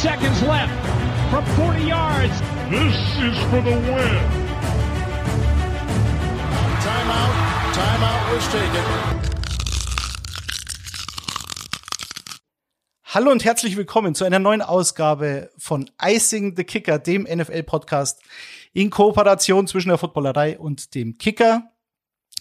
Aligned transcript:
seconds 0.00 0.40
left 0.40 0.72
from 1.30 1.44
40 1.56 1.84
yards. 1.86 2.32
This 2.70 2.96
is 3.20 3.36
for 3.50 3.60
the 3.60 3.76
win. 3.76 4.16
Timeout. 6.80 7.34
Timeout 7.74 8.34
was 8.34 8.48
taken. 8.48 8.84
Hallo 13.04 13.30
und 13.30 13.44
herzlich 13.44 13.76
willkommen 13.76 14.14
zu 14.14 14.24
einer 14.24 14.38
neuen 14.38 14.62
Ausgabe 14.62 15.50
von 15.58 15.90
Icing 16.02 16.56
the 16.56 16.64
Kicker, 16.64 16.98
dem 16.98 17.24
NFL-Podcast 17.24 18.22
in 18.72 18.88
Kooperation 18.88 19.66
zwischen 19.66 19.90
der 19.90 19.98
Footballerei 19.98 20.58
und 20.58 20.94
dem 20.94 21.18
Kicker. 21.18 21.74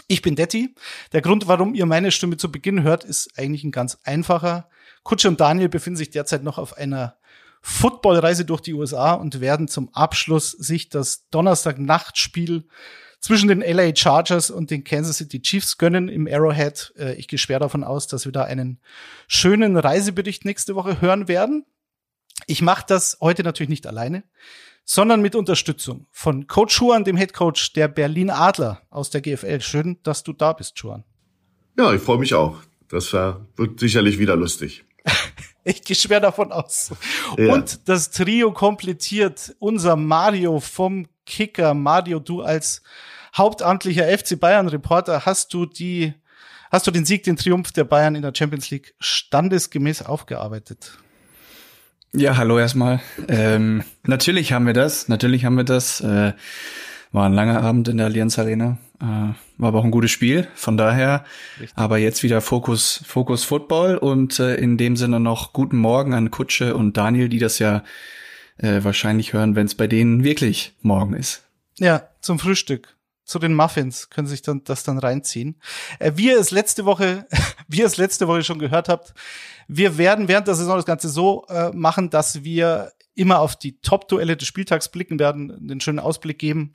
Ich 0.07 0.21
bin 0.21 0.37
Detti. 0.37 0.73
Der 1.11 1.21
Grund, 1.21 1.49
warum 1.49 1.73
ihr 1.73 1.85
meine 1.85 2.11
Stimme 2.11 2.37
zu 2.37 2.49
Beginn 2.49 2.83
hört, 2.83 3.03
ist 3.03 3.37
eigentlich 3.37 3.65
ein 3.65 3.71
ganz 3.71 3.97
einfacher. 4.05 4.69
Kutsche 5.03 5.27
und 5.27 5.41
Daniel 5.41 5.67
befinden 5.67 5.97
sich 5.97 6.09
derzeit 6.09 6.43
noch 6.43 6.57
auf 6.57 6.77
einer 6.77 7.18
Footballreise 7.61 8.45
durch 8.45 8.61
die 8.61 8.73
USA 8.73 9.13
und 9.13 9.41
werden 9.41 9.67
zum 9.67 9.89
Abschluss 9.93 10.51
sich 10.51 10.89
das 10.89 11.27
Donnerstag-Nachtspiel 11.29 12.67
zwischen 13.19 13.49
den 13.49 13.61
LA 13.61 13.95
Chargers 13.95 14.49
und 14.49 14.71
den 14.71 14.83
Kansas 14.83 15.17
City 15.17 15.41
Chiefs 15.41 15.77
gönnen 15.77 16.07
im 16.07 16.27
Arrowhead. 16.27 16.93
Äh, 16.97 17.15
ich 17.15 17.27
gehe 17.27 17.39
schwer 17.39 17.59
davon 17.59 17.83
aus, 17.83 18.07
dass 18.07 18.25
wir 18.25 18.31
da 18.31 18.43
einen 18.43 18.79
schönen 19.27 19.77
Reisebericht 19.77 20.45
nächste 20.45 20.75
Woche 20.75 21.01
hören 21.01 21.27
werden. 21.27 21.65
Ich 22.47 22.61
mache 22.61 22.85
das 22.87 23.17
heute 23.19 23.43
natürlich 23.43 23.69
nicht 23.69 23.87
alleine, 23.87 24.23
sondern 24.85 25.21
mit 25.21 25.35
Unterstützung 25.35 26.07
von 26.11 26.47
Coach 26.47 26.73
Schuan, 26.73 27.03
dem 27.03 27.17
Head 27.17 27.33
Coach 27.33 27.73
der 27.73 27.89
Berlin 27.89 28.29
Adler 28.29 28.81
aus 28.89 29.09
der 29.09 29.21
GFL. 29.21 29.59
Schön, 29.61 29.99
dass 30.03 30.23
du 30.23 30.31
da 30.31 30.53
bist, 30.53 30.79
Schuan. 30.79 31.03
Ja, 31.77 31.93
ich 31.93 32.01
freue 32.01 32.17
mich 32.17 32.33
auch. 32.33 32.57
Das 32.89 33.13
wird 33.13 33.79
sicherlich 33.79 34.17
wieder 34.17 34.35
lustig. 34.35 34.83
Ich 35.63 35.83
gehe 35.83 35.95
schwer 35.95 36.19
davon 36.19 36.51
aus. 36.51 36.91
Ja. 37.37 37.53
Und 37.53 37.87
das 37.89 38.11
Trio 38.11 38.51
komplettiert 38.51 39.55
unser 39.59 39.95
Mario 39.95 40.59
vom 40.59 41.07
Kicker. 41.25 41.73
Mario, 41.73 42.19
du 42.19 42.41
als 42.41 42.81
hauptamtlicher 43.35 44.05
FC 44.05 44.39
Bayern 44.39 44.67
Reporter 44.67 45.25
hast 45.25 45.53
du 45.53 45.65
die, 45.65 46.13
hast 46.71 46.87
du 46.87 46.91
den 46.91 47.05
Sieg, 47.05 47.23
den 47.23 47.35
Triumph 47.35 47.71
der 47.71 47.83
Bayern 47.83 48.15
in 48.15 48.21
der 48.21 48.33
Champions 48.35 48.69
League 48.71 48.95
standesgemäß 48.99 50.03
aufgearbeitet? 50.03 50.97
Ja, 52.13 52.37
hallo 52.37 52.57
erstmal. 52.57 53.01
Ähm, 53.27 53.83
natürlich 54.03 54.51
haben 54.51 54.65
wir 54.65 54.73
das. 54.73 55.09
Natürlich 55.09 55.45
haben 55.45 55.57
wir 55.57 55.63
das. 55.63 56.01
Äh, 56.01 56.33
war 57.11 57.25
ein 57.25 57.33
langer 57.33 57.61
Abend 57.61 57.87
in 57.87 57.97
der 57.97 58.07
Allianz 58.07 58.39
Arena. 58.39 58.77
Äh, 59.01 59.05
war 59.57 59.69
aber 59.69 59.79
auch 59.79 59.85
ein 59.85 59.91
gutes 59.91 60.11
Spiel. 60.11 60.47
Von 60.55 60.75
daher, 60.77 61.23
Richtig. 61.59 61.77
aber 61.77 61.97
jetzt 61.97 62.23
wieder 62.23 62.41
Fokus, 62.41 63.01
Fokus 63.05 63.43
Football 63.43 63.97
und 63.97 64.39
äh, 64.39 64.55
in 64.55 64.77
dem 64.77 64.97
Sinne 64.97 65.19
noch 65.19 65.53
guten 65.53 65.77
Morgen 65.77 66.13
an 66.13 66.31
Kutsche 66.31 66.75
und 66.75 66.97
Daniel, 66.97 67.29
die 67.29 67.39
das 67.39 67.59
ja 67.59 67.83
äh, 68.57 68.83
wahrscheinlich 68.83 69.33
hören, 69.33 69.55
wenn 69.55 69.67
es 69.67 69.75
bei 69.75 69.87
denen 69.87 70.23
wirklich 70.23 70.73
morgen 70.81 71.13
ist. 71.13 71.43
Ja, 71.77 72.09
zum 72.19 72.39
Frühstück. 72.39 72.95
Zu 73.23 73.37
den 73.39 73.53
Muffins 73.53 74.09
können 74.09 74.27
sich 74.27 74.41
dann 74.41 74.63
das 74.63 74.83
dann 74.83 74.97
reinziehen. 74.97 75.61
Äh, 75.99 76.13
wie 76.15 76.27
ihr 76.27 76.39
es 76.39 76.51
letzte 76.51 76.83
Woche, 76.85 77.25
wie 77.67 77.79
ihr 77.79 77.85
es 77.85 77.97
letzte 77.97 78.27
Woche 78.27 78.43
schon 78.43 78.59
gehört 78.59 78.89
habt, 78.89 79.13
wir 79.69 79.97
werden 79.97 80.27
während 80.27 80.47
der 80.47 80.55
Saison 80.55 80.75
das 80.77 80.85
Ganze 80.85 81.07
so 81.07 81.45
äh, 81.47 81.69
machen, 81.69 82.09
dass 82.09 82.43
wir 82.43 82.91
immer 83.19 83.39
auf 83.39 83.57
die 83.57 83.79
Top-Duelle 83.81 84.37
des 84.37 84.47
Spieltags 84.47 84.89
blicken 84.89 85.19
werden, 85.19 85.67
den 85.67 85.81
schönen 85.81 85.99
Ausblick 85.99 86.39
geben, 86.39 86.71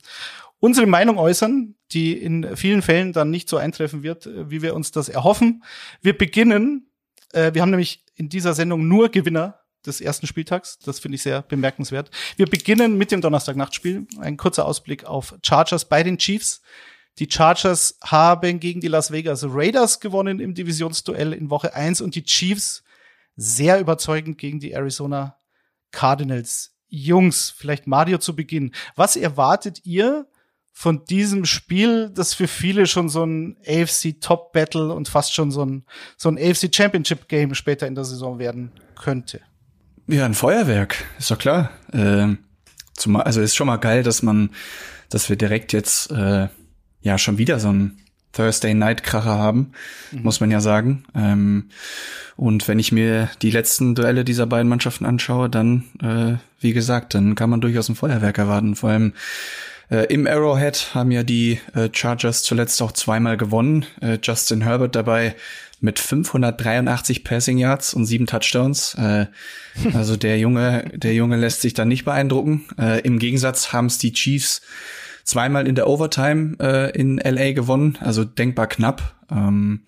unsere 0.59 0.87
Meinung 0.87 1.17
äußern, 1.17 1.75
die 1.91 2.13
in 2.13 2.55
vielen 2.55 2.81
Fällen 2.81 3.13
dann 3.13 3.29
nicht 3.29 3.49
so 3.49 3.57
eintreffen 3.57 4.03
wird, 4.03 4.25
äh, 4.27 4.49
wie 4.49 4.61
wir 4.61 4.75
uns 4.75 4.91
das 4.91 5.09
erhoffen. 5.09 5.63
Wir 6.01 6.17
beginnen, 6.17 6.89
äh, 7.33 7.53
wir 7.53 7.61
haben 7.61 7.71
nämlich 7.71 8.03
in 8.15 8.29
dieser 8.29 8.53
Sendung 8.53 8.87
nur 8.87 9.09
Gewinner 9.09 9.59
des 9.85 10.01
ersten 10.01 10.27
Spieltags. 10.27 10.79
Das 10.79 10.99
finde 10.99 11.15
ich 11.15 11.21
sehr 11.21 11.41
bemerkenswert. 11.41 12.09
Wir 12.37 12.47
beginnen 12.47 12.97
mit 12.97 13.11
dem 13.11 13.21
Donnerstag-Nachtspiel. 13.21 14.07
Ein 14.19 14.37
kurzer 14.37 14.65
Ausblick 14.65 15.05
auf 15.05 15.35
Chargers 15.43 15.85
bei 15.85 16.01
den 16.01 16.17
Chiefs. 16.17 16.61
Die 17.19 17.29
Chargers 17.29 17.97
haben 18.03 18.59
gegen 18.59 18.81
die 18.81 18.87
Las 18.87 19.11
Vegas 19.11 19.45
Raiders 19.47 19.99
gewonnen 19.99 20.39
im 20.39 20.53
Divisionsduell 20.53 21.33
in 21.33 21.49
Woche 21.49 21.73
1 21.73 22.01
und 22.01 22.15
die 22.15 22.23
Chiefs 22.23 22.83
sehr 23.37 23.79
überzeugend 23.79 24.37
gegen 24.37 24.59
die 24.59 24.71
Arizona 24.71 25.37
Cardinals. 25.95 26.75
Jungs, 26.87 27.53
vielleicht 27.55 27.87
Mario 27.87 28.19
zu 28.19 28.35
Beginn. 28.35 28.71
Was 28.95 29.15
erwartet 29.15 29.85
ihr 29.85 30.27
von 30.71 31.05
diesem 31.05 31.45
Spiel, 31.45 32.11
das 32.13 32.33
für 32.33 32.47
viele 32.47 32.85
schon 32.85 33.09
so 33.09 33.23
ein 33.23 33.57
AFC 33.65 34.19
Top 34.19 34.51
Battle 34.51 34.93
und 34.93 35.07
fast 35.07 35.33
schon 35.33 35.49
so 35.49 35.65
ein, 35.65 35.85
so 36.17 36.29
ein 36.29 36.37
AFC 36.37 36.73
Championship 36.73 37.27
Game 37.27 37.55
später 37.55 37.87
in 37.87 37.95
der 37.95 38.03
Saison 38.03 38.39
werden 38.39 38.71
könnte? 39.01 39.41
Ja, 40.07 40.25
ein 40.25 40.33
Feuerwerk, 40.33 41.05
ist 41.17 41.31
doch 41.31 41.39
klar. 41.39 41.71
Ähm, 41.93 42.39
zumal, 42.93 43.23
also 43.23 43.41
ist 43.41 43.55
schon 43.55 43.67
mal 43.67 43.77
geil, 43.77 44.03
dass 44.03 44.21
man, 44.21 44.51
dass 45.09 45.29
wir 45.29 45.37
direkt 45.37 45.73
jetzt 45.73 46.11
äh, 46.11 46.49
ja 47.01 47.17
schon 47.17 47.37
wieder 47.37 47.59
so 47.59 47.69
ein 47.71 47.97
Thursday 48.35 48.73
Night 48.73 49.03
Kracher 49.03 49.37
haben, 49.37 49.71
mhm. 50.11 50.23
muss 50.23 50.39
man 50.39 50.51
ja 50.51 50.61
sagen. 50.61 51.05
Ähm, 51.15 51.69
und 52.35 52.67
wenn 52.67 52.79
ich 52.79 52.91
mir 52.91 53.29
die 53.41 53.51
letzten 53.51 53.95
Duelle 53.95 54.25
dieser 54.25 54.45
beiden 54.45 54.67
Mannschaften 54.67 55.05
anschaue, 55.05 55.49
dann, 55.49 55.85
äh, 56.01 56.37
wie 56.59 56.73
gesagt, 56.73 57.13
dann 57.13 57.35
kann 57.35 57.49
man 57.49 57.61
durchaus 57.61 57.89
ein 57.89 57.95
Feuerwerk 57.95 58.37
erwarten. 58.37 58.75
Vor 58.75 58.89
allem 58.89 59.13
äh, 59.89 60.05
im 60.13 60.27
Arrowhead 60.27 60.93
haben 60.93 61.11
ja 61.11 61.23
die 61.23 61.59
äh, 61.73 61.89
Chargers 61.91 62.43
zuletzt 62.43 62.81
auch 62.81 62.91
zweimal 62.91 63.37
gewonnen. 63.37 63.85
Äh, 64.01 64.19
Justin 64.21 64.61
Herbert 64.61 64.95
dabei 64.95 65.35
mit 65.79 65.99
583 65.99 67.23
Passing 67.23 67.57
Yards 67.57 67.93
und 67.93 68.05
sieben 68.05 68.25
Touchdowns. 68.25 68.95
Äh, 68.95 69.27
also 69.93 70.17
der 70.17 70.37
Junge, 70.39 70.91
der 70.93 71.13
Junge 71.13 71.37
lässt 71.37 71.61
sich 71.61 71.73
dann 71.73 71.87
nicht 71.87 72.03
beeindrucken. 72.03 72.65
Äh, 72.77 73.01
Im 73.01 73.19
Gegensatz 73.19 73.71
haben 73.71 73.85
es 73.85 73.97
die 73.97 74.11
Chiefs 74.11 74.61
zweimal 75.25 75.67
in 75.67 75.75
der 75.75 75.87
Overtime 75.87 76.55
äh, 76.61 76.97
in 76.97 77.17
LA 77.17 77.51
gewonnen, 77.51 77.97
also 77.99 78.23
denkbar 78.23 78.67
knapp. 78.67 79.15
Ähm, 79.29 79.81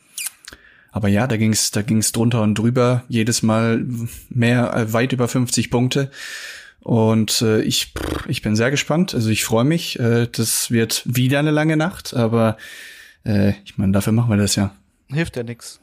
aber 0.91 1.07
ja, 1.07 1.27
da 1.27 1.37
ging's, 1.37 1.71
da 1.71 1.83
ging's 1.83 2.11
drunter 2.11 2.41
und 2.41 2.55
drüber. 2.55 3.03
Jedes 3.07 3.43
Mal 3.43 3.85
mehr, 4.29 4.73
äh, 4.75 4.93
weit 4.93 5.13
über 5.13 5.27
50 5.27 5.69
Punkte. 5.69 6.11
Und 6.81 7.41
äh, 7.41 7.61
ich, 7.61 7.93
ich 8.27 8.41
bin 8.41 8.55
sehr 8.55 8.71
gespannt. 8.71 9.13
Also 9.13 9.29
ich 9.29 9.45
freue 9.45 9.63
mich. 9.63 9.99
Äh, 9.99 10.27
das 10.27 10.71
wird 10.71 11.03
wieder 11.05 11.39
eine 11.39 11.51
lange 11.51 11.77
Nacht, 11.77 12.13
aber 12.15 12.57
äh, 13.25 13.53
ich 13.63 13.77
meine, 13.77 13.91
dafür 13.91 14.13
machen 14.13 14.29
wir 14.29 14.37
das 14.37 14.55
ja. 14.55 14.75
Hilft 15.07 15.35
ja 15.35 15.43
nix. 15.43 15.79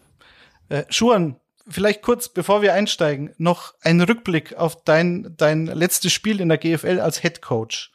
Äh, 0.69 0.85
Schuan, 0.89 1.37
vielleicht 1.69 2.03
kurz, 2.03 2.29
bevor 2.29 2.63
wir 2.63 2.75
einsteigen, 2.75 3.31
noch 3.39 3.75
ein 3.83 4.01
Rückblick 4.01 4.57
auf 4.57 4.83
dein, 4.85 5.35
dein 5.37 5.67
letztes 5.67 6.13
Spiel 6.13 6.41
in 6.41 6.49
der 6.49 6.59
GFL 6.59 7.01
als 7.01 7.21
Head 7.21 7.41
Coach. 7.41 7.93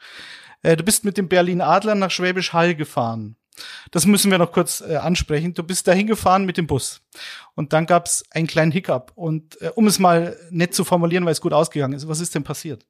Äh, 0.61 0.75
du 0.75 0.83
bist 0.83 1.05
mit 1.05 1.17
dem 1.17 1.27
Berlin 1.27 1.61
Adler 1.61 1.95
nach 1.95 2.11
Schwäbisch 2.11 2.53
Hall 2.53 2.75
gefahren. 2.75 3.35
Das 3.91 4.05
müssen 4.05 4.31
wir 4.31 4.37
noch 4.37 4.51
kurz 4.51 4.81
äh, 4.81 4.95
ansprechen. 4.95 5.53
Du 5.53 5.63
bist 5.63 5.87
dahin 5.87 6.07
gefahren 6.07 6.45
mit 6.45 6.57
dem 6.57 6.67
Bus. 6.67 7.01
Und 7.55 7.73
dann 7.73 7.85
gab 7.85 8.05
es 8.05 8.23
einen 8.31 8.47
kleinen 8.47 8.71
Hiccup. 8.71 9.11
Und 9.15 9.61
äh, 9.61 9.71
um 9.75 9.87
es 9.87 9.99
mal 9.99 10.37
nett 10.49 10.73
zu 10.73 10.83
formulieren, 10.83 11.25
weil 11.25 11.33
es 11.33 11.41
gut 11.41 11.53
ausgegangen 11.53 11.93
ist, 11.93 12.07
was 12.07 12.19
ist 12.19 12.35
denn 12.35 12.43
passiert? 12.43 12.85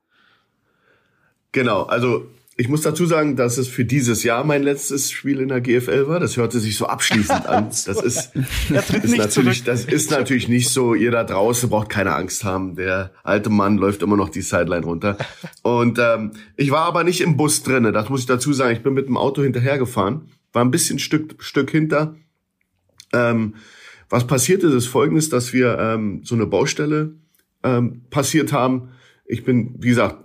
Genau, 1.52 1.84
also 1.84 2.28
ich 2.60 2.68
muss 2.68 2.82
dazu 2.82 3.06
sagen, 3.06 3.38
dass 3.38 3.58
es 3.58 3.70
für 3.70 3.86
dieses 3.86 4.24
Jahr 4.24 4.44
mein 4.44 4.64
letztes 4.64 5.12
Spiel 5.12 5.40
in 5.40 5.48
der 5.48 5.62
GFL 5.62 6.10
war. 6.10 6.20
Das 6.20 6.36
hörte 6.36 6.60
sich 6.60 6.76
so 6.76 6.88
abschließend 6.88 7.46
an. 7.46 7.70
Das 7.70 8.02
ist, 8.02 8.36
ist 8.36 9.18
natürlich, 9.18 9.64
das 9.64 9.86
ist 9.86 10.12
natürlich 10.12 10.50
nicht 10.50 10.68
so. 10.68 10.94
Ihr 10.94 11.12
da 11.12 11.24
draußen 11.24 11.70
braucht 11.70 11.88
keine 11.88 12.14
Angst 12.16 12.44
haben. 12.44 12.76
Der 12.76 13.12
alte 13.24 13.50
Mann 13.50 13.78
läuft 13.78 14.02
immer 14.02 14.18
noch 14.18 14.28
die 14.28 14.42
Sideline 14.42 14.86
runter. 14.86 15.18
Und 15.62 16.00
ähm, 16.00 16.32
ich 16.58 16.72
war 16.72 16.82
aber 16.82 17.06
nicht 17.06 17.22
im 17.22 17.38
Bus 17.38 17.64
drinne. 17.64 17.94
Das 17.94 18.10
muss 18.10 18.22
ich 18.22 18.26
dazu 18.26 18.52
sagen. 18.52 18.76
Ich 18.76 18.84
bin 18.84 18.94
mit 18.94 19.08
dem 19.08 19.16
Auto 19.16 19.42
hinterhergefahren, 19.42 20.24
war 20.52 20.66
ein 20.66 20.72
bisschen 20.72 21.00
Stück 21.00 21.42
Stück 21.42 21.72
hinter. 21.72 22.18
Ähm, 23.14 23.56
was 24.10 24.28
passiert 24.28 24.64
ist, 24.64 24.74
ist 24.74 24.88
Folgendes, 24.88 25.30
dass 25.30 25.54
wir 25.54 25.80
ähm, 25.80 26.24
so 26.26 26.36
eine 26.36 26.46
Baustelle 26.46 27.14
ähm, 27.64 28.02
passiert 28.10 28.52
haben 28.52 28.90
ich 29.30 29.44
bin, 29.44 29.76
wie 29.78 29.90
gesagt, 29.90 30.18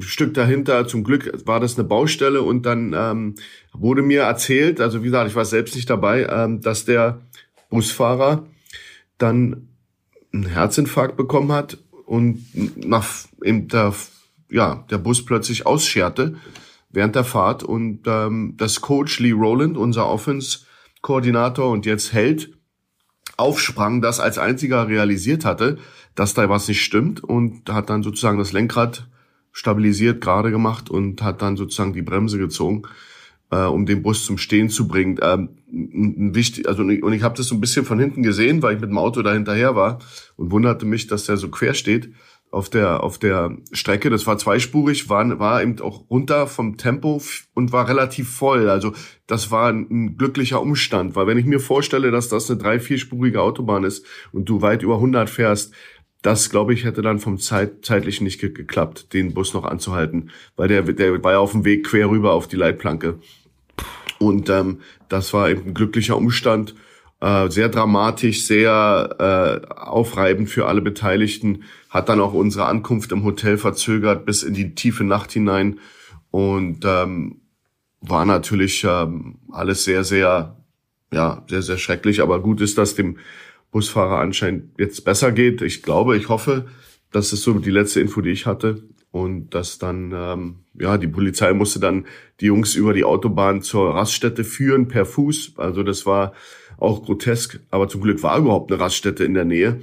Stück 0.00 0.34
dahinter. 0.34 0.86
Zum 0.86 1.04
Glück 1.04 1.32
war 1.46 1.60
das 1.60 1.78
eine 1.78 1.86
Baustelle 1.86 2.42
und 2.42 2.66
dann 2.66 2.94
ähm, 2.96 3.34
wurde 3.72 4.02
mir 4.02 4.22
erzählt, 4.22 4.80
also 4.80 5.02
wie 5.02 5.06
gesagt, 5.06 5.30
ich 5.30 5.36
war 5.36 5.44
selbst 5.44 5.74
nicht 5.74 5.88
dabei, 5.88 6.26
ähm, 6.26 6.60
dass 6.60 6.84
der 6.84 7.22
Busfahrer 7.70 8.46
dann 9.18 9.68
einen 10.32 10.46
Herzinfarkt 10.46 11.16
bekommen 11.16 11.52
hat 11.52 11.78
und 12.04 12.44
nach 12.86 13.06
eben 13.42 13.68
der, 13.68 13.94
ja, 14.50 14.84
der 14.90 14.98
Bus 14.98 15.24
plötzlich 15.24 15.66
ausscherte 15.66 16.36
während 16.90 17.14
der 17.14 17.24
Fahrt 17.24 17.62
und 17.62 18.02
ähm, 18.06 18.54
das 18.56 18.80
Coach 18.80 19.18
Lee 19.20 19.32
Rowland, 19.32 19.76
unser 19.76 20.08
Offense-Koordinator 20.08 21.70
und 21.70 21.84
jetzt 21.84 22.12
Held, 22.12 22.52
aufsprang, 23.36 24.00
das 24.00 24.20
als 24.20 24.38
einziger 24.38 24.88
realisiert 24.88 25.44
hatte 25.44 25.78
dass 26.16 26.34
da 26.34 26.48
was 26.48 26.66
nicht 26.66 26.82
stimmt 26.82 27.22
und 27.22 27.70
hat 27.70 27.90
dann 27.90 28.02
sozusagen 28.02 28.38
das 28.38 28.52
Lenkrad 28.52 29.06
stabilisiert, 29.56 30.20
gerade 30.20 30.50
gemacht 30.50 30.90
und 30.90 31.22
hat 31.22 31.40
dann 31.40 31.56
sozusagen 31.56 31.94
die 31.94 32.02
Bremse 32.02 32.36
gezogen, 32.36 32.82
äh, 33.50 33.64
um 33.64 33.86
den 33.86 34.02
Bus 34.02 34.26
zum 34.26 34.36
Stehen 34.36 34.68
zu 34.68 34.86
bringen. 34.86 35.18
Ähm, 35.22 36.34
wichtig, 36.34 36.68
also 36.68 36.82
und 36.82 36.90
ich, 36.90 37.02
ich 37.02 37.22
habe 37.22 37.38
das 37.38 37.46
so 37.46 37.54
ein 37.54 37.60
bisschen 37.62 37.86
von 37.86 37.98
hinten 37.98 38.22
gesehen, 38.22 38.62
weil 38.62 38.74
ich 38.74 38.82
mit 38.82 38.90
dem 38.90 38.98
Auto 38.98 39.22
da 39.22 39.32
hinterher 39.32 39.74
war 39.74 40.00
und 40.36 40.50
wunderte 40.50 40.84
mich, 40.84 41.06
dass 41.06 41.24
der 41.24 41.38
so 41.38 41.48
quer 41.48 41.72
steht. 41.72 42.12
auf 42.50 42.68
der 42.68 43.02
auf 43.02 43.18
der 43.18 43.56
Strecke. 43.72 44.10
Das 44.10 44.26
war 44.26 44.36
zweispurig, 44.36 45.08
war 45.08 45.38
war 45.38 45.62
eben 45.62 45.80
auch 45.80 46.08
runter 46.10 46.46
vom 46.46 46.76
Tempo 46.76 47.20
und 47.54 47.72
war 47.72 47.88
relativ 47.88 48.28
voll. 48.28 48.68
Also 48.68 48.92
das 49.26 49.50
war 49.50 49.70
ein 49.70 50.16
glücklicher 50.18 50.60
Umstand, 50.60 51.16
weil 51.16 51.26
wenn 51.26 51.38
ich 51.38 51.46
mir 51.46 51.60
vorstelle, 51.60 52.10
dass 52.10 52.28
das 52.28 52.50
eine 52.50 52.60
drei 52.60 52.78
vierspurige 52.78 53.40
Autobahn 53.40 53.84
ist 53.84 54.04
und 54.32 54.48
du 54.48 54.60
weit 54.60 54.82
über 54.82 54.96
100 54.96 55.30
fährst, 55.30 55.74
das 56.22 56.50
glaube 56.50 56.74
ich 56.74 56.84
hätte 56.84 57.02
dann 57.02 57.18
vom 57.18 57.38
Zeit, 57.38 57.84
zeitlichen 57.84 58.24
nicht 58.24 58.40
ge 58.40 58.50
geklappt, 58.50 59.12
den 59.12 59.34
Bus 59.34 59.54
noch 59.54 59.64
anzuhalten, 59.64 60.30
weil 60.56 60.68
der 60.68 60.82
der 60.82 61.22
war 61.22 61.32
ja 61.32 61.38
auf 61.38 61.52
dem 61.52 61.64
Weg 61.64 61.86
quer 61.86 62.10
rüber 62.10 62.32
auf 62.32 62.48
die 62.48 62.56
Leitplanke. 62.56 63.18
Und 64.18 64.48
ähm, 64.48 64.80
das 65.08 65.32
war 65.32 65.50
eben 65.50 65.66
ein 65.66 65.74
glücklicher 65.74 66.16
Umstand 66.16 66.74
äh, 67.20 67.48
sehr 67.50 67.68
dramatisch, 67.68 68.44
sehr 68.44 69.62
äh, 69.68 69.74
aufreibend 69.74 70.50
für 70.50 70.66
alle 70.66 70.82
Beteiligten, 70.82 71.64
hat 71.88 72.08
dann 72.08 72.20
auch 72.20 72.34
unsere 72.34 72.66
Ankunft 72.66 73.12
im 73.12 73.24
Hotel 73.24 73.56
verzögert 73.58 74.26
bis 74.26 74.42
in 74.42 74.54
die 74.54 74.74
tiefe 74.74 75.04
Nacht 75.04 75.32
hinein 75.32 75.80
und 76.30 76.84
ähm, 76.84 77.40
war 78.00 78.26
natürlich 78.26 78.84
ähm, 78.84 79.38
alles 79.50 79.84
sehr, 79.84 80.04
sehr, 80.04 80.56
ja, 81.12 81.42
sehr, 81.48 81.62
sehr 81.62 81.78
schrecklich. 81.78 82.20
Aber 82.20 82.40
gut 82.42 82.60
ist, 82.60 82.76
dass 82.76 82.94
dem 82.94 83.16
Busfahrer 83.76 84.20
anscheinend 84.20 84.78
jetzt 84.78 85.04
besser 85.04 85.32
geht. 85.32 85.60
Ich 85.60 85.82
glaube, 85.82 86.16
ich 86.16 86.30
hoffe, 86.30 86.64
das 87.12 87.34
ist 87.34 87.42
so 87.42 87.52
die 87.58 87.70
letzte 87.70 88.00
Info, 88.00 88.22
die 88.22 88.30
ich 88.30 88.46
hatte. 88.46 88.82
Und 89.10 89.50
dass 89.50 89.76
dann, 89.76 90.14
ähm, 90.16 90.60
ja, 90.80 90.96
die 90.96 91.08
Polizei 91.08 91.52
musste 91.52 91.78
dann 91.78 92.06
die 92.40 92.46
Jungs 92.46 92.74
über 92.74 92.94
die 92.94 93.04
Autobahn 93.04 93.60
zur 93.60 93.94
Raststätte 93.94 94.44
führen 94.44 94.88
per 94.88 95.04
Fuß. 95.04 95.56
Also 95.58 95.82
das 95.82 96.06
war 96.06 96.32
auch 96.78 97.04
grotesk, 97.04 97.60
aber 97.70 97.86
zum 97.86 98.00
Glück 98.00 98.22
war 98.22 98.38
überhaupt 98.38 98.72
eine 98.72 98.80
Raststätte 98.80 99.24
in 99.24 99.34
der 99.34 99.44
Nähe, 99.44 99.82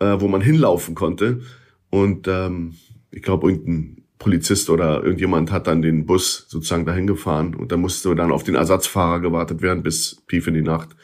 äh, 0.00 0.16
wo 0.18 0.26
man 0.26 0.40
hinlaufen 0.40 0.96
konnte. 0.96 1.42
Und 1.90 2.26
ähm, 2.26 2.74
ich 3.12 3.22
glaube, 3.22 3.52
irgendein 3.52 4.02
Polizist 4.18 4.68
oder 4.68 5.04
irgendjemand 5.04 5.52
hat 5.52 5.68
dann 5.68 5.80
den 5.80 6.06
Bus 6.06 6.46
sozusagen 6.48 6.86
dahin 6.86 7.06
gefahren 7.06 7.54
und 7.54 7.70
da 7.70 7.76
musste 7.76 8.16
dann 8.16 8.32
auf 8.32 8.42
den 8.42 8.56
Ersatzfahrer 8.56 9.20
gewartet 9.20 9.62
werden 9.62 9.84
bis 9.84 10.24
tief 10.28 10.48
in 10.48 10.54
die 10.54 10.62
Nacht. 10.62 10.96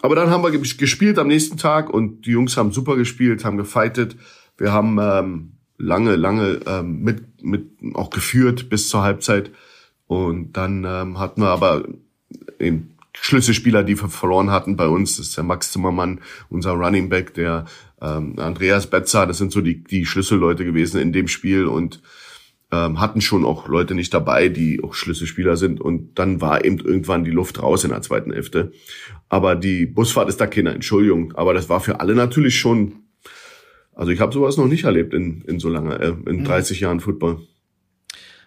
Aber 0.00 0.16
dann 0.16 0.30
haben 0.30 0.42
wir 0.42 0.58
gespielt 0.58 1.18
am 1.18 1.28
nächsten 1.28 1.58
Tag 1.58 1.90
und 1.90 2.26
die 2.26 2.30
Jungs 2.30 2.56
haben 2.56 2.72
super 2.72 2.96
gespielt, 2.96 3.44
haben 3.44 3.58
gefightet. 3.58 4.16
Wir 4.56 4.72
haben 4.72 4.98
ähm, 5.00 5.52
lange, 5.76 6.16
lange 6.16 6.60
ähm, 6.66 7.02
mit, 7.02 7.44
mit 7.44 7.68
auch 7.94 8.10
geführt 8.10 8.70
bis 8.70 8.88
zur 8.88 9.02
Halbzeit. 9.02 9.50
Und 10.06 10.52
dann 10.56 10.84
ähm, 10.84 11.18
hatten 11.18 11.42
wir 11.42 11.48
aber 11.48 11.84
eben 12.58 12.96
Schlüsselspieler, 13.14 13.82
die 13.82 14.00
wir 14.00 14.08
verloren 14.08 14.50
hatten 14.50 14.76
bei 14.76 14.88
uns. 14.88 15.16
Das 15.16 15.26
ist 15.26 15.36
der 15.36 15.44
Max 15.44 15.72
Zimmermann, 15.72 16.20
unser 16.48 16.72
Running 16.72 17.08
Back, 17.08 17.34
der 17.34 17.66
ähm, 18.00 18.38
Andreas 18.38 18.88
Betzer. 18.88 19.26
Das 19.26 19.38
sind 19.38 19.52
so 19.52 19.60
die, 19.60 19.84
die 19.84 20.06
Schlüsselleute 20.06 20.64
gewesen 20.64 21.00
in 21.00 21.12
dem 21.12 21.28
Spiel 21.28 21.66
und 21.66 22.00
ähm, 22.72 23.00
hatten 23.00 23.20
schon 23.20 23.44
auch 23.44 23.68
Leute 23.68 23.94
nicht 23.94 24.12
dabei, 24.14 24.48
die 24.48 24.82
auch 24.82 24.94
Schlüsselspieler 24.94 25.56
sind. 25.56 25.80
Und 25.80 26.18
dann 26.18 26.40
war 26.40 26.64
eben 26.64 26.78
irgendwann 26.78 27.24
die 27.24 27.30
Luft 27.30 27.62
raus 27.62 27.84
in 27.84 27.90
der 27.90 28.02
zweiten 28.02 28.32
Hälfte. 28.32 28.72
Aber 29.28 29.54
die 29.54 29.86
Busfahrt 29.86 30.28
ist 30.28 30.40
da 30.40 30.46
keine 30.46 30.70
Entschuldigung. 30.70 31.32
Aber 31.36 31.54
das 31.54 31.68
war 31.68 31.80
für 31.80 32.00
alle 32.00 32.14
natürlich 32.14 32.58
schon. 32.58 32.94
Also 33.94 34.10
ich 34.10 34.20
habe 34.20 34.32
sowas 34.32 34.56
noch 34.56 34.66
nicht 34.66 34.84
erlebt 34.84 35.12
in, 35.12 35.42
in 35.42 35.60
so 35.60 35.68
lange, 35.68 35.96
äh, 36.00 36.14
in 36.26 36.44
30 36.44 36.80
mhm. 36.80 36.84
Jahren 36.84 37.00
Football. 37.00 37.40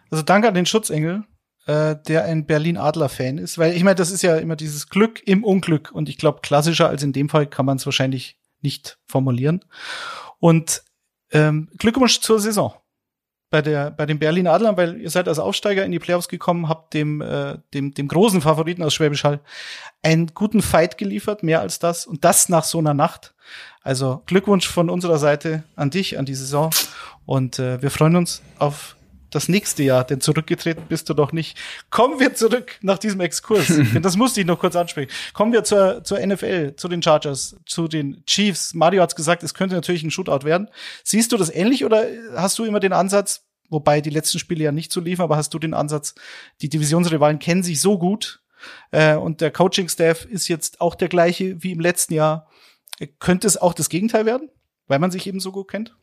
Also 0.09 0.23
danke 0.23 0.47
an 0.47 0.55
den 0.55 0.65
Schutzengel 0.65 1.23
äh, 1.67 1.95
der 2.07 2.25
ein 2.25 2.45
Berlin-Adler-Fan 2.45 3.37
ist, 3.37 3.57
weil 3.57 3.75
ich 3.75 3.83
meine, 3.83 3.95
das 3.95 4.11
ist 4.11 4.21
ja 4.21 4.37
immer 4.37 4.55
dieses 4.55 4.89
Glück 4.89 5.21
im 5.25 5.43
Unglück 5.43 5.91
und 5.91 6.09
ich 6.09 6.17
glaube, 6.17 6.41
klassischer 6.41 6.89
als 6.89 7.03
in 7.03 7.13
dem 7.13 7.29
Fall 7.29 7.47
kann 7.47 7.65
man 7.65 7.77
es 7.77 7.85
wahrscheinlich 7.85 8.37
nicht 8.61 8.99
formulieren. 9.07 9.65
Und 10.39 10.83
ähm, 11.31 11.69
Glückwunsch 11.77 12.19
zur 12.21 12.39
Saison 12.39 12.75
bei 13.49 13.61
der 13.61 13.91
bei 13.91 14.05
den 14.05 14.19
Berlin 14.19 14.47
Adlern, 14.47 14.77
weil 14.77 14.99
ihr 14.99 15.09
seid 15.09 15.27
als 15.27 15.39
Aufsteiger 15.39 15.85
in 15.85 15.91
die 15.91 15.99
Playoffs 15.99 16.27
gekommen, 16.27 16.67
habt 16.67 16.93
dem 16.93 17.21
äh, 17.21 17.57
dem 17.73 17.93
dem 17.93 18.07
großen 18.07 18.41
Favoriten 18.41 18.83
aus 18.83 18.93
Schwäbisch 18.93 19.23
Hall 19.23 19.39
einen 20.01 20.27
guten 20.33 20.61
Fight 20.61 20.97
geliefert, 20.97 21.43
mehr 21.43 21.61
als 21.61 21.79
das 21.79 22.05
und 22.05 22.23
das 22.25 22.49
nach 22.49 22.63
so 22.63 22.79
einer 22.79 22.93
Nacht. 22.93 23.33
Also 23.81 24.23
Glückwunsch 24.25 24.67
von 24.67 24.89
unserer 24.89 25.19
Seite 25.19 25.63
an 25.75 25.91
dich, 25.91 26.17
an 26.17 26.25
die 26.25 26.35
Saison 26.35 26.71
und 27.25 27.59
äh, 27.59 27.81
wir 27.81 27.91
freuen 27.91 28.15
uns 28.15 28.41
auf 28.57 28.95
das 29.35 29.49
nächste 29.49 29.83
Jahr, 29.83 30.05
denn 30.05 30.21
zurückgetreten 30.21 30.85
bist 30.87 31.09
du 31.09 31.13
doch 31.13 31.33
nicht. 31.33 31.57
Kommen 31.89 32.19
wir 32.19 32.33
zurück 32.33 32.77
nach 32.81 32.97
diesem 32.97 33.19
Exkurs, 33.19 33.67
denn 33.93 34.01
das 34.01 34.15
musste 34.15 34.39
ich 34.39 34.47
noch 34.47 34.59
kurz 34.59 34.75
ansprechen. 34.75 35.11
Kommen 35.33 35.51
wir 35.51 35.63
zur, 35.63 36.03
zur 36.03 36.25
NFL, 36.25 36.75
zu 36.77 36.87
den 36.87 37.03
Chargers, 37.03 37.57
zu 37.65 37.87
den 37.87 38.23
Chiefs. 38.25 38.73
Mario 38.73 39.01
hat's 39.01 39.15
gesagt, 39.15 39.43
es 39.43 39.53
könnte 39.53 39.75
natürlich 39.75 40.03
ein 40.03 40.11
Shootout 40.11 40.45
werden. 40.45 40.69
Siehst 41.03 41.31
du 41.31 41.37
das 41.37 41.53
ähnlich 41.53 41.83
oder 41.83 42.05
hast 42.35 42.57
du 42.57 42.63
immer 42.63 42.79
den 42.79 42.93
Ansatz, 42.93 43.43
wobei 43.69 43.99
die 43.99 44.09
letzten 44.09 44.39
Spiele 44.39 44.63
ja 44.63 44.71
nicht 44.71 44.91
so 44.91 45.01
liefen, 45.01 45.21
aber 45.21 45.35
hast 45.35 45.53
du 45.53 45.59
den 45.59 45.73
Ansatz, 45.73 46.15
die 46.61 46.69
Divisionsrivalen 46.69 47.39
kennen 47.39 47.63
sich 47.63 47.81
so 47.81 47.97
gut 47.97 48.41
äh, 48.91 49.15
und 49.15 49.41
der 49.41 49.51
Coaching-Staff 49.51 50.25
ist 50.25 50.47
jetzt 50.47 50.79
auch 50.79 50.95
der 50.95 51.09
gleiche 51.09 51.61
wie 51.61 51.73
im 51.73 51.79
letzten 51.81 52.13
Jahr. 52.13 52.49
Könnte 53.19 53.47
es 53.47 53.57
auch 53.57 53.73
das 53.73 53.89
Gegenteil 53.89 54.25
werden, 54.25 54.49
weil 54.87 54.99
man 54.99 55.11
sich 55.11 55.27
eben 55.27 55.41
so 55.41 55.51
gut 55.51 55.67
kennt? 55.67 55.93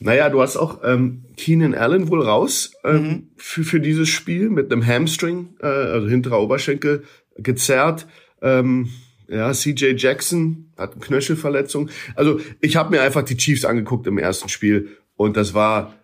Naja, 0.00 0.28
du 0.28 0.42
hast 0.42 0.56
auch 0.56 0.80
ähm, 0.84 1.24
Keenan 1.36 1.74
Allen 1.74 2.08
wohl 2.08 2.22
raus 2.22 2.72
ähm, 2.84 3.02
mhm. 3.02 3.28
für, 3.36 3.64
für 3.64 3.80
dieses 3.80 4.08
Spiel 4.08 4.50
mit 4.50 4.72
einem 4.72 4.86
Hamstring, 4.86 5.54
äh, 5.60 5.66
also 5.66 6.08
hinterer 6.08 6.40
Oberschenkel, 6.40 7.04
gezerrt. 7.36 8.06
Ähm, 8.42 8.90
ja, 9.28 9.52
CJ 9.52 9.94
Jackson 9.96 10.70
hat 10.76 10.92
eine 10.92 11.00
Knöchelverletzung. 11.00 11.88
Also 12.14 12.40
ich 12.60 12.76
habe 12.76 12.90
mir 12.90 13.02
einfach 13.02 13.22
die 13.22 13.36
Chiefs 13.36 13.64
angeguckt 13.64 14.06
im 14.06 14.18
ersten 14.18 14.48
Spiel 14.48 14.90
und 15.16 15.36
das 15.36 15.54
war 15.54 15.94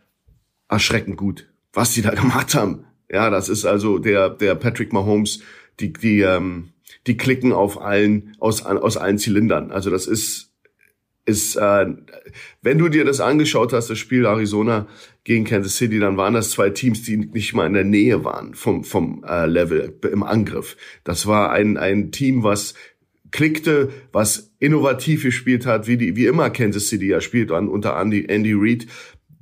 erschreckend 0.68 1.16
gut, 1.16 1.48
was 1.72 1.92
die 1.92 2.02
da 2.02 2.10
gemacht 2.14 2.54
haben. 2.54 2.84
Ja, 3.10 3.28
das 3.28 3.48
ist 3.48 3.64
also 3.64 3.98
der 3.98 4.30
der 4.30 4.54
Patrick 4.54 4.92
Mahomes, 4.92 5.40
die 5.80 5.92
die 5.92 6.20
ähm, 6.20 6.70
die 7.06 7.16
klicken 7.16 7.52
auf 7.52 7.80
allen 7.80 8.34
aus 8.38 8.62
aus 8.64 8.96
allen 8.96 9.18
Zylindern. 9.18 9.70
Also 9.70 9.90
das 9.90 10.06
ist 10.06 10.49
ist, 11.24 11.56
äh, 11.56 11.86
wenn 12.62 12.78
du 12.78 12.88
dir 12.88 13.04
das 13.04 13.20
angeschaut 13.20 13.72
hast, 13.72 13.90
das 13.90 13.98
Spiel 13.98 14.26
Arizona 14.26 14.86
gegen 15.24 15.44
Kansas 15.44 15.76
City, 15.76 15.98
dann 15.98 16.16
waren 16.16 16.34
das 16.34 16.50
zwei 16.50 16.70
Teams, 16.70 17.02
die 17.02 17.16
nicht 17.16 17.54
mal 17.54 17.66
in 17.66 17.74
der 17.74 17.84
Nähe 17.84 18.24
waren 18.24 18.54
vom, 18.54 18.84
vom 18.84 19.24
äh, 19.28 19.46
Level 19.46 19.98
im 20.10 20.22
Angriff. 20.22 20.76
Das 21.04 21.26
war 21.26 21.52
ein, 21.52 21.76
ein 21.76 22.10
Team, 22.10 22.42
was 22.42 22.74
klickte, 23.30 23.90
was 24.12 24.52
innovativ 24.58 25.22
gespielt 25.22 25.66
hat, 25.66 25.86
wie, 25.86 25.96
die, 25.96 26.16
wie 26.16 26.26
immer 26.26 26.50
Kansas 26.50 26.88
City 26.88 27.08
ja 27.08 27.20
spielt, 27.20 27.52
an, 27.52 27.68
unter 27.68 28.00
Andy, 28.00 28.26
Andy 28.28 28.54
Reid. 28.54 28.86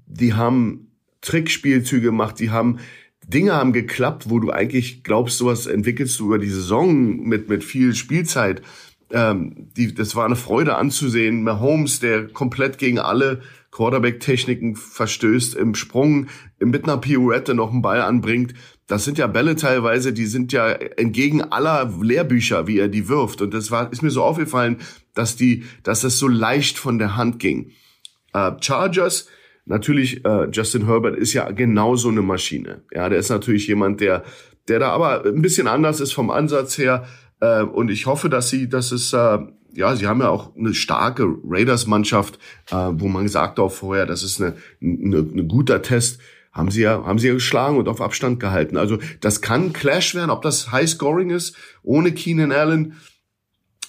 Die 0.07 0.35
haben 0.35 0.93
Trickspielzüge 1.21 2.07
gemacht, 2.07 2.39
die 2.39 2.51
haben 2.51 2.79
Dinge 3.27 3.53
haben 3.53 3.75
geklappt, 3.75 4.31
wo 4.31 4.39
du 4.41 4.51
eigentlich 4.51 5.05
glaubst, 5.05 5.37
sowas 5.37 5.67
entwickelst 5.67 6.19
du 6.19 6.27
über 6.27 6.39
die 6.39 6.49
Saison 6.49 7.21
mit, 7.21 7.51
mit 7.51 7.63
viel 7.63 7.95
Spielzeit 7.95 8.63
ähm, 9.11 9.69
die, 9.77 9.95
das 9.95 10.17
war 10.17 10.27
eine 10.27 10.37
Freude 10.37 10.77
anzusehen. 10.77 11.43
Mahomes, 11.43 12.01
der 12.01 12.29
komplett 12.29 12.79
gegen 12.79 12.99
alle 12.99 13.41
Quarterback-Techniken 13.71 14.77
verstößt, 14.77 15.55
im 15.55 15.75
Sprung, 15.75 16.27
mit 16.59 16.85
einer 16.85 16.99
Pirouette 16.99 17.55
noch 17.55 17.73
einen 17.73 17.83
Ball 17.83 18.01
anbringt. 18.01 18.55
Das 18.87 19.05
sind 19.05 19.19
ja 19.19 19.27
Bälle 19.27 19.57
teilweise, 19.57 20.13
die 20.13 20.27
sind 20.27 20.53
ja 20.53 20.71
entgegen 20.71 21.43
aller 21.43 21.93
Lehrbücher, 22.01 22.67
wie 22.67 22.79
er 22.79 22.89
die 22.89 23.09
wirft. 23.09 23.43
Und 23.43 23.53
das 23.53 23.71
war, 23.71 23.93
ist 23.93 24.03
mir 24.03 24.11
so 24.11 24.23
aufgefallen, 24.23 24.79
dass 25.15 25.37
die, 25.37 25.65
dass 25.83 26.01
das 26.01 26.19
so 26.19 26.27
leicht 26.27 26.79
von 26.79 26.99
der 26.99 27.17
Hand 27.17 27.39
ging. 27.39 27.73
Äh, 28.33 28.53
Chargers, 28.61 29.29
natürlich, 29.67 30.25
äh, 30.25 30.49
Justin 30.51 30.87
Herbert 30.87 31.17
ist 31.17 31.35
ja 31.35 31.51
genauso 31.51 32.09
eine 32.09 32.23
Maschine. 32.23 32.83
Ja, 32.93 33.09
der 33.09 33.19
ist 33.19 33.29
natürlich 33.29 33.67
jemand, 33.67 34.01
der, 34.01 34.25
der 34.69 34.79
da 34.79 34.91
aber 34.91 35.25
ein 35.27 35.43
bisschen 35.43 35.67
anders 35.67 36.01
ist 36.01 36.13
vom 36.13 36.31
Ansatz 36.31 36.79
her. 36.79 37.07
Äh, 37.41 37.63
und 37.63 37.91
ich 37.91 38.07
hoffe, 38.07 38.29
dass 38.29 38.51
sie, 38.51 38.69
dass 38.69 38.93
es, 38.93 39.13
äh, 39.13 39.39
ja, 39.75 39.97
sie 39.97 40.07
haben 40.07 40.21
ja 40.21 40.29
auch 40.29 40.57
eine 40.57 40.75
starke 40.75 41.27
Raiders-Mannschaft, 41.45 42.39
äh, 42.71 42.75
wo 42.93 43.09
man 43.09 43.25
gesagt 43.25 43.59
auch 43.59 43.73
vorher, 43.73 44.07
das 44.07 44.23
ist 44.23 44.41
eine, 44.41 44.57
eine, 44.81 45.19
eine 45.19 45.45
guter 45.45 45.83
Test 45.83 46.21
haben 46.53 46.71
sie 46.71 46.83
ja, 46.83 47.05
haben 47.05 47.19
sie 47.19 47.29
ja 47.29 47.35
geschlagen 47.35 47.77
und 47.77 47.89
auf 47.89 48.01
Abstand 48.01 48.41
gehalten. 48.41 48.77
Also 48.77 48.99
das 49.21 49.41
kann 49.41 49.73
Clash 49.73 50.15
werden, 50.15 50.31
ob 50.31 50.43
das 50.43 50.73
High 50.73 50.89
Scoring 50.89 51.31
ist, 51.31 51.57
ohne 51.83 52.13
Keenan 52.13 52.53
Allen. 52.53 52.95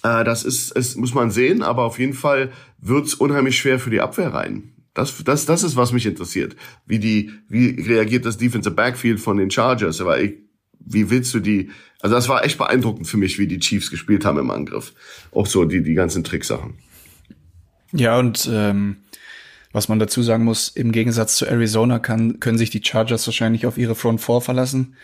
Äh, 0.02 0.24
das 0.24 0.44
ist, 0.44 0.76
es 0.76 0.96
muss 0.96 1.12
man 1.12 1.30
sehen, 1.30 1.62
aber 1.62 1.84
auf 1.84 1.98
jeden 1.98 2.14
Fall 2.14 2.52
wird's 2.78 3.14
unheimlich 3.14 3.58
schwer 3.58 3.78
für 3.78 3.90
die 3.90 4.00
Abwehr 4.00 4.32
rein. 4.32 4.72
Das, 4.94 5.22
das, 5.24 5.46
das 5.46 5.62
ist, 5.62 5.76
was 5.76 5.92
mich 5.92 6.06
interessiert. 6.06 6.56
Wie 6.86 6.98
die, 6.98 7.32
wie 7.48 7.80
reagiert 7.80 8.24
das 8.24 8.38
Defensive 8.38 8.74
Backfield 8.74 9.20
von 9.20 9.36
den 9.36 9.50
Chargers? 9.50 10.00
Aber 10.00 10.20
ich, 10.20 10.34
wie 10.80 11.10
willst 11.10 11.32
du 11.34 11.40
die, 11.40 11.70
also 12.00 12.14
das 12.16 12.28
war 12.28 12.44
echt 12.44 12.58
beeindruckend 12.58 13.06
für 13.06 13.16
mich, 13.16 13.38
wie 13.38 13.46
die 13.46 13.58
Chiefs 13.58 13.90
gespielt 13.90 14.24
haben 14.24 14.38
im 14.38 14.50
Angriff. 14.50 14.92
Auch 15.32 15.46
so 15.46 15.64
die, 15.64 15.82
die 15.82 15.94
ganzen 15.94 16.24
Tricksachen. 16.24 16.74
Ja, 17.92 18.18
und 18.18 18.48
ähm, 18.52 18.96
was 19.72 19.88
man 19.88 19.98
dazu 19.98 20.22
sagen 20.22 20.44
muss, 20.44 20.68
im 20.68 20.92
Gegensatz 20.92 21.36
zu 21.36 21.46
Arizona 21.46 21.98
kann, 21.98 22.40
können 22.40 22.58
sich 22.58 22.70
die 22.70 22.82
Chargers 22.82 23.26
wahrscheinlich 23.26 23.66
auf 23.66 23.78
ihre 23.78 23.94
Front 23.94 24.20
4 24.20 24.40
verlassen. 24.40 24.96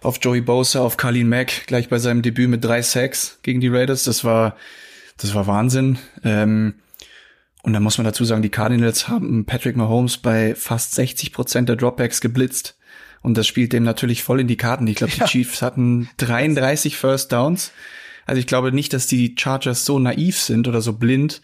Auf 0.00 0.18
Joey 0.22 0.40
Bosa, 0.40 0.80
auf 0.80 0.96
Carlin 0.96 1.28
Mack, 1.28 1.66
gleich 1.66 1.88
bei 1.88 1.98
seinem 1.98 2.22
Debüt 2.22 2.48
mit 2.48 2.64
drei 2.64 2.82
Sacks 2.82 3.38
gegen 3.42 3.60
die 3.60 3.68
Raiders. 3.68 4.04
Das 4.04 4.24
war, 4.24 4.56
das 5.16 5.34
war 5.34 5.46
Wahnsinn. 5.46 5.98
Ähm, 6.22 6.74
und 7.62 7.72
da 7.72 7.80
muss 7.80 7.98
man 7.98 8.04
dazu 8.04 8.24
sagen, 8.24 8.42
die 8.42 8.48
Cardinals 8.48 9.08
haben 9.08 9.44
Patrick 9.44 9.76
Mahomes 9.76 10.18
bei 10.18 10.54
fast 10.54 10.94
60 10.94 11.32
Prozent 11.32 11.68
der 11.68 11.76
Dropbacks 11.76 12.20
geblitzt. 12.20 12.77
Und 13.28 13.36
das 13.36 13.46
spielt 13.46 13.74
dem 13.74 13.82
natürlich 13.82 14.22
voll 14.22 14.40
in 14.40 14.48
die 14.48 14.56
Karten. 14.56 14.86
Ich 14.86 14.96
glaube, 14.96 15.12
die 15.12 15.20
ja. 15.20 15.26
Chiefs 15.26 15.60
hatten 15.60 16.08
33 16.16 16.96
First 16.96 17.30
Downs. 17.30 17.72
Also 18.24 18.40
ich 18.40 18.46
glaube 18.46 18.72
nicht, 18.72 18.94
dass 18.94 19.06
die 19.06 19.34
Chargers 19.38 19.84
so 19.84 19.98
naiv 19.98 20.40
sind 20.40 20.66
oder 20.66 20.80
so 20.80 20.94
blind 20.94 21.42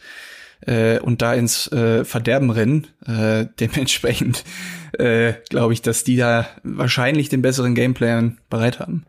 äh, 0.62 0.98
und 0.98 1.20
da 1.20 1.34
ins 1.34 1.70
äh, 1.72 2.06
Verderben 2.06 2.48
rennen. 2.48 2.86
Äh, 3.06 3.48
dementsprechend 3.60 4.44
äh, 4.98 5.34
glaube 5.50 5.74
ich, 5.74 5.82
dass 5.82 6.04
die 6.04 6.16
da 6.16 6.48
wahrscheinlich 6.62 7.28
den 7.28 7.42
besseren 7.42 7.74
Gameplan 7.74 8.38
bereit 8.48 8.80
haben. 8.80 9.04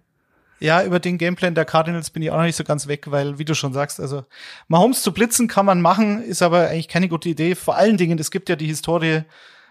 Ja, 0.59 0.83
über 0.83 0.99
den 0.99 1.17
Gameplan 1.17 1.55
der 1.55 1.63
Cardinals 1.63 2.09
bin 2.09 2.23
ich 2.23 2.31
auch 2.31 2.35
noch 2.35 2.43
nicht 2.43 2.57
so 2.57 2.65
ganz 2.65 2.89
weg, 2.89 3.09
weil, 3.09 3.39
wie 3.39 3.45
du 3.45 3.55
schon 3.55 3.71
sagst, 3.71 4.01
also 4.01 4.25
Mahomes 4.67 5.01
zu 5.01 5.13
blitzen 5.13 5.47
kann 5.47 5.65
man 5.65 5.79
machen, 5.79 6.21
ist 6.21 6.41
aber 6.41 6.67
eigentlich 6.67 6.89
keine 6.89 7.07
gute 7.07 7.29
Idee. 7.29 7.55
Vor 7.55 7.77
allen 7.77 7.95
Dingen, 7.95 8.19
es 8.19 8.31
gibt 8.31 8.49
ja 8.49 8.57
die 8.57 8.67
Historie 8.67 9.21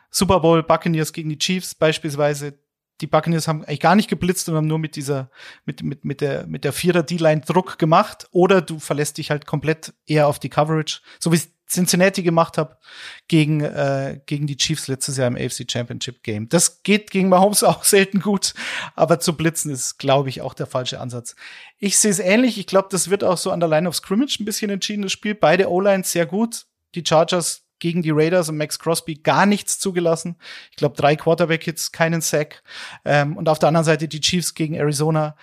Super 0.09 0.41
Bowl 0.41 0.63
Buccaneers 0.63 1.13
gegen 1.13 1.29
die 1.29 1.39
Chiefs 1.39 1.75
beispielsweise 1.75 2.55
die 3.01 3.07
Buccaneers 3.07 3.49
haben 3.49 3.65
eigentlich 3.65 3.81
gar 3.81 3.97
nicht 3.97 4.09
geblitzt 4.09 4.49
und 4.49 4.55
haben 4.55 4.67
nur 4.67 4.79
mit 4.79 4.97
dieser, 4.97 5.31
mit, 5.65 5.83
mit, 5.83 6.05
mit 6.05 6.21
der, 6.21 6.47
mit 6.47 6.65
der 6.65 6.73
Vierer 6.73 7.03
D-Line 7.03 7.41
Druck 7.41 7.79
gemacht. 7.79 8.29
Oder 8.31 8.61
du 8.61 8.79
verlässt 8.79 9.19
dich 9.19 9.31
halt 9.31 9.47
komplett 9.47 9.95
eher 10.07 10.29
auf 10.29 10.39
die 10.39 10.49
Coverage, 10.49 11.01
so 11.19 11.33
wie 11.33 11.37
es 11.37 11.51
Cincinnati 11.67 12.23
gemacht 12.23 12.59
hat 12.59 12.79
gegen, 13.27 13.61
äh, 13.61 14.21
gegen 14.27 14.47
die 14.47 14.57
Chiefs 14.57 14.87
letztes 14.87 15.17
Jahr 15.17 15.29
im 15.29 15.37
AFC 15.37 15.71
Championship 15.71 16.23
Game. 16.23 16.49
Das 16.49 16.83
geht 16.83 17.11
gegen 17.11 17.29
Mahomes 17.29 17.63
auch 17.65 17.85
selten 17.85 18.21
gut, 18.21 18.55
aber 18.95 19.19
zu 19.19 19.37
blitzen 19.37 19.73
ist, 19.73 19.99
glaube 19.99 20.29
ich, 20.29 20.41
auch 20.41 20.55
der 20.55 20.67
falsche 20.67 21.01
Ansatz. 21.01 21.35
Ich 21.79 21.99
sehe 21.99 22.11
es 22.11 22.19
ähnlich. 22.21 22.59
Ich 22.59 22.67
glaube, 22.67 22.89
das 22.91 23.11
wird 23.11 23.25
auch 23.25 23.39
so 23.39 23.51
an 23.51 23.61
der 23.61 23.69
Line 23.69 23.89
of 23.89 23.97
Scrimmage 23.97 24.39
ein 24.41 24.45
bisschen 24.45 24.71
entschieden, 24.71 25.03
das 25.03 25.13
Spiel. 25.13 25.35
Beide 25.35 25.71
O-Lines 25.71 26.13
sehr 26.13 26.27
gut. 26.27 26.67
Die 26.95 27.05
Chargers 27.05 27.64
gegen 27.85 28.01
die 28.01 28.13
Raiders 28.13 28.49
und 28.49 28.57
Max 28.57 28.79
Crosby 28.79 29.17
gar 29.17 29.45
nichts 29.45 29.79
zugelassen. 29.79 30.37
Ich 30.71 30.79
glaube, 30.79 30.97
drei 30.97 31.17
Quarterback-Hits, 31.17 31.93
keinen 31.93 32.23
Sack. 32.23 32.63
Ähm, 33.05 33.37
und 33.37 33.47
auf 33.47 33.59
der 33.59 33.69
anderen 33.69 33.85
Seite 33.85 34.09
die 34.09 34.23
Chiefs 34.23 34.55
gegen 34.55 34.75
Arizona. 34.75 35.37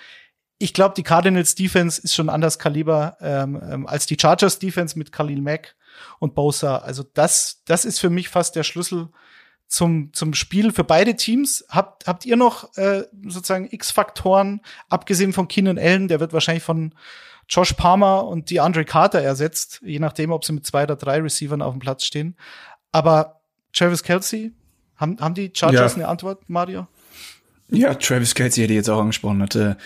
Ich 0.58 0.74
glaube, 0.74 0.96
die 0.98 1.04
Cardinals 1.04 1.54
Defense 1.54 2.02
ist 2.02 2.16
schon 2.16 2.30
anders 2.30 2.58
Kaliber 2.58 3.16
ähm, 3.22 3.62
ähm, 3.64 3.86
als 3.86 4.08
die 4.08 4.18
Chargers 4.20 4.58
Defense 4.58 4.98
mit 4.98 5.12
Khalil 5.12 5.40
Mack 5.40 5.76
und 6.18 6.34
Bosa. 6.34 6.78
Also 6.80 7.04
das, 7.14 7.62
das 7.66 7.86
ist 7.86 8.00
für 8.00 8.10
mich 8.10 8.30
fast 8.30 8.56
der 8.56 8.64
Schlüssel 8.64 9.10
zum, 9.68 10.12
zum 10.12 10.34
Spiel 10.34 10.72
für 10.72 10.84
beide 10.84 11.16
Teams. 11.16 11.64
Habt, 11.70 12.08
habt 12.08 12.26
ihr 12.26 12.38
noch 12.38 12.76
äh, 12.76 13.04
sozusagen 13.28 13.68
X-Faktoren, 13.70 14.62
abgesehen 14.90 15.32
von 15.32 15.48
Keenan 15.48 15.78
Allen, 15.78 16.08
der 16.08 16.20
wird 16.20 16.34
wahrscheinlich 16.34 16.64
von 16.64 16.96
Josh 17.52 17.74
Palmer 17.74 18.26
und 18.26 18.50
die 18.50 18.62
Andre 18.62 18.86
Carter 18.86 19.22
ersetzt, 19.22 19.82
je 19.84 20.00
nachdem, 20.00 20.32
ob 20.32 20.46
sie 20.46 20.54
mit 20.54 20.66
zwei 20.66 20.84
oder 20.84 20.96
drei 20.96 21.20
Receivern 21.20 21.62
auf 21.62 21.74
dem 21.74 21.80
Platz 21.80 22.06
stehen. 22.06 22.38
Aber 22.94 23.42
Travis 23.74 24.04
Kelsey, 24.04 24.54
haben, 24.96 25.20
haben 25.20 25.36
die 25.36 25.52
Chargers 25.54 25.94
ja. 25.94 25.98
eine 25.98 26.08
Antwort, 26.08 26.50
Mario? 26.50 26.88
Ja, 27.70 27.94
Travis 27.96 28.36
Kelsey 28.36 28.64
hätte 28.64 28.74
jetzt 28.74 28.90
auch 28.90 29.02
angesprochen, 29.02 29.42
hatte 29.42 29.78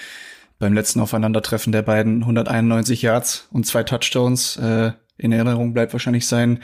beim 0.60 0.74
letzten 0.74 1.00
Aufeinandertreffen 1.00 1.74
der 1.74 1.82
beiden 1.82 2.22
191 2.22 3.02
Yards 3.02 3.48
und 3.52 3.66
zwei 3.66 3.84
Touchdowns. 3.84 4.58
Äh, 4.58 4.92
in 5.18 5.32
Erinnerung 5.32 5.74
bleibt 5.74 5.94
wahrscheinlich 5.94 6.28
sein 6.28 6.62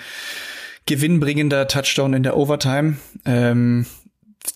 gewinnbringender 0.85 1.67
Touchdown 1.67 2.13
in 2.13 2.23
der 2.23 2.37
Overtime. 2.37 2.97
Ähm, 3.25 3.85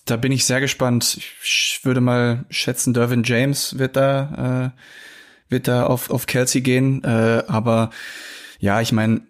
da 0.04 0.16
bin 0.16 0.32
ich 0.32 0.44
sehr 0.44 0.60
gespannt. 0.60 1.18
Ich 1.42 1.80
würde 1.82 2.00
mal 2.00 2.44
schätzen, 2.50 2.94
Dervin 2.94 3.22
James 3.24 3.78
wird 3.78 3.96
da 3.96 4.72
äh, 4.74 4.80
wird 5.48 5.68
da 5.68 5.86
auf, 5.86 6.10
auf 6.10 6.26
Kelsey 6.26 6.60
gehen. 6.60 7.02
Äh, 7.04 7.42
aber 7.46 7.90
ja, 8.58 8.80
ich 8.80 8.92
meine, 8.92 9.22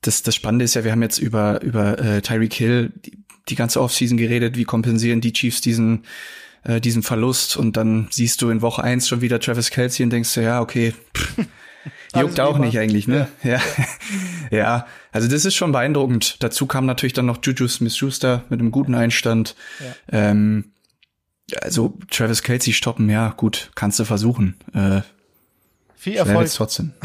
das, 0.00 0.22
das 0.22 0.34
Spannende 0.34 0.64
ist 0.64 0.74
ja, 0.74 0.84
wir 0.84 0.92
haben 0.92 1.02
jetzt 1.02 1.18
über, 1.18 1.62
über 1.62 1.98
äh, 1.98 2.22
Tyreek 2.22 2.54
Hill 2.54 2.92
die, 3.04 3.18
die 3.48 3.54
ganze 3.54 3.80
Offseason 3.80 4.16
geredet, 4.16 4.56
wie 4.56 4.64
kompensieren 4.64 5.20
die 5.20 5.32
Chiefs 5.32 5.60
diesen, 5.60 6.04
äh, 6.64 6.80
diesen 6.80 7.02
Verlust 7.02 7.56
und 7.56 7.76
dann 7.76 8.08
siehst 8.10 8.42
du 8.42 8.50
in 8.50 8.62
Woche 8.62 8.82
eins 8.82 9.08
schon 9.08 9.20
wieder 9.20 9.40
Travis 9.40 9.70
Kelsey 9.70 10.04
und 10.04 10.10
denkst 10.10 10.34
du, 10.34 10.42
ja, 10.42 10.60
okay, 10.60 10.94
pff, 11.16 11.36
juckt 12.14 12.40
auch 12.40 12.58
nicht 12.58 12.78
eigentlich, 12.78 13.08
ne? 13.08 13.28
Ja. 13.42 13.50
ja. 13.50 13.60
ja, 14.50 14.86
also 15.12 15.28
das 15.28 15.44
ist 15.44 15.54
schon 15.54 15.72
beeindruckend. 15.72 16.36
Dazu 16.40 16.66
kam 16.66 16.86
natürlich 16.86 17.12
dann 17.12 17.26
noch 17.26 17.38
Juju 17.42 17.66
Smith-Schuster 17.68 18.44
mit 18.50 18.60
einem 18.60 18.70
guten 18.70 18.94
Einstand. 18.94 19.56
Ja. 19.80 20.28
Ähm, 20.30 20.72
also 21.62 21.96
Travis 22.10 22.42
Kelsey 22.42 22.72
stoppen, 22.72 23.08
ja, 23.08 23.30
gut, 23.30 23.70
kannst 23.74 23.98
du 23.98 24.04
versuchen. 24.04 24.56
Äh, 24.74 25.00
viel 25.98 26.14
Erfolg. 26.14 26.48
trotzdem. 26.54 26.92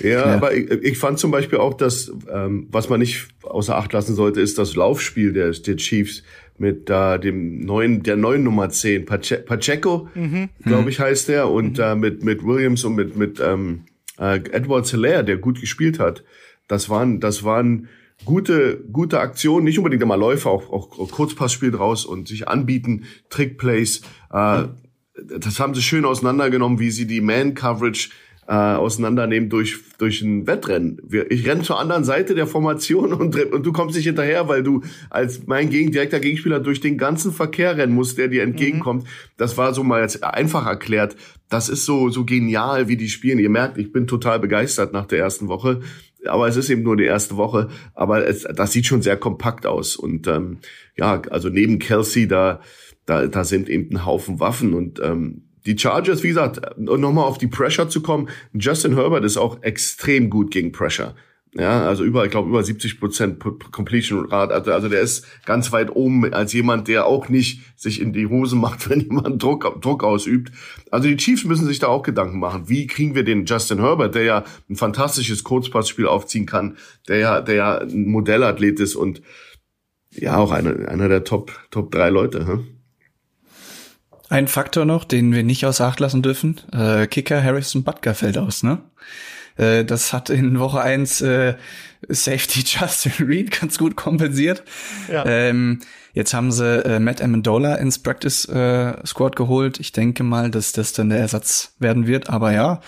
Ja, 0.00 0.08
ja, 0.08 0.24
aber 0.36 0.54
ich, 0.54 0.70
ich 0.70 0.98
fand 0.98 1.18
zum 1.18 1.30
Beispiel 1.30 1.58
auch, 1.58 1.74
dass 1.74 2.12
ähm, 2.32 2.68
was 2.70 2.88
man 2.88 3.00
nicht 3.00 3.26
außer 3.42 3.76
Acht 3.76 3.92
lassen 3.92 4.14
sollte, 4.14 4.40
ist 4.40 4.56
das 4.56 4.76
Laufspiel 4.76 5.32
der, 5.32 5.50
der 5.50 5.76
Chiefs 5.76 6.22
mit 6.58 6.88
äh, 6.88 7.18
dem 7.18 7.60
neuen, 7.60 8.02
der 8.02 8.16
neuen 8.16 8.44
Nummer 8.44 8.70
10, 8.70 9.04
Pache 9.04 9.38
Pacheco, 9.38 10.08
mhm. 10.14 10.48
glaube 10.62 10.90
ich, 10.90 11.00
heißt 11.00 11.28
der, 11.28 11.48
und 11.48 11.78
mhm. 11.78 11.84
äh, 11.84 11.94
mit, 11.96 12.22
mit 12.22 12.44
Williams 12.44 12.84
und 12.84 12.94
mit, 12.94 13.16
mit 13.16 13.40
ähm, 13.40 13.86
äh, 14.18 14.36
Edward 14.36 14.86
Hilaire, 14.86 15.24
der 15.24 15.38
gut 15.38 15.60
gespielt 15.60 15.98
hat. 15.98 16.22
Das 16.68 16.88
waren, 16.88 17.18
das 17.18 17.42
waren 17.42 17.88
gute, 18.24 18.84
gute 18.92 19.20
Aktionen, 19.20 19.64
nicht 19.64 19.78
unbedingt 19.78 20.02
immer 20.02 20.16
Läufe, 20.16 20.48
auch, 20.48 20.70
auch, 20.70 20.98
auch 20.98 21.10
Kurzpassspiel 21.10 21.72
draus 21.72 22.04
und 22.04 22.28
sich 22.28 22.46
anbieten, 22.46 23.04
Trickplays. 23.28 24.02
Äh, 24.32 24.64
das 25.38 25.60
haben 25.60 25.74
sie 25.74 25.82
schön 25.82 26.04
auseinandergenommen, 26.04 26.78
wie 26.78 26.90
sie 26.90 27.06
die 27.06 27.20
Man-Coverage 27.20 28.10
äh, 28.50 28.54
auseinandernehmen 28.54 29.48
durch, 29.48 29.78
durch 29.98 30.22
ein 30.22 30.48
Wettrennen. 30.48 31.00
Wir, 31.06 31.30
ich 31.30 31.46
renne 31.46 31.62
zur 31.62 31.78
anderen 31.78 32.02
Seite 32.02 32.34
der 32.34 32.48
Formation 32.48 33.12
und, 33.14 33.36
und 33.36 33.64
du 33.64 33.72
kommst 33.72 33.94
nicht 33.94 34.06
hinterher, 34.06 34.48
weil 34.48 34.64
du 34.64 34.82
als 35.08 35.46
mein 35.46 35.70
gegen, 35.70 35.92
direkter 35.92 36.18
Gegenspieler 36.18 36.58
durch 36.58 36.80
den 36.80 36.98
ganzen 36.98 37.30
Verkehr 37.32 37.76
rennen 37.76 37.94
musst, 37.94 38.18
der 38.18 38.26
dir 38.26 38.42
entgegenkommt. 38.42 39.04
Mhm. 39.04 39.08
Das 39.36 39.56
war 39.56 39.72
so 39.72 39.84
mal 39.84 40.02
jetzt 40.02 40.24
einfach 40.24 40.66
erklärt. 40.66 41.14
Das 41.48 41.68
ist 41.68 41.84
so, 41.84 42.08
so 42.08 42.24
genial, 42.24 42.88
wie 42.88 42.96
die 42.96 43.08
spielen. 43.08 43.38
Ihr 43.38 43.50
merkt, 43.50 43.78
ich 43.78 43.92
bin 43.92 44.08
total 44.08 44.40
begeistert 44.40 44.92
nach 44.92 45.06
der 45.06 45.20
ersten 45.20 45.46
Woche. 45.46 45.82
Aber 46.26 46.48
es 46.48 46.56
ist 46.56 46.70
eben 46.70 46.82
nur 46.82 46.96
die 46.96 47.04
erste 47.04 47.36
Woche. 47.36 47.68
Aber 47.94 48.26
es, 48.26 48.42
das 48.42 48.72
sieht 48.72 48.86
schon 48.86 49.02
sehr 49.02 49.16
kompakt 49.16 49.64
aus. 49.64 49.94
Und 49.94 50.26
ähm, 50.26 50.58
ja, 50.96 51.22
also 51.30 51.50
neben 51.50 51.78
Kelsey 51.78 52.26
da, 52.26 52.60
da, 53.06 53.28
da 53.28 53.44
sind 53.44 53.68
eben 53.68 53.94
ein 53.94 54.04
Haufen 54.04 54.40
Waffen 54.40 54.74
und 54.74 55.00
ähm, 55.00 55.42
die 55.66 55.78
Chargers, 55.78 56.22
wie 56.22 56.28
gesagt, 56.28 56.60
nochmal 56.78 57.24
auf 57.24 57.38
die 57.38 57.46
Pressure 57.46 57.88
zu 57.88 58.00
kommen, 58.02 58.28
Justin 58.52 58.94
Herbert 58.94 59.24
ist 59.24 59.36
auch 59.36 59.62
extrem 59.62 60.30
gut 60.30 60.50
gegen 60.50 60.72
Pressure. 60.72 61.14
Ja, 61.52 61.84
also 61.88 62.04
über, 62.04 62.24
ich 62.24 62.30
glaube, 62.30 62.48
über 62.48 62.62
70 62.62 63.00
Prozent 63.00 63.40
Completion 63.40 64.24
Rate. 64.26 64.54
Also, 64.54 64.72
also 64.72 64.88
der 64.88 65.00
ist 65.00 65.26
ganz 65.46 65.72
weit 65.72 65.90
oben 65.90 66.32
als 66.32 66.52
jemand, 66.52 66.86
der 66.86 67.06
auch 67.06 67.28
nicht 67.28 67.62
sich 67.76 68.00
in 68.00 68.12
die 68.12 68.28
Hose 68.28 68.54
macht, 68.54 68.88
wenn 68.90 69.00
jemand 69.00 69.42
Druck, 69.42 69.80
Druck 69.82 70.04
ausübt. 70.04 70.52
Also 70.92 71.08
die 71.08 71.16
Chiefs 71.16 71.44
müssen 71.44 71.66
sich 71.66 71.80
da 71.80 71.88
auch 71.88 72.04
Gedanken 72.04 72.38
machen. 72.38 72.68
Wie 72.68 72.86
kriegen 72.86 73.16
wir 73.16 73.24
den 73.24 73.46
Justin 73.46 73.80
Herbert, 73.80 74.14
der 74.14 74.22
ja 74.22 74.44
ein 74.68 74.76
fantastisches 74.76 75.42
Kurzpassspiel 75.42 76.06
aufziehen 76.06 76.46
kann, 76.46 76.76
der 77.08 77.18
ja, 77.18 77.40
der 77.40 77.54
ja 77.56 77.78
ein 77.78 78.06
Modellathlet 78.06 78.78
ist 78.78 78.94
und 78.94 79.20
ja 80.12 80.36
auch 80.36 80.52
einer, 80.52 80.88
einer 80.88 81.08
der 81.08 81.24
Top, 81.24 81.52
Top 81.72 81.90
drei 81.90 82.10
Leute. 82.10 82.46
Hm? 82.46 82.79
Ein 84.30 84.46
Faktor 84.46 84.84
noch, 84.84 85.02
den 85.02 85.34
wir 85.34 85.42
nicht 85.42 85.66
außer 85.66 85.84
Acht 85.84 85.98
lassen 85.98 86.22
dürfen. 86.22 86.60
Äh, 86.72 87.08
Kicker 87.08 87.42
Harrison 87.42 87.82
Butker 87.82 88.14
fällt 88.14 88.38
aus, 88.38 88.62
ne? 88.62 88.78
Äh, 89.56 89.84
das 89.84 90.12
hat 90.12 90.30
in 90.30 90.60
Woche 90.60 90.80
eins 90.80 91.20
äh, 91.20 91.54
Safety 92.08 92.60
Justin 92.64 93.26
Reed 93.26 93.60
ganz 93.60 93.76
gut 93.76 93.96
kompensiert. 93.96 94.62
Ja. 95.12 95.26
Ähm, 95.26 95.80
jetzt 96.14 96.32
haben 96.32 96.52
sie 96.52 96.84
äh, 96.84 97.00
Matt 97.00 97.20
Amendola 97.20 97.74
ins 97.74 97.98
Practice 97.98 98.44
äh, 98.44 99.04
Squad 99.04 99.34
geholt. 99.34 99.80
Ich 99.80 99.90
denke 99.90 100.22
mal, 100.22 100.48
dass 100.48 100.70
das 100.70 100.92
dann 100.92 101.10
der 101.10 101.18
Ersatz 101.18 101.74
werden 101.80 102.06
wird. 102.06 102.30
Aber 102.30 102.52
ja, 102.52 102.80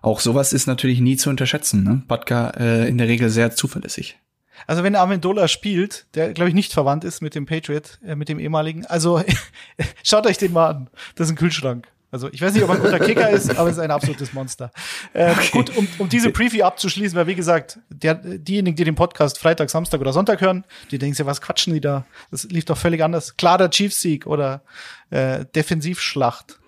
auch 0.00 0.18
sowas 0.18 0.52
ist 0.52 0.66
natürlich 0.66 0.98
nie 0.98 1.16
zu 1.16 1.30
unterschätzen. 1.30 1.84
Ne? 1.84 2.02
Butker 2.08 2.54
äh, 2.58 2.88
in 2.88 2.98
der 2.98 3.06
Regel 3.06 3.30
sehr 3.30 3.52
zuverlässig. 3.52 4.18
Also 4.66 4.82
wenn 4.82 4.96
Amendola 4.96 5.48
spielt, 5.48 6.06
der 6.14 6.32
glaube 6.32 6.48
ich 6.48 6.54
nicht 6.54 6.72
verwandt 6.72 7.04
ist 7.04 7.20
mit 7.20 7.34
dem 7.34 7.46
Patriot, 7.46 7.98
äh, 8.04 8.14
mit 8.14 8.28
dem 8.28 8.38
ehemaligen, 8.38 8.86
also 8.86 9.22
schaut 10.02 10.26
euch 10.26 10.38
den 10.38 10.52
mal 10.52 10.68
an. 10.68 10.90
Das 11.16 11.28
ist 11.28 11.32
ein 11.32 11.36
Kühlschrank. 11.36 11.88
Also 12.12 12.30
ich 12.30 12.42
weiß 12.42 12.52
nicht, 12.52 12.62
ob 12.62 12.68
er 12.68 12.76
ein 12.76 12.82
guter 12.82 13.00
Kicker 13.00 13.30
ist, 13.30 13.56
aber 13.56 13.70
es 13.70 13.76
ist 13.76 13.82
ein 13.82 13.90
absolutes 13.90 14.34
Monster. 14.34 14.70
Äh, 15.14 15.30
okay. 15.30 15.48
Gut, 15.50 15.74
um, 15.74 15.88
um 15.96 16.10
diese 16.10 16.30
Preview 16.30 16.62
abzuschließen, 16.62 17.16
weil 17.16 17.26
wie 17.26 17.34
gesagt, 17.34 17.78
der, 17.88 18.14
diejenigen, 18.14 18.76
die 18.76 18.84
den 18.84 18.94
Podcast 18.94 19.38
Freitag, 19.38 19.70
Samstag 19.70 19.98
oder 19.98 20.12
Sonntag 20.12 20.42
hören, 20.42 20.66
die 20.90 20.98
denken 20.98 21.14
sich, 21.14 21.24
was 21.24 21.40
quatschen 21.40 21.72
die 21.72 21.80
da? 21.80 22.04
Das 22.30 22.44
lief 22.44 22.66
doch 22.66 22.76
völlig 22.76 23.02
anders. 23.02 23.38
Klarer 23.38 23.70
Chiefs-Sieg 23.70 24.26
oder 24.26 24.62
äh, 25.08 25.46
Defensivschlacht. 25.54 26.60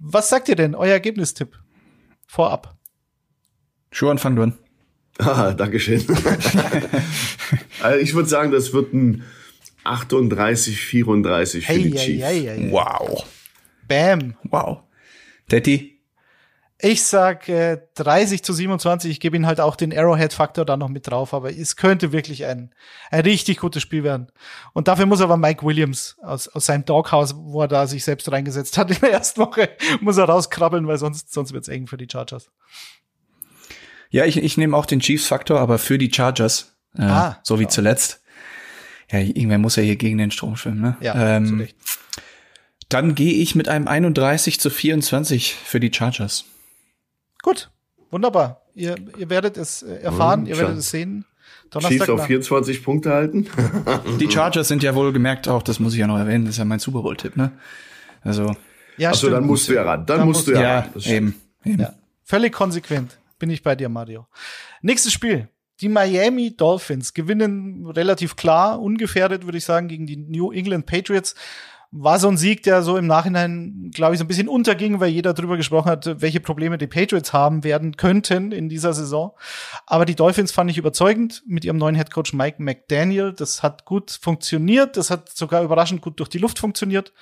Was 0.00 0.28
sagt 0.28 0.48
ihr 0.48 0.56
denn, 0.56 0.74
euer 0.74 0.92
Ergebnistipp? 0.92 1.56
Vorab. 2.26 2.74
Schuhan, 3.92 4.18
fang 4.18 4.34
du 4.34 4.42
an. 4.42 4.58
Ah, 5.18 5.52
Dankeschön. 5.52 6.02
also 7.82 7.98
ich 7.98 8.14
würde 8.14 8.28
sagen, 8.28 8.52
das 8.52 8.72
wird 8.72 8.94
ein 8.94 9.24
38, 9.84 10.80
34 10.80 11.66
für 11.66 11.72
hey, 11.72 11.82
die 11.82 11.94
Chiefs. 11.94 12.24
Hey, 12.24 12.42
hey, 12.42 12.68
wow. 12.70 13.26
Bam. 13.86 14.34
Wow. 14.44 14.78
Daddy? 15.48 16.00
Ich 16.82 17.02
sag 17.02 17.46
äh, 17.48 17.78
30 17.96 18.42
zu 18.42 18.54
27. 18.54 19.10
Ich 19.10 19.20
gebe 19.20 19.36
ihn 19.36 19.46
halt 19.46 19.60
auch 19.60 19.76
den 19.76 19.96
Arrowhead-Faktor 19.96 20.64
da 20.64 20.78
noch 20.78 20.88
mit 20.88 21.06
drauf, 21.06 21.34
aber 21.34 21.50
es 21.50 21.76
könnte 21.76 22.12
wirklich 22.12 22.46
ein, 22.46 22.74
ein 23.10 23.20
richtig 23.20 23.58
gutes 23.58 23.82
Spiel 23.82 24.02
werden. 24.02 24.32
Und 24.72 24.88
dafür 24.88 25.04
muss 25.04 25.20
aber 25.20 25.36
Mike 25.36 25.64
Williams 25.64 26.16
aus, 26.22 26.48
aus 26.48 26.64
seinem 26.64 26.86
Doghouse, 26.86 27.34
wo 27.36 27.60
er 27.60 27.68
da 27.68 27.86
sich 27.86 28.02
selbst 28.04 28.32
reingesetzt 28.32 28.78
hat 28.78 28.90
in 28.90 28.98
der 29.00 29.12
ersten 29.12 29.42
Woche, 29.42 29.68
muss 30.00 30.16
er 30.16 30.24
rauskrabbeln, 30.24 30.86
weil 30.86 30.96
sonst, 30.96 31.32
sonst 31.32 31.52
wird's 31.52 31.68
eng 31.68 31.86
für 31.86 31.98
die 31.98 32.08
Chargers. 32.10 32.50
Ja, 34.10 34.24
ich, 34.24 34.36
ich 34.36 34.56
nehme 34.56 34.76
auch 34.76 34.86
den 34.86 35.00
Chiefs-Faktor, 35.00 35.60
aber 35.60 35.78
für 35.78 35.96
die 35.96 36.12
Chargers. 36.12 36.74
Äh, 36.98 37.02
ah, 37.02 37.38
so 37.42 37.58
wie 37.58 37.64
ja. 37.64 37.68
zuletzt. 37.68 38.20
Ja, 39.10 39.20
irgendwer 39.20 39.58
muss 39.58 39.76
ja 39.76 39.82
hier 39.82 39.96
gegen 39.96 40.18
den 40.18 40.30
Strom 40.30 40.56
schwimmen, 40.56 40.80
ne? 40.80 40.96
Ja, 41.00 41.36
ähm, 41.36 41.66
dann 42.88 43.14
gehe 43.14 43.34
ich 43.34 43.54
mit 43.54 43.68
einem 43.68 43.88
31 43.88 44.60
zu 44.60 44.70
24 44.70 45.54
für 45.54 45.80
die 45.80 45.92
Chargers. 45.92 46.44
Gut, 47.42 47.70
wunderbar. 48.10 48.62
Ihr, 48.74 48.96
ihr 49.16 49.30
werdet 49.30 49.56
es 49.56 49.82
äh, 49.82 49.94
erfahren, 49.96 50.46
ihr 50.46 50.58
werdet 50.58 50.78
es 50.78 50.90
sehen. 50.90 51.24
Donnerstag 51.70 52.06
Chiefs 52.06 52.10
auf 52.10 52.26
24 52.26 52.82
Punkte 52.82 53.12
halten. 53.12 53.46
Die 54.18 54.28
Chargers 54.28 54.66
sind 54.66 54.82
ja 54.82 54.96
wohl 54.96 55.12
gemerkt 55.12 55.46
auch, 55.46 55.62
das 55.62 55.78
muss 55.78 55.92
ich 55.92 56.00
ja 56.00 56.08
noch 56.08 56.18
erwähnen, 56.18 56.44
das 56.44 56.54
ist 56.54 56.58
ja 56.58 56.64
mein 56.64 56.80
Super 56.80 57.02
Bowl-Tipp, 57.02 57.36
ne? 57.36 57.52
Also. 58.22 58.56
Ja, 58.96 59.10
Achso, 59.10 59.30
dann 59.30 59.46
musst 59.46 59.68
du 59.68 59.74
ja 59.74 59.84
ran. 59.84 60.04
Dann, 60.04 60.18
dann 60.18 60.26
musst 60.26 60.48
du 60.48 60.52
ja, 60.52 60.60
ja 60.60 60.78
ran. 60.80 61.02
Eben, 61.04 61.34
eben. 61.64 61.80
Ja. 61.80 61.94
Völlig 62.24 62.52
konsequent. 62.52 63.19
Bin 63.40 63.50
ich 63.50 63.64
bei 63.64 63.74
dir, 63.74 63.88
Mario. 63.88 64.28
Nächstes 64.82 65.12
Spiel. 65.12 65.48
Die 65.80 65.88
Miami 65.88 66.54
Dolphins 66.54 67.14
gewinnen 67.14 67.86
relativ 67.86 68.36
klar, 68.36 68.80
ungefährdet, 68.80 69.46
würde 69.46 69.58
ich 69.58 69.64
sagen, 69.64 69.88
gegen 69.88 70.06
die 70.06 70.16
New 70.16 70.52
England 70.52 70.86
Patriots 70.86 71.34
war 71.92 72.20
so 72.20 72.28
ein 72.28 72.36
Sieg, 72.36 72.62
der 72.62 72.82
so 72.82 72.96
im 72.96 73.06
Nachhinein, 73.06 73.90
glaube 73.92 74.14
ich, 74.14 74.18
so 74.18 74.24
ein 74.24 74.28
bisschen 74.28 74.46
unterging, 74.46 75.00
weil 75.00 75.08
jeder 75.08 75.34
drüber 75.34 75.56
gesprochen 75.56 75.90
hat, 75.90 76.20
welche 76.20 76.38
Probleme 76.38 76.78
die 76.78 76.86
Patriots 76.86 77.32
haben 77.32 77.64
werden 77.64 77.96
könnten 77.96 78.52
in 78.52 78.68
dieser 78.68 78.92
Saison. 78.92 79.32
Aber 79.86 80.04
die 80.04 80.14
Dolphins 80.14 80.52
fand 80.52 80.70
ich 80.70 80.78
überzeugend 80.78 81.42
mit 81.46 81.64
ihrem 81.64 81.78
neuen 81.78 81.96
Headcoach 81.96 82.32
Mike 82.32 82.62
McDaniel. 82.62 83.32
Das 83.32 83.64
hat 83.64 83.86
gut 83.86 84.12
funktioniert. 84.22 84.96
Das 84.96 85.10
hat 85.10 85.30
sogar 85.30 85.64
überraschend 85.64 86.00
gut 86.00 86.20
durch 86.20 86.28
die 86.28 86.38
Luft 86.38 86.60
funktioniert. 86.60 87.12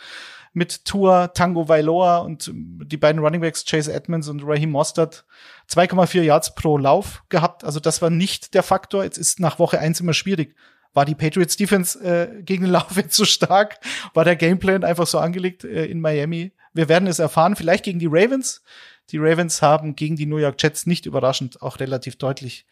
Mit 0.53 0.85
Tour, 0.85 1.33
Tango 1.35 1.69
Vailoa 1.69 2.19
und 2.19 2.51
die 2.53 2.97
beiden 2.97 3.21
Runningbacks 3.21 3.65
Chase 3.65 3.93
Edmonds 3.93 4.29
und 4.29 4.43
Raheem 4.45 4.71
Mostert 4.71 5.25
2,4 5.71 6.23
Yards 6.23 6.55
pro 6.55 6.79
Lauf 6.79 7.23
gehabt. 7.29 7.65
Also 7.65 7.81
das 7.81 8.03
war 8.03 8.11
nicht 8.11 8.55
der 8.55 8.63
Faktor. 8.63 9.05
Jetzt 9.05 9.19
ist 9.19 9.41
nach 9.41 9.59
Woche 9.59 9.79
eins 9.79 10.01
immer 10.01 10.15
schwierig 10.15 10.55
war 10.95 11.05
die 11.05 11.15
Patriots 11.15 11.57
Defense 11.57 11.99
äh, 12.01 12.43
gegen 12.43 12.65
den 12.65 12.73
Lauf 12.73 12.97
jetzt 12.97 13.15
so 13.15 13.25
stark? 13.25 13.79
War 14.15 14.25
der 14.25 14.37
Gameplan 14.37 14.85
einfach 14.85 15.07
so 15.07 15.19
angelegt 15.19 15.65
äh, 15.65 15.87
in 15.87 16.01
Miami? 16.01 16.53
Wir 16.73 16.89
werden 16.89 17.07
es 17.07 17.19
erfahren, 17.19 17.57
vielleicht 17.57 17.85
gegen 17.85 17.99
die 17.99 18.09
Ravens. 18.11 18.63
Die 19.11 19.19
Ravens 19.19 19.63
haben 19.63 19.97
gegen 19.97 20.17
die 20.17 20.27
New 20.27 20.37
York 20.37 20.63
Jets 20.63 20.87
nicht 20.87 21.07
überraschend 21.07 21.63
auch 21.63 21.81
relativ 21.81 22.17
deutlich 22.17 22.67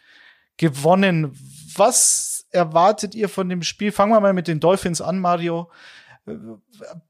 gewonnen. 0.56 1.33
Was 1.75 2.47
erwartet 2.50 3.14
ihr 3.14 3.28
von 3.28 3.49
dem 3.49 3.62
Spiel? 3.62 3.92
Fangen 3.92 4.12
wir 4.12 4.21
mal 4.21 4.33
mit 4.33 4.49
den 4.49 4.61
Dolphins 4.61 5.00
an, 5.00 5.18
Mario. 5.18 5.71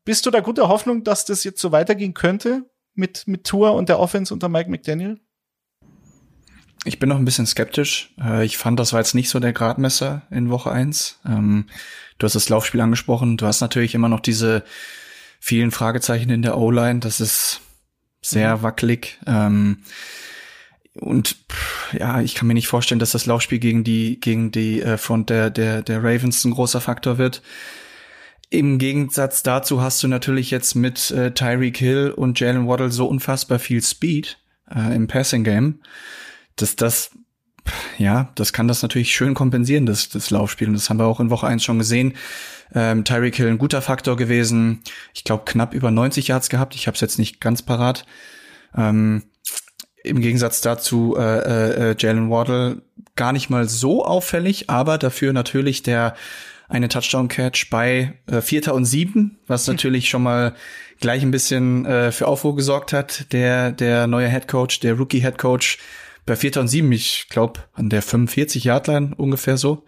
Bist 0.05 0.27
du 0.27 0.31
da 0.31 0.41
guter 0.41 0.69
Hoffnung, 0.69 1.05
dass 1.05 1.25
das 1.25 1.45
jetzt 1.45 1.61
so 1.61 1.73
weitergehen 1.73 2.15
könnte 2.15 2.65
mit, 2.95 3.27
mit 3.27 3.45
Tour 3.45 3.75
und 3.75 3.89
der 3.89 3.99
Offense 3.99 4.33
unter 4.33 4.49
Mike 4.49 4.71
McDaniel? 4.71 5.21
Ich 6.85 6.99
bin 6.99 7.09
noch 7.09 7.17
ein 7.17 7.25
bisschen 7.25 7.47
skeptisch. 7.47 8.15
Äh, 8.21 8.45
ich 8.45 8.59
fand, 8.59 8.79
das 8.79 8.93
war 8.93 9.01
jetzt 9.01 9.15
nicht 9.15 9.29
so 9.29 9.41
der 9.41 9.53
Gradmesser 9.53 10.23
in 10.31 10.51
Woche 10.51 10.71
eins. 10.71 11.19
Ähm, 11.27 11.67
du 12.19 12.25
hast 12.25 12.37
das 12.37 12.49
Laufspiel 12.49 12.81
angesprochen. 12.81 13.37
Du 13.37 13.47
hast 13.47 13.61
natürlich 13.61 13.95
immer 13.95 14.09
noch 14.09 14.21
diese 14.21 14.63
vielen 15.41 15.73
Fragezeichen 15.73 16.31
in 16.31 16.43
der 16.43 16.57
O-Line. 16.57 17.01
Das 17.01 17.21
ist 17.21 17.61
sehr 18.23 18.59
mhm. 18.59 18.63
wackelig. 18.63 19.19
Ähm, 19.27 19.79
und 20.95 21.37
ja, 21.93 22.21
ich 22.21 22.35
kann 22.35 22.49
mir 22.49 22.55
nicht 22.55 22.69
vorstellen, 22.69 22.99
dass 23.01 23.13
das 23.13 23.27
Laufspiel 23.27 23.59
gegen 23.59 23.85
die 23.85 24.19
gegen 24.21 24.51
die 24.51 24.81
äh, 24.81 24.97
Front 24.97 25.29
der 25.29 25.51
der 25.51 25.83
der 25.83 26.03
Ravens 26.03 26.45
ein 26.45 26.53
großer 26.53 26.81
Faktor 26.81 27.19
wird. 27.19 27.43
Im 28.49 28.79
Gegensatz 28.79 29.43
dazu 29.43 29.83
hast 29.83 30.03
du 30.03 30.09
natürlich 30.09 30.51
jetzt 30.51 30.75
mit 30.75 31.11
äh, 31.11 31.33
Tyreek 31.33 31.77
Hill 31.77 32.13
und 32.15 32.39
Jalen 32.39 32.69
Waddle 32.69 32.93
so 32.93 33.07
unfassbar 33.07 33.59
viel 33.59 33.83
Speed 33.83 34.39
äh, 34.75 34.95
im 34.95 35.09
Passing 35.09 35.45
Game 35.45 35.81
dass 36.57 36.75
das, 36.75 37.11
ja, 37.99 38.33
das 38.35 38.53
kann 38.53 38.67
das 38.67 38.83
natürlich 38.83 39.15
schön 39.15 39.35
kompensieren, 39.35 39.87
das, 39.87 40.09
das 40.09 40.31
Laufspiel. 40.31 40.69
Und 40.69 40.75
das 40.75 40.91
haben 40.91 40.99
wir 40.99 41.07
auch 41.07 41.21
in 41.21 41.31
Woche 41.31 41.47
eins 41.47 41.63
schon 41.63 41.79
gesehen. 41.79 42.15
Ähm, 42.75 43.05
Tyreek 43.05 43.37
Hill 43.37 43.49
ein 43.49 43.59
guter 43.59 43.83
Faktor 43.83 44.17
gewesen. 44.17 44.83
Ich 45.15 45.23
glaube, 45.23 45.45
knapp 45.45 45.75
über 45.75 45.91
90 45.91 46.29
Yards 46.29 46.49
gehabt. 46.49 46.75
Ich 46.75 46.87
habe 46.87 46.95
es 46.97 47.01
jetzt 47.01 47.19
nicht 47.19 47.41
ganz 47.41 47.63
parat. 47.63 48.07
Ähm, 48.75 49.25
Im 50.03 50.21
Gegensatz 50.21 50.61
dazu 50.63 51.15
äh, 51.17 51.91
äh, 51.91 51.97
Jalen 51.99 52.31
Waddle 52.31 52.83
gar 53.15 53.33
nicht 53.33 53.51
mal 53.51 53.69
so 53.69 54.05
auffällig, 54.05 54.69
aber 54.69 54.99
dafür 54.99 55.33
natürlich 55.33 55.83
der 55.83 56.17
eine 56.69 56.89
Touchdown-Catch 56.89 57.71
bei 57.71 58.15
äh, 58.27 58.41
Vierter 58.41 58.75
und 58.75 58.85
Sieben, 58.85 59.39
was 59.47 59.67
hm. 59.67 59.75
natürlich 59.75 60.09
schon 60.09 60.23
mal 60.23 60.55
gleich 61.01 61.23
ein 61.23 61.31
bisschen 61.31 61.85
äh, 61.87 62.13
für 62.13 62.27
Aufruhr 62.27 62.57
gesorgt 62.57 62.93
hat. 62.93 63.33
Der, 63.33 63.73
der 63.73 64.07
neue 64.07 64.29
Head 64.29 64.49
Coach, 64.49 64.81
der 64.81 64.95
Rookie 64.95 65.21
Head 65.21 65.39
Coach 65.39 65.79
bei 66.25 66.37
Vierter 66.37 66.61
und 66.61 66.69
Sieben, 66.69 66.91
ich 66.93 67.27
glaube, 67.29 67.61
an 67.75 67.89
der 67.89 68.03
45 68.03 68.65
Yard 68.65 68.89
Line 68.89 69.15
ungefähr 69.17 69.57
so. 69.57 69.85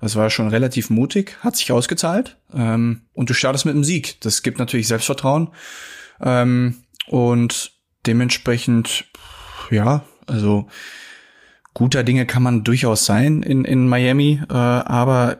Das 0.00 0.16
war 0.16 0.28
schon 0.30 0.48
relativ 0.48 0.90
mutig, 0.90 1.36
hat 1.40 1.56
sich 1.56 1.72
ausgezahlt. 1.72 2.36
Ähm, 2.52 3.02
und 3.12 3.30
du 3.30 3.34
startest 3.34 3.64
mit 3.64 3.74
einem 3.74 3.84
Sieg. 3.84 4.20
Das 4.20 4.42
gibt 4.42 4.58
natürlich 4.58 4.86
Selbstvertrauen. 4.86 5.48
Ähm, 6.20 6.84
und 7.06 7.72
dementsprechend, 8.06 9.06
ja, 9.70 10.04
also 10.26 10.68
guter 11.72 12.04
Dinge 12.04 12.26
kann 12.26 12.42
man 12.42 12.64
durchaus 12.64 13.04
sein 13.04 13.42
in, 13.42 13.64
in 13.64 13.88
Miami, 13.88 14.40
äh, 14.48 14.52
aber 14.52 15.38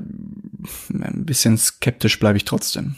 ein 0.90 1.24
bisschen 1.24 1.59
skeptisch 1.59 2.18
bleibe 2.18 2.37
ich 2.37 2.44
trotzdem. 2.44 2.96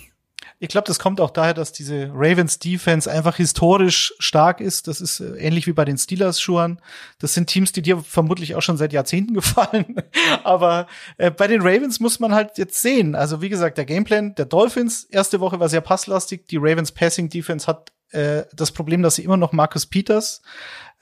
Ich 0.59 0.69
glaube, 0.69 0.87
das 0.87 0.99
kommt 0.99 1.21
auch 1.21 1.31
daher, 1.31 1.53
dass 1.53 1.73
diese 1.73 2.11
Ravens 2.15 2.59
Defense 2.59 3.11
einfach 3.11 3.37
historisch 3.37 4.15
stark 4.19 4.63
ist. 4.63 4.89
Das 4.89 5.03
ist 5.03 5.21
äh, 5.21 5.37
ähnlich 5.37 5.67
wie 5.67 5.75
bei 5.75 5.85
den 5.85 5.99
Steelers 5.99 6.41
Schuhen. 6.41 6.81
Das 7.19 7.35
sind 7.35 7.49
Teams, 7.49 7.73
die 7.73 7.83
dir 7.83 7.99
vermutlich 7.99 8.55
auch 8.55 8.63
schon 8.63 8.79
seit 8.79 8.95
Jahrzehnten 8.95 9.35
gefallen. 9.35 9.97
Aber 10.45 10.87
äh, 11.19 11.31
bei 11.31 11.47
den 11.47 11.61
Ravens 11.61 12.01
muss 12.01 12.21
man 12.21 12.35
halt 12.35 12.57
jetzt 12.57 12.81
sehen. 12.81 13.15
Also 13.15 13.43
wie 13.43 13.51
gesagt, 13.51 13.77
der 13.77 13.85
Gameplan 13.85 14.35
der 14.35 14.47
Dolphins 14.47 15.05
erste 15.05 15.41
Woche 15.41 15.61
war 15.61 15.69
sehr 15.69 15.83
passlastig. 15.83 16.49
Die 16.49 16.57
Ravens 16.57 16.91
Passing 16.91 17.29
Defense 17.29 17.67
hat 17.67 17.93
äh, 18.13 18.45
das 18.55 18.73
Problem, 18.73 19.03
dass 19.03 19.17
sie 19.17 19.25
immer 19.25 19.37
noch 19.37 19.53
Marcus 19.53 19.85
Peters 19.85 20.41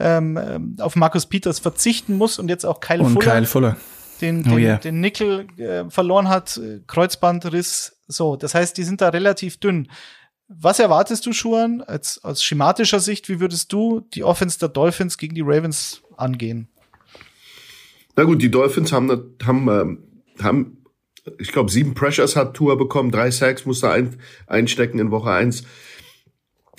ähm, 0.00 0.36
ähm 0.36 0.76
auf 0.80 0.96
Marcus 0.96 1.26
Peters 1.26 1.60
verzichten 1.60 2.16
muss 2.16 2.40
und 2.40 2.48
jetzt 2.48 2.66
auch 2.66 2.80
Kyle 2.80 3.04
und 3.04 3.12
Fuller. 3.12 3.30
Kyle 3.30 3.46
Fuller 3.46 3.76
den, 4.20 4.42
den, 4.42 4.52
oh 4.52 4.58
yeah. 4.58 4.76
den 4.78 5.00
Nickel 5.00 5.46
äh, 5.58 5.88
verloren 5.90 6.28
hat, 6.28 6.56
äh, 6.56 6.80
Kreuzbandriss. 6.86 7.96
So, 8.06 8.36
das 8.36 8.54
heißt, 8.54 8.76
die 8.76 8.84
sind 8.84 9.00
da 9.00 9.08
relativ 9.08 9.58
dünn. 9.58 9.88
Was 10.48 10.78
erwartest 10.78 11.24
du, 11.26 11.32
Schuan, 11.32 11.80
als, 11.80 12.22
aus 12.22 12.42
schematischer 12.42 13.00
Sicht, 13.00 13.28
wie 13.28 13.40
würdest 13.40 13.72
du 13.72 14.00
die 14.00 14.24
Offense 14.24 14.58
der 14.58 14.68
Dolphins 14.68 15.16
gegen 15.16 15.34
die 15.34 15.42
Ravens 15.42 16.02
angehen? 16.16 16.68
Na 18.16 18.24
gut, 18.24 18.42
die 18.42 18.50
Dolphins 18.50 18.92
haben, 18.92 19.36
haben, 19.44 19.68
ähm, 19.68 19.98
haben 20.40 20.84
ich 21.38 21.52
glaube, 21.52 21.70
sieben 21.70 21.94
Pressures 21.94 22.36
hat 22.36 22.54
Tour 22.54 22.76
bekommen, 22.76 23.10
drei 23.10 23.30
Sacks 23.30 23.64
musste 23.64 23.90
ein, 23.90 24.18
einstecken 24.46 24.98
in 24.98 25.10
Woche 25.10 25.30
eins. 25.30 25.64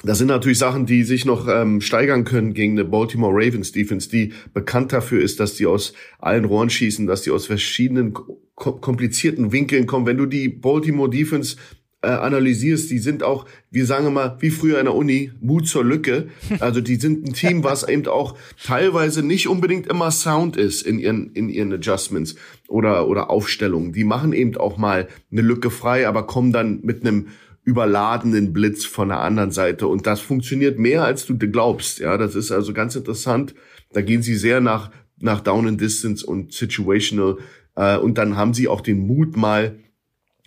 Das 0.06 0.20
sind 0.20 0.28
natürlich 0.28 0.60
Sachen, 0.60 0.86
die 0.86 1.04
sich 1.04 1.26
noch 1.26 1.48
ähm, 1.48 1.82
steigern 1.82 2.26
können 2.26 2.54
gegen 2.54 2.74
eine 2.74 2.86
Baltimore 2.86 3.34
Ravens 3.34 3.72
Defense, 3.72 4.08
die 4.08 4.34
bekannt 4.54 4.94
dafür 4.94 5.22
ist, 5.22 5.39
dass 5.39 5.56
die 5.56 5.65
aus 5.65 5.94
allen 6.20 6.46
Rohren 6.46 6.70
schießen, 6.70 7.08
dass 7.08 7.24
die 7.24 7.32
aus 7.32 7.48
verschiedenen 7.48 8.13
komplizierten 8.56 9.52
Winkeln 9.52 9.88
kommen. 9.88 10.06
Wenn 10.06 10.18
du 10.18 10.28
die 10.28 10.48
Baltimore 10.48 11.10
Defense 11.10 11.56
äh, 12.04 12.10
analysierst, 12.10 12.91
die 12.91 13.00
sind 13.00 13.24
auch, 13.24 13.46
wir 13.72 13.88
sagen 13.88 14.06
immer, 14.06 14.38
wie 14.39 14.52
früher 14.52 14.78
in 14.78 14.86
der 14.86 14.94
Uni, 14.94 15.32
Mut 15.41 15.68
zur 15.68 15.84
Lücke. 15.84 16.28
Also 16.60 16.82
die 16.82 16.98
sind 16.98 17.28
ein 17.28 17.34
Team, 17.34 17.63
was 17.63 17.88
eben 17.88 18.06
auch 18.06 18.38
teilweise 18.63 19.24
nicht 19.24 19.48
unbedingt 19.48 19.88
immer 19.88 20.12
Sound 20.12 20.56
ist 20.56 20.84
in 20.84 21.00
ihren, 21.00 21.32
in 21.32 21.50
ihren 21.50 21.74
Adjustments 21.74 22.36
oder, 22.68 23.08
oder 23.08 23.32
Aufstellungen. 23.32 23.91
Die 23.91 24.04
machen 24.04 24.34
eben 24.34 24.56
auch 24.56 24.78
mal 24.78 25.08
eine 25.32 25.41
Lücke 25.41 25.72
frei, 25.72 26.08
aber 26.08 26.28
kommen 26.28 26.52
dann 26.52 26.82
mit 26.84 27.02
einem 27.02 27.30
überladenen 27.65 28.54
Blitz 28.54 28.86
von 28.86 29.10
der 29.10 29.19
anderen 29.19 29.51
Seite. 29.51 29.88
Und 29.88 30.08
das 30.08 30.21
funktioniert 30.21 30.80
mehr, 30.80 31.04
als 31.04 31.25
du 31.25 31.38
glaubst. 31.38 31.99
Ja, 31.99 32.17
das 32.17 32.36
ist 32.36 32.51
also 32.51 32.71
ganz 32.71 32.95
interessant. 32.95 33.56
Da 33.91 34.01
gehen 34.01 34.21
sie 34.21 34.36
sehr 34.36 34.62
nach, 34.62 34.91
nach 35.19 35.41
Down 35.41 35.67
and 35.67 35.82
Distance 35.82 36.25
und 36.25 36.54
Situational. 36.54 37.38
Äh, 37.75 37.97
und 37.97 38.17
dann 38.17 38.38
haben 38.38 38.54
sie 38.54 38.67
auch 38.67 38.82
den 38.82 39.06
Mut, 39.06 39.36
mal 39.36 39.80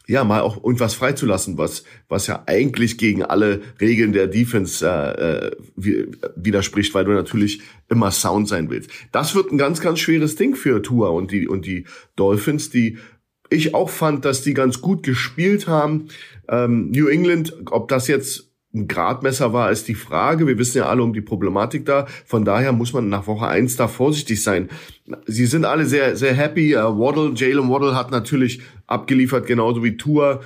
ja, 0.08 0.24
mal 0.24 0.40
auch 0.40 0.64
irgendwas 0.64 0.94
freizulassen, 0.94 1.58
was, 1.58 1.84
was 2.08 2.26
ja 2.28 2.42
eigentlich 2.46 2.96
gegen 2.96 3.22
alle 3.22 3.60
Regeln 3.78 4.14
der 4.14 4.26
Defense 4.26 4.82
äh, 4.86 5.46
äh 5.46 6.06
widerspricht, 6.34 6.94
weil 6.94 7.04
du 7.04 7.12
natürlich 7.12 7.60
immer 7.90 8.10
Sound 8.10 8.48
sein 8.48 8.70
willst. 8.70 8.90
Das 9.12 9.34
wird 9.34 9.52
ein 9.52 9.58
ganz, 9.58 9.82
ganz 9.82 9.98
schweres 9.98 10.34
Ding 10.34 10.56
für 10.56 10.80
Tua 10.80 11.10
und 11.10 11.30
die, 11.30 11.46
und 11.46 11.66
die 11.66 11.84
Dolphins, 12.16 12.70
die 12.70 12.96
ich 13.50 13.74
auch 13.74 13.90
fand, 13.90 14.24
dass 14.24 14.42
die 14.42 14.54
ganz 14.54 14.80
gut 14.80 15.02
gespielt 15.02 15.66
haben. 15.68 16.08
Ähm, 16.48 16.90
New 16.90 17.08
England, 17.08 17.54
ob 17.70 17.88
das 17.88 18.08
jetzt 18.08 18.48
ein 18.74 18.86
Gradmesser 18.86 19.52
war, 19.52 19.70
ist 19.70 19.88
die 19.88 19.94
Frage. 19.94 20.46
Wir 20.46 20.58
wissen 20.58 20.78
ja 20.78 20.86
alle 20.86 21.02
um 21.02 21.14
die 21.14 21.22
Problematik 21.22 21.86
da. 21.86 22.06
Von 22.26 22.44
daher 22.44 22.72
muss 22.72 22.92
man 22.92 23.08
nach 23.08 23.26
Woche 23.26 23.46
eins 23.46 23.76
da 23.76 23.88
vorsichtig 23.88 24.42
sein. 24.42 24.68
Sie 25.26 25.46
sind 25.46 25.64
alle 25.64 25.86
sehr, 25.86 26.16
sehr 26.16 26.34
happy. 26.34 26.76
Uh, 26.76 26.98
Waddle, 26.98 27.32
Jalen 27.34 27.70
Waddle 27.70 27.96
hat 27.96 28.10
natürlich 28.10 28.60
abgeliefert, 28.86 29.46
genauso 29.46 29.82
wie 29.82 29.96
Tour, 29.96 30.42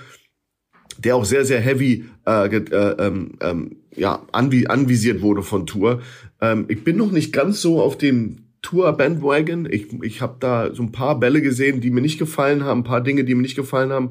der 0.99 1.17
auch 1.17 1.25
sehr, 1.25 1.45
sehr 1.45 1.61
heavy 1.61 2.05
äh, 2.27 2.47
äh, 2.47 3.07
ähm, 3.07 3.33
ähm, 3.41 3.77
ja, 3.95 4.23
anvi 4.31 4.67
anvisiert 4.69 5.21
wurde 5.21 5.43
von 5.43 5.67
Tour. 5.67 6.01
Ähm, 6.41 6.67
ich 6.69 6.85
bin 6.85 6.97
noch 6.97 7.11
nicht 7.11 7.33
ganz 7.33 7.61
so 7.61 7.81
auf 7.83 7.99
dem 7.99 8.42
Tour 8.63 8.93
Bandwagon. 8.93 9.69
Ich, 9.71 9.93
ich 10.03 10.23
habe 10.23 10.37
da 10.41 10.73
so 10.73 10.83
ein 10.83 10.93
paar 10.93 11.19
Bälle 11.19 11.43
gesehen, 11.43 11.81
die 11.81 11.91
mir 11.91 12.01
nicht 12.01 12.19
gefallen 12.19 12.65
haben, 12.65 12.81
ein 12.81 12.85
paar 12.85 13.01
Dinge, 13.03 13.25
die 13.25 13.35
mir 13.35 13.43
nicht 13.43 13.57
gefallen 13.57 13.93
haben. 13.93 14.11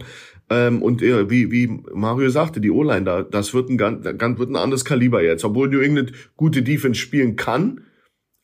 Ähm, 0.49 0.81
und 0.81 1.01
äh, 1.01 1.29
wie, 1.29 1.49
wie 1.51 1.81
Mario 1.93 2.29
sagte, 2.29 2.59
die 2.59 2.71
O-Line, 2.71 3.05
da, 3.05 3.23
das 3.23 3.53
wird 3.53 3.69
ein, 3.69 3.77
ganz, 3.77 4.05
wird 4.05 4.49
ein 4.49 4.55
anderes 4.57 4.85
Kaliber 4.85 5.23
jetzt. 5.23 5.45
Obwohl 5.45 5.69
New 5.69 5.79
England 5.79 6.11
gute 6.35 6.61
Defense 6.61 6.99
spielen 6.99 7.37
kann, 7.37 7.81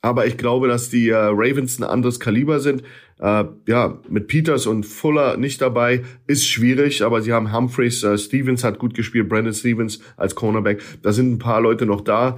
aber 0.01 0.25
ich 0.25 0.37
glaube, 0.37 0.67
dass 0.67 0.89
die 0.89 1.09
äh, 1.09 1.15
Ravens 1.15 1.79
ein 1.79 1.83
anderes 1.83 2.19
Kaliber 2.19 2.59
sind. 2.61 2.83
Äh, 3.19 3.45
ja, 3.67 3.99
mit 4.07 4.27
Peters 4.27 4.67
und 4.67 4.85
Fuller 4.85 5.37
nicht 5.37 5.61
dabei 5.61 6.03
ist 6.27 6.47
schwierig, 6.47 7.03
aber 7.03 7.21
sie 7.21 7.33
haben 7.33 7.51
Humphreys, 7.51 8.03
äh, 8.03 8.17
Stevens 8.17 8.63
hat 8.63 8.79
gut 8.79 8.93
gespielt, 8.93 9.27
Brandon 9.27 9.53
Stevens 9.53 9.99
als 10.15 10.35
Cornerback. 10.35 10.81
Da 11.01 11.11
sind 11.11 11.33
ein 11.33 11.39
paar 11.39 11.61
Leute 11.61 11.85
noch 11.85 12.01
da. 12.01 12.37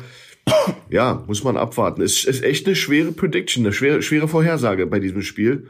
Ja, 0.90 1.24
muss 1.28 1.44
man 1.44 1.56
abwarten. 1.56 2.02
Es 2.02 2.24
ist 2.26 2.44
echt 2.44 2.66
eine 2.66 2.76
schwere 2.76 3.12
Prediction, 3.12 3.64
eine 3.64 3.74
schwere, 3.74 4.02
schwere 4.02 4.28
Vorhersage 4.28 4.88
bei 4.88 5.00
diesem 5.00 5.22
Spiel 5.22 5.68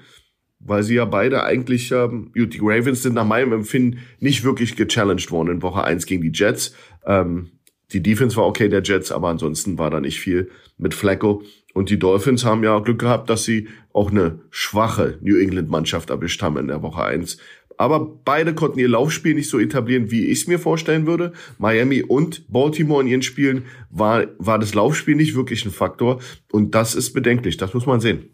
weil 0.60 0.84
sie 0.84 0.96
ja 0.96 1.06
beide 1.06 1.44
eigentlich, 1.44 1.92
ähm, 1.92 2.32
die 2.36 2.60
Ravens 2.62 3.04
sind 3.04 3.16
nach 3.16 3.26
meinem 3.26 3.54
Empfinden 3.54 4.00
nicht 4.20 4.44
wirklich 4.44 4.76
gechallenged 4.76 5.32
worden 5.32 5.56
in 5.56 5.62
Woche 5.62 5.84
eins 5.84 6.06
gegen 6.06 6.22
die 6.22 6.32
Jets. 6.34 6.76
Ähm, 7.06 7.52
die 7.92 8.04
Defense 8.04 8.36
war 8.36 8.46
okay 8.46 8.70
der 8.70 8.84
Jets, 8.84 9.12
aber 9.12 9.30
ansonsten 9.30 9.78
war 9.78 9.90
da 9.90 10.00
nicht 10.00 10.20
viel 10.20 10.52
mit 10.78 10.94
Flacco. 10.94 11.44
Und 11.74 11.90
die 11.90 11.98
Dolphins 11.98 12.46
haben 12.46 12.64
ja 12.64 12.78
Glück 12.80 13.00
gehabt, 13.00 13.30
dass 13.30 13.46
sie 13.46 13.68
auch 13.94 14.12
eine 14.12 14.42
schwache 14.52 15.18
New 15.22 15.38
England-Mannschaft 15.38 16.10
erwischt 16.10 16.42
haben 16.42 16.58
in 16.58 16.68
der 16.68 16.84
Woche 16.84 17.04
eins. 17.04 17.38
Aber 17.80 18.06
beide 18.26 18.54
konnten 18.54 18.78
ihr 18.78 18.90
Laufspiel 18.90 19.34
nicht 19.34 19.50
so 19.50 19.58
etablieren, 19.58 20.12
wie 20.12 20.26
ich 20.26 20.42
es 20.42 20.48
mir 20.48 20.60
vorstellen 20.60 21.08
würde. 21.08 21.32
Miami 21.60 22.04
und 22.04 22.52
Baltimore 22.52 23.02
in 23.02 23.08
ihren 23.08 23.22
Spielen 23.22 23.68
war, 23.90 24.28
war 24.38 24.60
das 24.60 24.74
Laufspiel 24.74 25.16
nicht 25.16 25.34
wirklich 25.34 25.64
ein 25.64 25.72
Faktor. 25.72 26.20
Und 26.52 26.76
das 26.76 26.94
ist 26.94 27.14
bedenklich, 27.14 27.56
das 27.56 27.74
muss 27.74 27.86
man 27.86 28.02
sehen. 28.02 28.32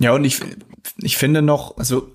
Ja, 0.00 0.12
und 0.12 0.24
ich, 0.24 0.40
ich 0.98 1.16
finde 1.16 1.40
noch, 1.40 1.78
also 1.78 2.10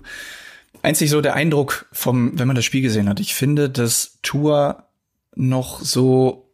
einzig 0.82 1.08
so 1.08 1.22
der 1.22 1.32
Eindruck 1.32 1.86
vom, 1.92 2.38
wenn 2.38 2.46
man 2.46 2.56
das 2.56 2.66
Spiel 2.66 2.82
gesehen 2.82 3.08
hat, 3.08 3.18
ich 3.18 3.34
finde, 3.34 3.70
dass 3.70 4.18
Tour 4.20 4.84
noch 5.34 5.80
so, 5.80 6.52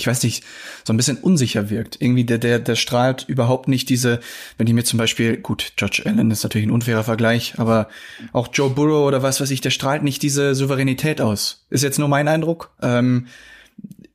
ich 0.00 0.06
weiß 0.06 0.22
nicht, 0.22 0.44
so 0.84 0.92
ein 0.92 0.96
bisschen 0.96 1.18
unsicher 1.18 1.70
wirkt. 1.70 2.00
Irgendwie 2.00 2.24
der, 2.24 2.38
der, 2.38 2.58
der 2.58 2.74
strahlt 2.74 3.24
überhaupt 3.28 3.68
nicht 3.68 3.88
diese, 3.88 4.20
wenn 4.58 4.66
ich 4.66 4.72
mir 4.72 4.84
zum 4.84 4.98
Beispiel, 4.98 5.36
gut, 5.36 5.72
George 5.76 6.02
Allen 6.04 6.30
ist 6.30 6.42
natürlich 6.42 6.66
ein 6.66 6.72
unfairer 6.72 7.04
Vergleich, 7.04 7.54
aber 7.58 7.88
auch 8.32 8.48
Joe 8.52 8.70
Burrow 8.70 9.06
oder 9.06 9.22
was 9.22 9.40
weiß 9.40 9.50
ich, 9.50 9.60
der 9.60 9.70
strahlt 9.70 10.02
nicht 10.02 10.22
diese 10.22 10.54
Souveränität 10.54 11.20
aus. 11.20 11.66
Ist 11.70 11.84
jetzt 11.84 11.98
nur 11.98 12.08
mein 12.08 12.28
Eindruck. 12.28 12.70
Ähm, 12.80 13.26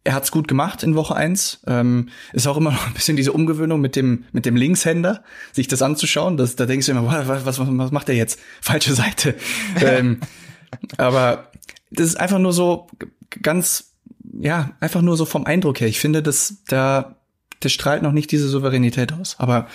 er 0.04 0.14
hat's 0.14 0.32
gut 0.32 0.48
gemacht 0.48 0.84
in 0.84 0.96
Woche 0.96 1.16
eins. 1.16 1.62
Ähm, 1.68 2.10
ist 2.34 2.48
auch 2.48 2.58
immer 2.58 2.72
noch 2.72 2.88
ein 2.88 2.94
bisschen 2.94 3.18
diese 3.18 3.34
Umgewöhnung 3.34 3.82
mit 3.82 3.96
dem, 3.96 4.26
mit 4.32 4.46
dem 4.46 4.56
Linkshänder, 4.56 5.24
sich 5.52 5.68
das 5.68 5.82
anzuschauen. 5.82 6.38
Das, 6.38 6.56
da 6.56 6.66
denkst 6.66 6.86
du 6.86 6.92
immer, 6.92 7.28
was, 7.28 7.46
was, 7.46 7.60
was 7.60 7.92
macht 7.92 8.10
er 8.10 8.16
jetzt? 8.16 8.40
Falsche 8.62 8.94
Seite. 8.94 9.36
ähm, 9.82 10.20
aber 10.98 11.52
das 11.92 12.08
ist 12.08 12.20
einfach 12.20 12.40
nur 12.40 12.54
so 12.54 12.88
ganz, 13.42 13.95
ja, 14.40 14.72
einfach 14.80 15.02
nur 15.02 15.18
so 15.18 15.26
vom 15.26 15.46
Eindruck 15.46 15.80
her. 15.80 15.88
Ich 15.88 16.00
finde, 16.00 16.22
dass 16.22 16.64
da, 16.68 17.16
der 17.64 17.70
strahlt 17.70 18.04
noch 18.04 18.12
nicht 18.12 18.32
diese 18.32 18.48
Souveränität 18.48 19.14
aus. 19.14 19.36
Aber 19.40 19.68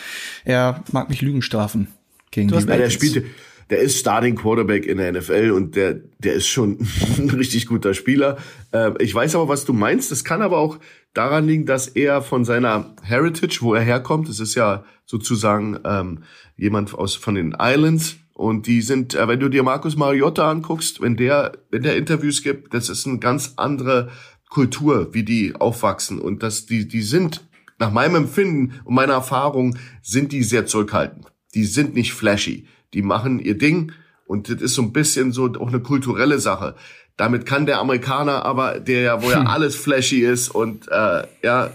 er 0.45 0.85
mag 0.93 1.09
mich 1.09 1.23
Lügen 1.23 1.43
strafen 1.43 1.89
gegen 2.31 2.49
du 2.49 2.55
die 2.55 2.59
hast, 2.61 2.69
Der 2.69 2.91
spielte, 2.91 3.25
der 3.71 3.79
ist 3.79 3.99
Starting 3.99 4.37
Quarterback 4.37 4.87
in 4.87 4.99
der 4.99 5.13
NFL 5.13 5.53
und 5.53 5.77
der, 5.77 5.95
der 6.19 6.35
ist 6.35 6.49
schon 6.49 6.79
ein 7.19 7.31
richtig 7.31 7.67
guter 7.67 7.95
Spieler. 7.95 8.39
Äh, 8.73 8.93
ich 8.99 9.15
weiß 9.15 9.35
aber, 9.35 9.49
was 9.49 9.65
du 9.65 9.73
meinst. 9.73 10.11
Das 10.11 10.25
kann 10.25 10.43
aber 10.43 10.59
auch 10.59 10.79
daran 11.15 11.47
liegen, 11.47 11.67
dass 11.67 11.89
er 11.89 12.23
von 12.23 12.45
seiner 12.45 12.95
Heritage, 13.03 13.59
wo 13.63 13.75
er 13.75 13.83
herkommt, 13.83 14.29
das 14.29 14.41
ist 14.41 14.55
ja 14.55 14.85
sozusagen 15.07 15.79
ähm, 15.85 16.25
jemand 16.57 16.95
aus 16.95 17.17
von 17.17 17.35
den 17.35 17.57
Islands, 17.59 18.17
und 18.41 18.67
die 18.67 18.81
sind, 18.81 19.15
äh, 19.15 19.29
wenn 19.29 19.39
du 19.39 19.51
dir 19.51 19.63
Markus 19.63 19.97
Mariotta 19.97 20.51
anguckst, 20.51 21.03
wenn 21.03 21.15
der, 21.15 21.53
wenn 21.71 21.83
der 21.83 21.99
Interviews 21.99 22.43
gibt, 22.43 22.73
das 22.73 22.89
ist 22.89 23.07
eine 23.07 23.19
ganz 23.19 23.53
andere 23.57 24.09
Kultur, 24.51 25.15
wie 25.15 25.25
die 25.25 25.55
aufwachsen. 25.55 26.21
Und 26.21 26.43
das, 26.43 26.67
die, 26.67 26.87
die 26.87 27.03
sind, 27.03 27.49
nach 27.79 27.91
meinem 27.91 28.17
Empfinden 28.17 28.81
und 28.85 28.95
meiner 28.95 29.15
Erfahrung, 29.15 29.79
sind 30.03 30.33
die 30.33 30.43
sehr 30.43 30.67
zurückhaltend. 30.67 31.27
Die 31.55 31.65
sind 31.65 31.95
nicht 31.95 32.13
flashy 32.13 32.67
die 32.95 33.03
machen 33.03 33.39
ihr 33.39 33.57
Ding 33.57 33.93
und 34.27 34.49
das 34.49 34.61
ist 34.61 34.75
so 34.75 34.83
ein 34.83 34.93
bisschen 34.93 35.33
so 35.33 35.53
auch 35.59 35.69
eine 35.69 35.81
kulturelle 35.81 36.39
Sache. 36.39 36.75
Damit 37.17 37.47
kann 37.47 37.67
der 37.67 37.79
Amerikaner 37.79 38.45
aber, 38.45 38.81
der 38.81 39.01
ja, 39.01 39.23
wo 39.23 39.31
ja 39.31 39.41
hm. 39.41 39.47
alles 39.47 39.77
flashy 39.77 40.21
ist 40.21 40.49
und 40.49 40.89
äh, 40.89 41.25
ja, 41.43 41.71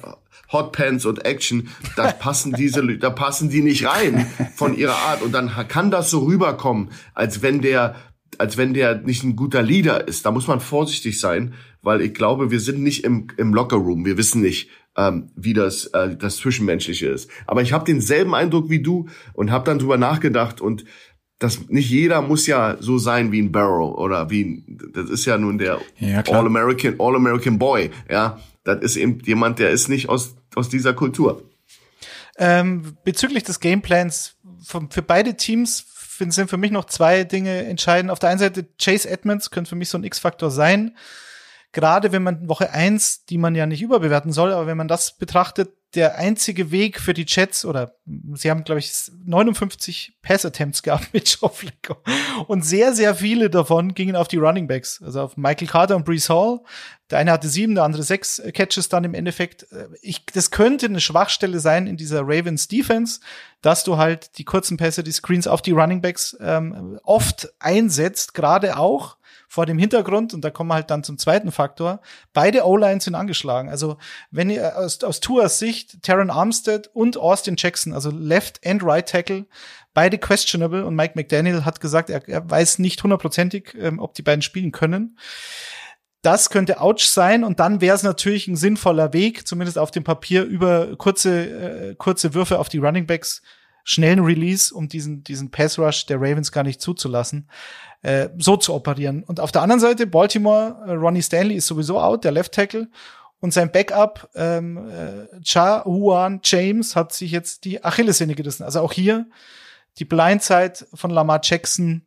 Hotpants 0.52 1.06
und 1.06 1.26
Action, 1.26 1.70
da 1.96 2.12
passen 2.12 2.54
diese, 2.54 2.86
da 2.98 3.10
passen 3.10 3.50
die 3.50 3.62
nicht 3.62 3.88
rein 3.88 4.26
von 4.56 4.76
ihrer 4.76 4.96
Art 4.96 5.22
und 5.22 5.32
dann 5.32 5.52
kann 5.68 5.92
das 5.92 6.10
so 6.10 6.20
rüberkommen, 6.20 6.92
als 7.14 7.42
wenn 7.42 7.62
der, 7.62 7.96
als 8.38 8.58
wenn 8.58 8.74
der 8.74 8.96
nicht 9.02 9.24
ein 9.24 9.36
guter 9.36 9.62
Leader 9.62 10.08
ist. 10.08 10.26
Da 10.26 10.32
muss 10.32 10.48
man 10.48 10.60
vorsichtig 10.60 11.20
sein, 11.20 11.54
weil 11.86 12.02
ich 12.02 12.14
glaube, 12.14 12.52
wir 12.52 12.60
sind 12.60 12.82
nicht 12.82 13.04
im, 13.04 13.28
im 13.38 13.54
Locker 13.54 13.78
Room. 13.78 14.06
Wir 14.06 14.18
wissen 14.18 14.42
nicht, 14.42 14.70
ähm, 14.98 15.30
wie 15.36 15.54
das, 15.54 15.86
äh, 15.88 16.16
das 16.18 16.38
Zwischenmenschliche 16.38 17.08
ist. 17.08 17.30
Aber 17.46 17.62
ich 17.62 17.74
habe 17.74 17.86
denselben 17.86 18.34
Eindruck 18.34 18.70
wie 18.70 18.82
du 18.82 19.08
und 19.34 19.52
habe 19.52 19.66
dann 19.66 19.80
drüber 19.80 19.98
nachgedacht 19.98 20.62
und 20.62 20.86
das 21.38 21.68
nicht 21.68 21.90
jeder 21.90 22.22
muss 22.22 22.48
ja 22.48 22.78
so 22.80 22.98
sein 22.98 23.32
wie 23.32 23.42
ein 23.42 23.52
Barrow 23.52 23.98
oder 23.98 24.30
wie 24.30 24.44
ein, 24.44 24.80
das 24.94 25.10
ist 25.10 25.26
ja 25.26 25.38
nun 25.38 25.58
der 25.58 25.80
ja, 26.00 26.24
All-American 26.30 26.96
All-American 26.98 27.60
Boy, 27.60 27.92
ja. 28.10 28.40
Das 28.64 28.82
ist 28.82 28.96
eben 28.96 29.20
jemand, 29.26 29.60
der 29.60 29.70
ist 29.70 29.90
nicht 29.90 30.10
aus 30.10 30.36
aus 30.56 30.70
dieser 30.70 30.94
Kultur. 30.94 31.44
Ähm, 32.38 32.98
bezüglich 33.04 33.44
des 33.44 33.60
Gameplans 33.60 34.38
für 34.90 35.02
beide 35.02 35.36
Teams 35.36 35.86
sind 36.18 36.50
für 36.50 36.58
mich 36.58 36.72
noch 36.72 36.86
zwei 36.86 37.26
Dinge 37.26 37.66
entscheidend. 37.66 38.12
Auf 38.12 38.20
der 38.20 38.30
einen 38.30 38.40
Seite 38.40 38.66
Chase 38.82 39.10
Edmonds 39.10 39.52
könnte 39.52 39.70
für 39.70 39.76
mich 39.76 39.90
so 39.90 39.98
ein 39.98 40.04
X-Faktor 40.06 40.50
sein 40.50 40.96
gerade 41.76 42.14
wenn 42.14 42.24
man 42.24 42.48
Woche 42.48 42.72
eins, 42.72 43.26
die 43.26 43.38
man 43.38 43.54
ja 43.54 43.66
nicht 43.66 43.82
überbewerten 43.82 44.32
soll, 44.32 44.54
aber 44.54 44.66
wenn 44.66 44.78
man 44.78 44.88
das 44.88 45.18
betrachtet, 45.18 45.74
der 45.94 46.18
einzige 46.18 46.72
Weg 46.72 47.00
für 47.00 47.14
die 47.14 47.26
Jets 47.28 47.66
oder 47.66 47.96
sie 48.34 48.50
haben, 48.50 48.64
glaube 48.64 48.80
ich, 48.80 48.92
59 49.26 50.18
Pass-Attempts 50.22 50.84
gehabt 50.84 51.10
mit 51.14 51.28
Joe 51.28 51.50
Flacco. 51.50 51.98
Und 52.48 52.64
sehr, 52.66 52.94
sehr 52.94 53.16
viele 53.16 53.50
davon 53.50 53.94
gingen 53.94 54.16
auf 54.16 54.30
die 54.30 54.38
Running 54.38 54.68
Backs, 54.68 55.02
also 55.04 55.22
auf 55.22 55.38
Michael 55.38 55.68
Carter 55.68 55.98
und 55.98 56.06
Brees 56.06 56.30
Hall. 56.30 56.62
Der 57.12 57.20
eine 57.20 57.32
hatte 57.34 57.50
sieben, 57.50 57.76
der 57.76 57.84
andere 57.84 58.04
sechs 58.04 58.42
Catches 58.54 58.88
dann 58.88 59.04
im 59.04 59.14
Endeffekt. 59.14 59.68
Ich, 60.02 60.26
das 60.28 60.52
könnte 60.52 60.86
eine 60.86 61.02
Schwachstelle 61.02 61.60
sein 61.60 61.88
in 61.88 61.98
dieser 61.98 62.22
Ravens 62.22 62.70
Defense, 62.70 63.20
dass 63.62 63.84
du 63.84 63.98
halt 63.98 64.38
die 64.38 64.46
kurzen 64.46 64.78
Pässe, 64.78 65.04
die 65.04 65.12
Screens 65.12 65.46
auf 65.46 65.62
die 65.62 65.72
Running 65.72 66.02
Backs 66.02 66.38
ähm, 66.40 67.00
oft 67.04 67.54
einsetzt, 67.60 68.34
gerade 68.34 68.78
auch 68.78 69.18
vor 69.48 69.66
dem 69.66 69.78
Hintergrund, 69.78 70.34
und 70.34 70.42
da 70.42 70.50
kommen 70.50 70.70
wir 70.70 70.76
halt 70.76 70.90
dann 70.92 71.04
zum 71.04 71.18
zweiten 71.18 71.52
Faktor, 71.52 72.02
beide 72.34 72.66
O-Lines 72.66 73.06
sind 73.06 73.16
angeschlagen. 73.16 73.70
Also 73.70 73.98
wenn 74.32 74.50
ihr 74.50 74.78
aus, 74.78 75.04
aus 75.04 75.20
Tours 75.20 75.60
Sicht, 75.60 76.02
Taron 76.04 76.30
Armstead 76.30 76.90
und 76.94 77.18
Austin 77.18 77.56
Jackson, 77.58 77.94
also 77.94 78.12
Left 78.12 78.66
and 78.66 78.84
Right 78.84 79.08
Tackle, 79.08 79.46
beide 79.94 80.18
questionable 80.18 80.86
und 80.86 80.96
Mike 80.96 81.14
McDaniel 81.16 81.66
hat 81.66 81.80
gesagt, 81.80 82.10
er, 82.10 82.28
er 82.28 82.50
weiß 82.50 82.80
nicht 82.80 83.02
hundertprozentig, 83.02 83.76
ähm, 83.80 84.00
ob 84.00 84.14
die 84.14 84.22
beiden 84.22 84.42
spielen 84.42 84.72
können. 84.72 85.18
Das 86.22 86.50
könnte 86.50 86.82
ouch 86.82 87.04
sein 87.04 87.44
und 87.44 87.60
dann 87.60 87.82
wäre 87.82 87.96
es 87.96 88.02
natürlich 88.04 88.48
ein 88.48 88.56
sinnvoller 88.56 89.14
Weg, 89.14 89.48
zumindest 89.48 89.78
auf 89.78 89.92
dem 89.92 90.04
Papier, 90.04 90.44
über 90.44 90.96
kurze, 90.98 91.92
äh, 91.92 91.96
kurze 91.96 92.34
Würfe 92.34 92.60
auf 92.60 92.68
die 92.68 92.80
Running 92.80 93.06
Backs 93.06 93.42
schnellen 93.86 94.20
Release, 94.20 94.74
um 94.74 94.90
diesen, 94.90 95.24
diesen 95.24 95.52
Pass 95.52 95.80
Rush 95.80 96.08
der 96.08 96.18
Ravens 96.18 96.52
gar 96.52 96.64
nicht 96.64 96.82
zuzulassen, 96.82 97.48
äh, 98.02 98.30
so 98.38 98.58
zu 98.58 98.74
operieren. 98.74 99.24
Und 99.24 99.40
auf 99.40 99.52
der 99.52 99.62
anderen 99.62 99.80
Seite, 99.80 100.08
Baltimore, 100.08 100.76
äh, 100.88 100.92
Ronnie 100.92 101.22
Stanley 101.22 101.56
ist 101.56 101.68
sowieso 101.68 102.02
out, 102.02 102.26
der 102.26 102.32
Left 102.32 102.52
Tackle. 102.52 102.90
Und 103.40 103.54
sein 103.54 103.72
Backup, 103.72 104.30
ähm, 104.34 104.90
äh, 104.90 105.40
Cha 105.44 105.86
Huan 105.86 106.40
James, 106.44 106.96
hat 106.96 107.14
sich 107.14 107.32
jetzt 107.32 107.64
die 107.64 107.84
Achillessehne 107.84 108.34
gerissen. 108.34 108.64
Also 108.64 108.82
auch 108.82 108.92
hier 108.92 109.28
die 110.00 110.06
Blindside 110.06 110.88
von 110.94 111.12
Lamar 111.12 111.40
Jackson 111.44 112.02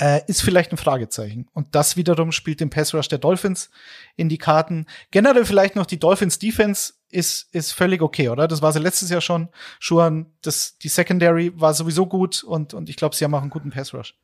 äh, 0.00 0.22
ist 0.26 0.42
vielleicht 0.42 0.72
ein 0.72 0.76
Fragezeichen. 0.76 1.46
Und 1.52 1.76
das 1.76 1.96
wiederum 1.96 2.32
spielt 2.32 2.58
den 2.58 2.70
Pass 2.70 2.92
Rush 2.94 3.06
der 3.06 3.18
Dolphins 3.18 3.70
in 4.16 4.28
die 4.28 4.38
Karten. 4.38 4.86
Generell 5.12 5.44
vielleicht 5.44 5.76
noch 5.76 5.86
die 5.86 6.00
Dolphins 6.00 6.40
Defense 6.40 6.94
ist, 7.10 7.48
ist 7.52 7.72
völlig 7.72 8.02
okay, 8.02 8.28
oder? 8.28 8.48
Das 8.48 8.62
war 8.62 8.72
sie 8.72 8.78
letztes 8.78 9.10
Jahr 9.10 9.20
schon. 9.20 9.48
Schuhan, 9.78 10.26
das, 10.42 10.78
die 10.78 10.88
Secondary 10.88 11.52
war 11.56 11.74
sowieso 11.74 12.06
gut 12.06 12.42
und, 12.42 12.74
und 12.74 12.88
ich 12.88 12.96
glaube, 12.96 13.14
sie 13.14 13.24
haben 13.24 13.34
auch 13.34 13.42
einen 13.42 13.50
guten 13.50 13.70
Pass 13.70 13.94
Rush. 13.94 14.14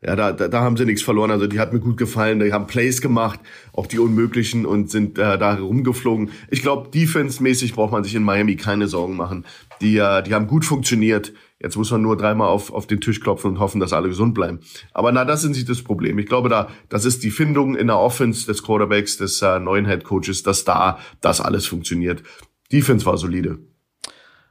Ja, 0.00 0.14
da, 0.14 0.32
da, 0.32 0.46
da 0.46 0.60
haben 0.60 0.76
sie 0.76 0.84
nichts 0.84 1.02
verloren. 1.02 1.32
Also 1.32 1.48
die 1.48 1.58
hat 1.58 1.72
mir 1.72 1.80
gut 1.80 1.96
gefallen. 1.96 2.38
Die 2.38 2.52
haben 2.52 2.68
Plays 2.68 3.00
gemacht, 3.00 3.40
auch 3.72 3.86
die 3.86 3.98
unmöglichen 3.98 4.64
und 4.64 4.90
sind 4.90 5.18
äh, 5.18 5.36
da 5.38 5.54
rumgeflogen. 5.54 6.30
Ich 6.50 6.62
glaube, 6.62 6.88
defense-mäßig 6.90 7.74
braucht 7.74 7.90
man 7.90 8.04
sich 8.04 8.14
in 8.14 8.22
Miami 8.22 8.54
keine 8.54 8.86
Sorgen 8.86 9.16
machen. 9.16 9.44
Die, 9.80 9.96
äh, 9.96 10.22
die 10.22 10.34
haben 10.34 10.46
gut 10.46 10.64
funktioniert. 10.64 11.32
Jetzt 11.60 11.76
muss 11.76 11.90
man 11.90 12.02
nur 12.02 12.16
dreimal 12.16 12.48
auf, 12.48 12.72
auf 12.72 12.86
den 12.86 13.00
Tisch 13.00 13.20
klopfen 13.20 13.50
und 13.52 13.58
hoffen, 13.58 13.80
dass 13.80 13.92
alle 13.92 14.08
gesund 14.08 14.32
bleiben. 14.32 14.60
Aber 14.92 15.10
na, 15.10 15.24
das 15.24 15.42
ist 15.42 15.50
nicht 15.50 15.68
das 15.68 15.82
Problem. 15.82 16.18
Ich 16.18 16.26
glaube, 16.26 16.48
da, 16.48 16.68
das 16.88 17.04
ist 17.04 17.24
die 17.24 17.32
Findung 17.32 17.74
in 17.74 17.88
der 17.88 17.98
Offense 17.98 18.46
des 18.46 18.62
Quarterbacks, 18.62 19.16
des 19.16 19.42
äh, 19.42 19.58
neuen 19.58 19.86
Head 19.86 20.04
Coaches, 20.04 20.44
dass 20.44 20.64
da 20.64 21.00
das 21.20 21.40
alles 21.40 21.66
funktioniert. 21.66 22.22
Defense 22.70 23.04
war 23.06 23.16
solide. 23.16 23.58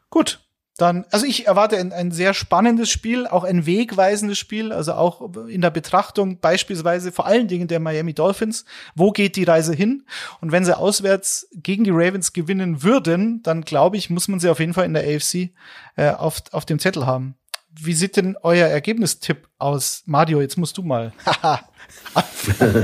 Gut, 0.09 0.46
dann, 0.77 1.05
also 1.11 1.25
ich 1.25 1.47
erwarte 1.47 1.77
ein, 1.77 1.91
ein 1.91 2.11
sehr 2.11 2.35
spannendes 2.35 2.91
Spiel, 2.91 3.25
auch 3.25 3.43
ein 3.43 3.65
wegweisendes 3.65 4.37
Spiel, 4.37 4.71
also 4.71 4.93
auch 4.93 5.33
in 5.47 5.61
der 5.61 5.71
Betrachtung 5.71 6.39
beispielsweise 6.39 7.11
vor 7.11 7.25
allen 7.25 7.47
Dingen 7.47 7.67
der 7.67 7.79
Miami 7.79 8.13
Dolphins. 8.13 8.63
Wo 8.95 9.11
geht 9.11 9.35
die 9.35 9.43
Reise 9.43 9.73
hin? 9.73 10.03
Und 10.39 10.51
wenn 10.51 10.65
sie 10.65 10.77
auswärts 10.77 11.49
gegen 11.51 11.83
die 11.83 11.91
Ravens 11.91 12.31
gewinnen 12.31 12.83
würden, 12.83 13.41
dann 13.41 13.61
glaube 13.61 13.97
ich, 13.97 14.11
muss 14.11 14.27
man 14.27 14.39
sie 14.39 14.49
auf 14.49 14.59
jeden 14.59 14.75
Fall 14.75 14.85
in 14.85 14.93
der 14.93 15.03
AFC 15.03 15.49
äh, 15.95 16.11
auf, 16.11 16.43
auf 16.51 16.65
dem 16.65 16.77
Zettel 16.77 17.07
haben. 17.07 17.35
Wie 17.79 17.93
sieht 17.93 18.15
denn 18.15 18.37
euer 18.41 18.67
Ergebnistipp 18.67 19.47
aus? 19.57 20.03
Mario, 20.05 20.41
jetzt 20.41 20.57
musst 20.57 20.77
du 20.77 20.83
mal. 20.83 21.11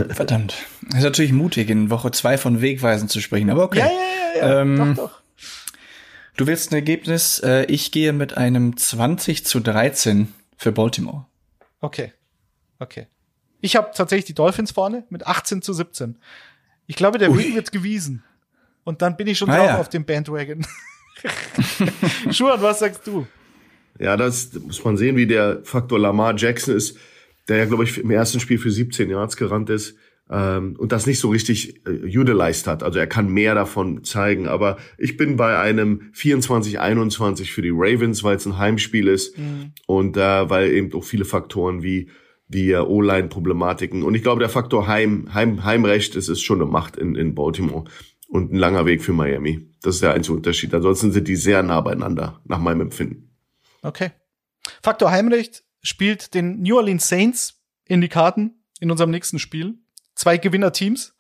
Verdammt. 0.10 0.56
Das 0.82 1.00
ist 1.00 1.04
natürlich 1.04 1.32
mutig, 1.32 1.70
in 1.70 1.90
Woche 1.90 2.12
zwei 2.12 2.38
von 2.38 2.62
Wegweisen 2.62 3.08
zu 3.08 3.20
sprechen, 3.20 3.50
aber 3.50 3.64
okay. 3.64 3.80
Ja, 3.80 3.86
ja, 3.86 3.92
ja, 3.92 4.48
ja. 4.48 4.62
Ähm, 4.62 4.96
doch, 4.96 5.10
doch. 5.10 5.23
Du 6.36 6.48
willst 6.48 6.72
ein 6.72 6.76
Ergebnis? 6.76 7.40
Äh, 7.40 7.66
ich 7.66 7.92
gehe 7.92 8.12
mit 8.12 8.38
einem 8.38 8.76
20 8.76 9.46
zu 9.46 9.60
13 9.60 10.34
für 10.58 10.72
Baltimore. 10.72 11.26
Okay. 11.80 12.14
Okay. 12.80 13.08
Ich 13.62 13.76
habe 13.76 13.92
tatsächlich 13.96 14.26
die 14.26 14.34
Dolphins 14.34 14.72
vorne 14.72 15.06
mit 15.10 15.28
18 15.28 15.62
zu 15.62 15.74
17. 15.74 16.18
Ich 16.88 16.96
glaube, 16.96 17.18
der 17.18 17.32
Ui. 17.32 17.38
Weg 17.38 17.56
wird 17.56 17.72
gewiesen. 17.72 18.24
Und 18.84 19.02
dann 19.02 19.16
bin 19.16 19.28
ich 19.28 19.38
schon 19.38 19.50
ah, 19.50 19.58
drauf 19.58 19.68
ja. 19.68 19.80
auf 19.80 19.90
dem 19.90 20.06
Bandwagon. 20.06 20.66
Schuhan, 22.32 22.62
was 22.62 22.80
sagst 22.80 23.06
du? 23.08 23.28
Ja, 24.00 24.18
das 24.18 24.54
muss 24.54 24.84
man 24.84 24.98
sehen, 24.98 25.16
wie 25.16 25.28
der 25.28 25.64
Faktor 25.64 26.00
Lamar 26.00 26.36
Jackson 26.36 26.76
ist, 26.76 26.98
der 27.48 27.58
ja, 27.58 27.66
glaube 27.66 27.84
ich, 27.84 27.98
im 28.00 28.10
ersten 28.10 28.40
Spiel 28.40 28.58
für 28.58 28.72
17 28.72 29.10
Yards 29.10 29.38
gerannt 29.38 29.70
ist 29.70 29.96
ähm, 30.30 30.76
und 30.78 30.92
das 30.92 31.06
nicht 31.06 31.20
so 31.20 31.30
richtig 31.30 31.86
äh, 31.86 32.18
utilized 32.18 32.68
hat. 32.68 32.84
Also 32.84 33.00
er 33.00 33.08
kann 33.08 33.30
mehr 33.30 33.56
davon 33.56 34.04
zeigen. 34.04 34.48
Aber 34.48 34.78
ich 34.98 35.18
bin 35.18 35.36
bei 35.36 35.60
einem 35.60 36.12
24-21 36.16 37.52
für 37.52 37.62
die 37.62 37.72
Ravens, 37.74 38.24
weil 38.24 38.38
es 38.38 38.46
ein 38.46 38.58
Heimspiel 38.58 39.08
ist 39.08 39.38
mhm. 39.38 39.74
und 39.86 40.18
äh, 40.18 40.50
weil 40.50 40.72
eben 40.72 40.94
auch 40.94 41.04
viele 41.04 41.26
Faktoren 41.26 41.84
wie 41.84 42.10
die 42.48 42.72
äh, 42.72 42.80
O-Line-Problematiken. 42.80 44.04
Und 44.04 44.16
ich 44.16 44.24
glaube, 44.24 44.40
der 44.40 44.50
Faktor 44.50 44.88
Heim, 44.88 45.34
Heim, 45.34 45.64
Heimrecht 45.64 46.16
ist, 46.16 46.30
ist 46.30 46.42
schon 46.42 46.62
eine 46.62 46.70
Macht 46.70 46.98
in, 46.98 47.16
in 47.16 47.36
Baltimore 47.36 47.86
und 48.28 48.54
ein 48.54 48.58
langer 48.58 48.86
Weg 48.86 49.04
für 49.04 49.14
Miami. 49.14 49.70
Das 49.82 49.96
ist 49.96 50.04
der 50.04 50.14
einzige 50.14 50.38
Unterschied. 50.38 50.74
Ansonsten 50.74 51.12
sind 51.12 51.28
die 51.28 51.36
sehr 51.36 51.62
nah 51.64 51.82
beieinander, 51.82 52.42
nach 52.46 52.60
meinem 52.60 52.82
Empfinden. 52.82 53.30
Okay. 53.82 54.12
Faktor 54.82 55.12
Heimrecht 55.12 55.64
spielt 55.82 56.34
den 56.34 56.62
New 56.62 56.78
Orleans 56.78 57.08
Saints 57.08 57.62
in 57.86 58.00
die 58.00 58.08
Karten 58.08 58.64
in 58.80 58.90
unserem 58.90 59.12
nächsten 59.12 59.40
Spiel 59.40 59.83
zwei 60.16 60.38
Gewinnerteams. 60.38 61.16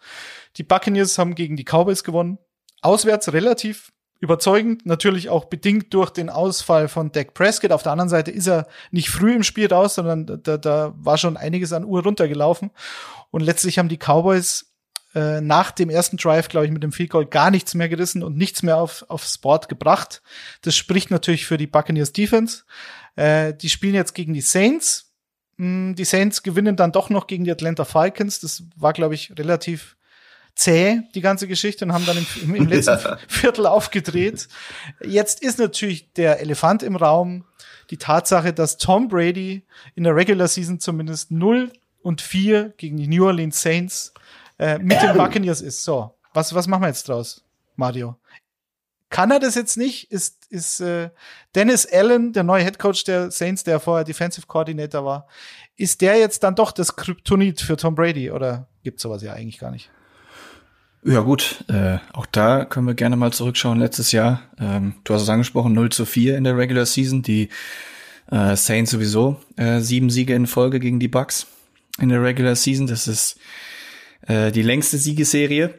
Die 0.57 0.63
Buccaneers 0.63 1.17
haben 1.17 1.35
gegen 1.35 1.55
die 1.55 1.65
Cowboys 1.65 2.03
gewonnen. 2.03 2.37
Auswärts 2.81 3.33
relativ 3.33 3.91
überzeugend, 4.19 4.85
natürlich 4.85 5.27
auch 5.27 5.45
bedingt 5.45 5.93
durch 5.93 6.09
den 6.09 6.29
Ausfall 6.29 6.87
von 6.87 7.11
Dak 7.11 7.33
Prescott. 7.33 7.73
Auf 7.73 7.83
der 7.83 7.91
anderen 7.91 8.09
Seite 8.09 8.31
ist 8.31 8.47
er 8.47 8.67
nicht 8.89 9.09
früh 9.09 9.33
im 9.33 9.43
Spiel 9.43 9.67
raus, 9.67 9.95
sondern 9.95 10.41
da, 10.43 10.57
da 10.57 10.93
war 10.95 11.17
schon 11.17 11.35
einiges 11.35 11.73
an 11.73 11.83
Uhr 11.83 12.03
runtergelaufen. 12.03 12.71
Und 13.31 13.41
letztlich 13.41 13.79
haben 13.79 13.89
die 13.89 13.97
Cowboys 13.97 14.73
äh, 15.13 15.41
nach 15.41 15.71
dem 15.71 15.89
ersten 15.89 16.15
Drive, 16.15 16.47
glaube 16.47 16.65
ich, 16.65 16.71
mit 16.71 16.83
dem 16.83 16.93
Field 16.93 17.09
Goal 17.09 17.25
gar 17.25 17.51
nichts 17.51 17.75
mehr 17.75 17.89
gerissen 17.89 18.23
und 18.23 18.37
nichts 18.37 18.63
mehr 18.63 18.77
auf, 18.77 19.05
aufs 19.09 19.37
Board 19.37 19.67
gebracht. 19.67 20.21
Das 20.61 20.75
spricht 20.75 21.11
natürlich 21.11 21.45
für 21.45 21.57
die 21.57 21.67
Buccaneers 21.67 22.13
Defense. 22.13 22.63
Äh, 23.15 23.53
die 23.53 23.69
spielen 23.69 23.93
jetzt 23.93 24.15
gegen 24.15 24.33
die 24.33 24.41
Saints. 24.41 25.12
Hm, 25.57 25.95
die 25.95 26.05
Saints 26.05 26.43
gewinnen 26.43 26.75
dann 26.75 26.91
doch 26.91 27.09
noch 27.09 27.27
gegen 27.27 27.43
die 27.43 27.51
Atlanta 27.51 27.85
Falcons. 27.85 28.39
Das 28.39 28.63
war, 28.75 28.93
glaube 28.93 29.15
ich, 29.15 29.37
relativ 29.37 29.95
zäh, 30.55 31.01
die 31.15 31.21
ganze 31.21 31.47
Geschichte, 31.47 31.85
und 31.85 31.93
haben 31.93 32.05
dann 32.05 32.17
im, 32.17 32.55
im 32.55 32.67
letzten 32.67 32.91
ja. 33.03 33.17
Viertel 33.27 33.65
aufgedreht. 33.65 34.47
Jetzt 35.03 35.41
ist 35.41 35.59
natürlich 35.59 36.11
der 36.13 36.39
Elefant 36.39 36.83
im 36.83 36.95
Raum 36.95 37.45
die 37.89 37.97
Tatsache, 37.97 38.53
dass 38.53 38.77
Tom 38.77 39.07
Brady 39.07 39.65
in 39.95 40.03
der 40.03 40.15
Regular 40.15 40.47
Season 40.47 40.79
zumindest 40.79 41.31
0 41.31 41.71
und 42.01 42.21
4 42.21 42.73
gegen 42.77 42.97
die 42.97 43.07
New 43.07 43.25
Orleans 43.25 43.61
Saints 43.61 44.13
äh, 44.59 44.77
mit 44.77 45.01
den 45.01 45.13
Buccaneers 45.17 45.61
ist. 45.61 45.83
So, 45.83 46.13
was, 46.33 46.53
was 46.53 46.67
machen 46.67 46.83
wir 46.83 46.87
jetzt 46.87 47.07
draus, 47.07 47.43
Mario? 47.75 48.17
Kann 49.13 49.29
er 49.29 49.39
das 49.39 49.53
jetzt 49.53 49.77
nicht? 49.77 50.11
Ist, 50.11 50.47
ist 50.49 50.79
äh, 50.79 51.11
Dennis 51.53 51.85
Allen, 51.85 52.33
der 52.33 52.41
neue 52.41 52.63
Head 52.63 52.79
Coach 52.79 53.03
der 53.03 53.29
Saints, 53.29 53.63
der 53.63 53.79
vorher 53.79 54.03
Defensive 54.03 54.47
Coordinator 54.47 55.05
war, 55.05 55.27
ist 55.75 56.01
der 56.01 56.17
jetzt 56.17 56.41
dann 56.41 56.55
doch 56.55 56.71
das 56.71 56.95
Kryptonit 56.95 57.61
für 57.61 57.77
Tom 57.77 57.93
Brady 57.93 58.31
oder 58.31 58.67
gibt 58.81 58.99
sowas 58.99 59.21
ja 59.21 59.33
eigentlich 59.33 59.59
gar 59.59 59.69
nicht? 59.69 59.91
Ja 61.05 61.19
gut, 61.19 61.63
äh, 61.67 61.99
auch 62.13 62.25
da 62.25 62.65
können 62.65 62.87
wir 62.87 62.95
gerne 62.95 63.15
mal 63.15 63.31
zurückschauen. 63.31 63.77
Letztes 63.77 64.11
Jahr, 64.13 64.41
ähm, 64.59 64.95
du 65.03 65.13
hast 65.13 65.21
es 65.21 65.29
angesprochen, 65.29 65.73
0 65.73 65.91
zu 65.91 66.07
4 66.07 66.35
in 66.35 66.43
der 66.43 66.57
Regular 66.57 66.87
Season. 66.87 67.21
Die 67.21 67.49
äh, 68.31 68.55
Saints 68.55 68.89
sowieso 68.89 69.39
äh, 69.57 69.79
sieben 69.79 70.09
Siege 70.09 70.33
in 70.33 70.47
Folge 70.47 70.79
gegen 70.79 70.99
die 70.99 71.07
Bucks 71.07 71.45
in 71.99 72.09
der 72.09 72.23
Regular 72.23 72.55
Season. 72.55 72.87
Das 72.87 73.07
ist 73.07 73.37
äh, 74.25 74.51
die 74.51 74.63
längste 74.63 74.97
Siegeserie 74.97 75.75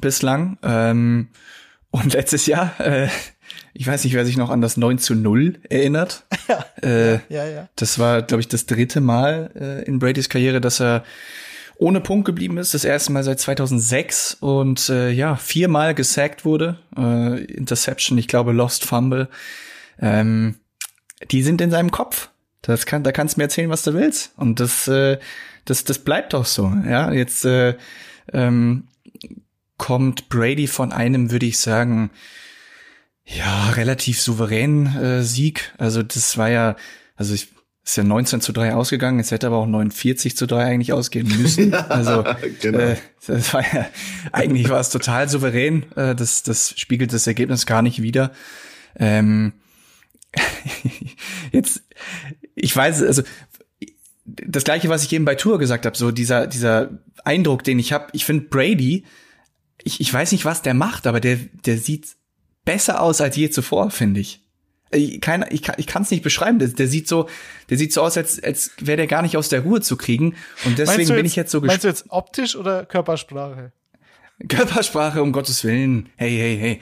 bislang. 0.00 0.58
Ähm, 0.64 1.28
und 1.94 2.12
letztes 2.12 2.46
Jahr, 2.46 2.74
äh, 2.80 3.08
ich 3.72 3.86
weiß 3.86 4.02
nicht, 4.02 4.14
wer 4.14 4.26
sich 4.26 4.36
noch 4.36 4.50
an 4.50 4.60
das 4.60 4.76
9 4.76 4.98
zu 4.98 5.14
0 5.14 5.60
erinnert. 5.68 6.24
Ja, 6.46 6.66
äh, 6.82 7.20
ja, 7.30 7.46
ja. 7.46 7.68
Das 7.76 7.98
war, 7.98 8.20
glaube 8.20 8.42
ich, 8.42 8.48
das 8.48 8.66
dritte 8.66 9.00
Mal 9.00 9.50
äh, 9.54 9.84
in 9.84 9.98
Bradys 9.98 10.28
Karriere, 10.28 10.60
dass 10.60 10.78
er 10.78 11.04
ohne 11.76 12.02
Punkt 12.02 12.26
geblieben 12.26 12.58
ist. 12.58 12.74
Das 12.74 12.84
erste 12.84 13.12
Mal 13.12 13.24
seit 13.24 13.40
2006 13.40 14.34
und 14.40 14.90
äh, 14.90 15.10
ja, 15.10 15.36
viermal 15.36 15.94
gesackt 15.94 16.44
wurde. 16.44 16.80
Äh, 16.98 17.44
Interception, 17.44 18.18
ich 18.18 18.28
glaube, 18.28 18.52
Lost 18.52 18.84
Fumble. 18.84 19.28
Ähm, 19.98 20.56
die 21.30 21.42
sind 21.42 21.62
in 21.62 21.70
seinem 21.70 21.92
Kopf. 21.92 22.28
Das 22.60 22.84
kann, 22.84 23.04
da 23.04 23.12
kannst 23.12 23.36
du 23.36 23.40
mir 23.40 23.44
erzählen, 23.44 23.70
was 23.70 23.84
du 23.84 23.94
willst. 23.94 24.32
Und 24.36 24.60
das, 24.60 24.86
äh, 24.86 25.18
das, 25.64 25.84
das 25.84 26.00
bleibt 26.00 26.34
auch 26.34 26.46
so. 26.46 26.70
Ja, 26.86 27.10
jetzt 27.10 27.46
äh, 27.46 27.76
ähm, 28.34 28.88
kommt 29.76 30.28
Brady 30.28 30.66
von 30.66 30.92
einem, 30.92 31.30
würde 31.30 31.46
ich 31.46 31.58
sagen, 31.58 32.10
ja, 33.24 33.70
relativ 33.70 34.20
souveränen 34.20 34.96
äh, 34.96 35.22
Sieg. 35.22 35.72
Also 35.78 36.02
das 36.02 36.36
war 36.36 36.50
ja, 36.50 36.76
also 37.16 37.34
ich 37.34 37.48
ist 37.84 37.96
ja 37.96 38.02
19 38.02 38.40
zu 38.40 38.52
3 38.52 38.74
ausgegangen, 38.74 39.20
es 39.20 39.30
hätte 39.30 39.46
aber 39.46 39.58
auch 39.58 39.66
49 39.66 40.36
zu 40.36 40.46
3 40.46 40.64
eigentlich 40.64 40.92
ausgehen 40.94 41.28
müssen. 41.28 41.74
also 41.90 42.24
genau. 42.60 42.78
äh, 42.78 42.96
das 43.26 43.52
war 43.52 43.62
ja, 43.62 43.86
eigentlich 44.32 44.70
war 44.70 44.80
es 44.80 44.88
total 44.88 45.28
souverän. 45.28 45.84
Äh, 45.94 46.14
das, 46.14 46.42
das 46.42 46.72
spiegelt 46.78 47.12
das 47.12 47.26
Ergebnis 47.26 47.66
gar 47.66 47.82
nicht 47.82 48.00
wider. 48.00 48.32
Ähm, 48.96 49.52
jetzt, 51.52 51.82
ich 52.54 52.74
weiß, 52.74 53.02
also 53.02 53.22
das 54.24 54.64
gleiche, 54.64 54.88
was 54.88 55.04
ich 55.04 55.12
eben 55.12 55.26
bei 55.26 55.34
Tour 55.34 55.58
gesagt 55.58 55.84
habe, 55.84 55.96
so 55.96 56.10
dieser, 56.10 56.46
dieser 56.46 56.90
Eindruck, 57.22 57.64
den 57.64 57.78
ich 57.78 57.92
habe, 57.92 58.06
ich 58.12 58.24
finde 58.24 58.46
Brady 58.48 59.04
ich, 59.84 60.00
ich 60.00 60.12
weiß 60.12 60.32
nicht, 60.32 60.44
was 60.44 60.62
der 60.62 60.74
macht, 60.74 61.06
aber 61.06 61.20
der, 61.20 61.38
der 61.64 61.78
sieht 61.78 62.16
besser 62.64 63.00
aus 63.00 63.20
als 63.20 63.36
je 63.36 63.50
zuvor, 63.50 63.90
finde 63.90 64.20
ich. 64.20 64.40
Ich 64.90 65.20
kann 65.20 65.44
ich 65.50 65.62
kann 65.62 65.74
ich 65.78 65.86
kann 65.86 66.02
es 66.02 66.10
nicht 66.10 66.22
beschreiben. 66.22 66.58
Der, 66.58 66.68
der 66.68 66.86
sieht 66.86 67.08
so, 67.08 67.28
der 67.68 67.78
sieht 67.78 67.92
so 67.92 68.02
aus, 68.02 68.16
als 68.16 68.42
als 68.42 68.70
wäre 68.78 68.96
der 68.96 69.06
gar 69.06 69.22
nicht 69.22 69.36
aus 69.36 69.48
der 69.48 69.60
Ruhe 69.60 69.80
zu 69.80 69.96
kriegen. 69.96 70.36
Und 70.64 70.78
deswegen 70.78 71.14
bin 71.14 71.26
ich 71.26 71.36
jetzt 71.36 71.50
so 71.50 71.60
gespannt. 71.60 71.82
Meinst 71.82 71.84
du 71.84 71.88
jetzt 71.88 72.10
optisch 72.10 72.56
oder 72.56 72.84
Körpersprache? 72.86 73.72
Körpersprache, 74.48 75.22
um 75.22 75.32
Gottes 75.32 75.64
Willen. 75.64 76.08
Hey, 76.16 76.36
hey, 76.36 76.58
hey. 76.58 76.80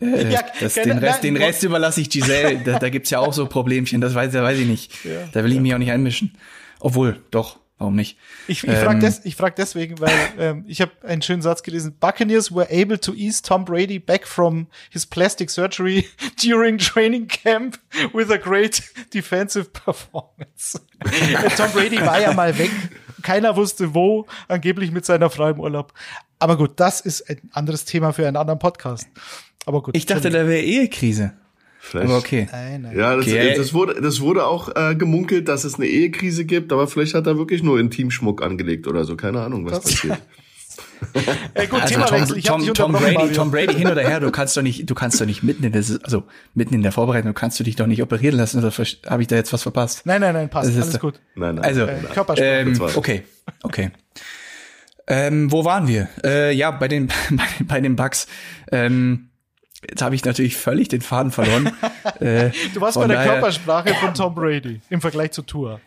Äh, 0.00 0.30
ja, 0.30 0.42
das, 0.60 0.74
den 0.74 0.98
Rest, 0.98 1.24
den 1.24 1.36
Rest 1.36 1.62
überlasse 1.62 2.00
ich 2.00 2.10
Giselle. 2.10 2.58
da, 2.64 2.78
da 2.78 2.90
gibt's 2.90 3.10
ja 3.10 3.20
auch 3.20 3.32
so 3.32 3.46
Problemchen. 3.46 4.00
Das 4.00 4.14
weiß, 4.14 4.34
weiß 4.34 4.58
ich 4.58 4.66
nicht. 4.66 5.04
Ja, 5.04 5.28
da 5.32 5.42
will 5.42 5.52
ich 5.52 5.60
mich 5.60 5.74
auch 5.74 5.78
nicht 5.78 5.90
einmischen. 5.90 6.36
Obwohl, 6.80 7.22
doch. 7.30 7.58
Warum 7.78 7.94
nicht? 7.94 8.16
Ich, 8.48 8.64
ich 8.64 8.70
ähm, 8.70 8.76
frage 8.76 9.00
des, 9.00 9.20
frag 9.34 9.54
deswegen, 9.56 10.00
weil 10.00 10.14
ähm, 10.38 10.64
ich 10.66 10.80
habe 10.80 10.92
einen 11.02 11.20
schönen 11.20 11.42
Satz 11.42 11.62
gelesen. 11.62 11.96
Buccaneers 12.00 12.54
were 12.54 12.68
able 12.70 12.98
to 12.98 13.12
ease 13.12 13.42
Tom 13.42 13.66
Brady 13.66 13.98
back 13.98 14.26
from 14.26 14.68
his 14.90 15.04
plastic 15.04 15.50
surgery 15.50 16.06
during 16.42 16.78
training 16.78 17.28
camp 17.28 17.78
with 18.14 18.30
a 18.30 18.38
great 18.38 18.82
defensive 19.14 19.72
performance. 19.72 20.80
Tom 21.56 21.70
Brady 21.72 22.00
war 22.00 22.20
ja 22.20 22.32
mal 22.32 22.56
weg. 22.58 22.70
Keiner 23.22 23.56
wusste 23.56 23.94
wo, 23.94 24.26
angeblich 24.48 24.90
mit 24.90 25.04
seiner 25.04 25.28
Frau 25.28 25.48
im 25.48 25.60
Urlaub. 25.60 25.92
Aber 26.38 26.56
gut, 26.56 26.72
das 26.76 27.00
ist 27.00 27.28
ein 27.28 27.50
anderes 27.52 27.84
Thema 27.84 28.12
für 28.12 28.26
einen 28.26 28.36
anderen 28.36 28.58
Podcast. 28.58 29.08
Aber 29.66 29.82
gut. 29.82 29.96
Ich 29.96 30.06
dachte, 30.06 30.30
da 30.30 30.46
wäre 30.46 30.60
Ehekrise. 30.60 31.32
Vielleicht. 31.86 32.08
Aber 32.08 32.18
okay. 32.18 32.48
Nein, 32.50 32.82
nein. 32.82 32.98
Ja, 32.98 33.14
das, 33.14 33.26
okay. 33.26 33.54
das, 33.56 33.72
wurde, 33.72 34.00
das 34.00 34.20
wurde 34.20 34.44
auch 34.44 34.74
äh, 34.74 34.96
gemunkelt, 34.96 35.46
dass 35.46 35.62
es 35.62 35.76
eine 35.76 35.86
Ehekrise 35.86 36.44
gibt, 36.44 36.72
aber 36.72 36.88
vielleicht 36.88 37.14
hat 37.14 37.28
er 37.28 37.38
wirklich 37.38 37.62
nur 37.62 37.78
Intimschmuck 37.78 38.42
angelegt 38.42 38.88
oder 38.88 39.04
so. 39.04 39.14
Keine 39.14 39.40
Ahnung, 39.40 39.64
was 39.64 39.80
das 39.80 39.92
passiert. 39.92 40.18
Ey, 41.54 41.68
gut, 41.68 41.80
also. 41.80 42.34
Tom, 42.34 42.64
Tom, 42.64 42.74
Tom, 42.74 42.92
Brady, 42.92 43.32
Tom 43.32 43.50
Brady 43.52 43.74
hin 43.74 43.86
oder 43.86 44.02
her, 44.02 44.18
du 44.18 44.32
kannst 44.32 44.56
doch 44.56 44.62
nicht, 44.62 44.90
du 44.90 44.94
kannst 44.94 45.20
doch 45.20 45.26
nicht 45.26 45.44
mitten 45.44 45.62
in 45.62 45.72
der, 45.72 45.84
also 46.02 46.24
mitten 46.54 46.74
in 46.74 46.82
der 46.82 46.90
Vorbereitung, 46.90 47.34
kannst 47.34 47.60
du 47.60 47.64
dich 47.64 47.76
doch 47.76 47.86
nicht 47.86 48.02
operieren 48.02 48.36
lassen, 48.36 48.58
oder 48.58 48.72
habe 48.72 49.22
ich 49.22 49.28
da 49.28 49.36
jetzt 49.36 49.52
was 49.52 49.62
verpasst? 49.62 50.04
Nein, 50.06 50.20
nein, 50.20 50.34
nein, 50.34 50.50
passt, 50.50 50.76
alles 50.76 50.98
gut. 50.98 51.20
Nein, 51.36 51.54
nein. 51.54 51.64
Also, 51.64 51.86
äh, 51.86 52.62
ähm, 52.62 52.80
okay, 52.96 53.22
okay. 53.62 53.90
Ähm, 55.06 55.52
wo 55.52 55.64
waren 55.64 55.86
wir? 55.86 56.08
Äh, 56.24 56.52
ja, 56.52 56.72
bei 56.72 56.88
den, 56.88 57.06
bei, 57.30 57.44
bei 57.64 57.80
den 57.80 57.94
Bugs. 57.94 58.26
Ähm, 58.72 59.25
jetzt 59.88 60.02
habe 60.02 60.14
ich 60.14 60.24
natürlich 60.24 60.56
völlig 60.56 60.88
den 60.88 61.00
Faden 61.00 61.32
verloren. 61.32 61.72
äh, 62.20 62.50
du 62.74 62.80
warst 62.80 62.98
bei 62.98 63.06
der 63.06 63.16
daher, 63.16 63.32
Körpersprache 63.32 63.94
von 63.94 64.14
Tom 64.14 64.34
Brady 64.34 64.80
im 64.90 65.00
Vergleich 65.00 65.32
zu 65.32 65.42
Tour. 65.42 65.80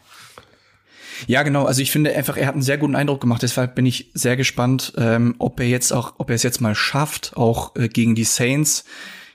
Ja, 1.28 1.44
genau. 1.44 1.66
Also 1.66 1.82
ich 1.82 1.92
finde 1.92 2.16
einfach, 2.16 2.38
er 2.38 2.48
hat 2.48 2.54
einen 2.54 2.62
sehr 2.62 2.78
guten 2.78 2.96
Eindruck 2.96 3.22
gemacht. 3.22 3.42
Deshalb 3.42 3.76
bin 3.76 3.86
ich 3.86 4.10
sehr 4.14 4.38
gespannt, 4.38 4.94
ähm, 4.98 5.36
ob 5.38 5.60
er 5.60 5.68
jetzt 5.68 5.92
auch, 5.92 6.14
ob 6.18 6.30
er 6.30 6.36
es 6.36 6.44
jetzt 6.44 6.62
mal 6.62 6.76
schafft, 6.76 7.36
auch 7.36 7.76
äh, 7.76 7.90
gegen 7.90 8.16
die 8.16 8.24
Saints, 8.24 8.86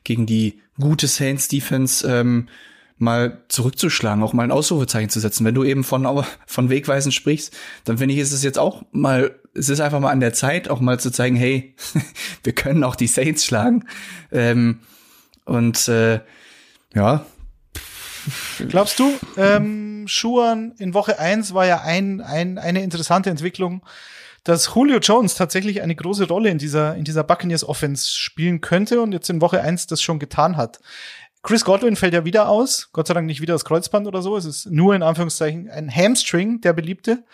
gegen 0.03 0.27
die 0.27 0.61
gute 0.81 1.07
Saints 1.07 1.49
Defense 1.49 2.07
ähm, 2.09 2.49
mal 2.97 3.43
zurückzuschlagen, 3.49 4.23
auch 4.23 4.33
mal 4.33 4.45
ein 4.45 4.51
Ausrufezeichen 4.51 5.11
zu 5.11 5.21
setzen. 5.21 5.45
Wenn 5.45 5.55
du 5.55 5.65
eben 5.65 5.85
von 5.85 6.07
von 6.47 6.71
Wegweisen 6.71 7.13
sprichst, 7.13 7.55
dann 7.85 7.99
finde 7.99 8.15
ich, 8.15 8.21
ist 8.21 8.33
es 8.33 8.43
jetzt 8.43 8.59
auch 8.59 8.83
mal, 8.93 9.35
es 9.55 9.69
ist 9.69 9.81
einfach 9.81 10.01
mal 10.01 10.11
an 10.11 10.21
der 10.21 10.33
Zeit, 10.33 10.69
auch 10.69 10.81
mal 10.81 10.99
zu 10.99 11.11
zeigen, 11.11 11.37
hey, 11.37 11.75
wir 12.43 12.55
können 12.55 12.85
auch 12.85 12.97
die 12.97 13.07
Saints 13.07 13.45
schlagen. 13.45 13.85
Ähm, 14.33 14.81
und 15.45 15.89
äh, 15.89 16.21
ja, 16.95 17.27
Glaubst 18.69 18.99
du, 18.99 19.13
ähm, 19.37 20.07
Schuhan 20.09 20.73
in 20.79 20.95
Woche 20.95 21.19
eins 21.19 21.55
war 21.55 21.67
ja 21.67 21.83
ein, 21.83 22.21
ein, 22.21 22.59
eine 22.59 22.83
interessante 22.83 23.31
Entwicklung, 23.31 23.83
dass 24.45 24.75
Julio 24.75 24.99
Jones 24.99 25.35
tatsächlich 25.35 25.83
eine 25.83 25.95
große 25.95 26.29
Rolle 26.29 26.51
in 26.51 26.59
dieser, 26.59 26.95
in 26.97 27.05
dieser 27.05 27.25
Buccaneers 27.25 27.67
Offense 27.67 28.11
spielen 28.11 28.61
könnte 28.61 29.01
und 29.01 29.13
jetzt 29.13 29.31
in 29.31 29.41
Woche 29.41 29.61
eins 29.61 29.87
das 29.87 30.03
schon 30.03 30.19
getan 30.19 30.57
hat. 30.57 30.81
Chris 31.43 31.65
Godwin 31.65 31.97
fällt 31.97 32.15
ja 32.15 32.25
wieder 32.25 32.49
aus, 32.49 32.89
Gott 32.93 33.07
sei 33.07 33.15
Dank 33.15 33.27
nicht 33.27 33.43
wieder 33.43 33.55
das 33.55 33.67
Kreuzband 33.67 34.07
oder 34.07 34.23
so, 34.23 34.37
es 34.37 34.47
ist 34.47 34.67
nur 34.67 34.95
in 34.95 35.03
Anführungszeichen 35.03 35.69
ein 35.69 35.95
Hamstring, 35.95 36.61
der 36.63 36.73
beliebte 36.73 37.25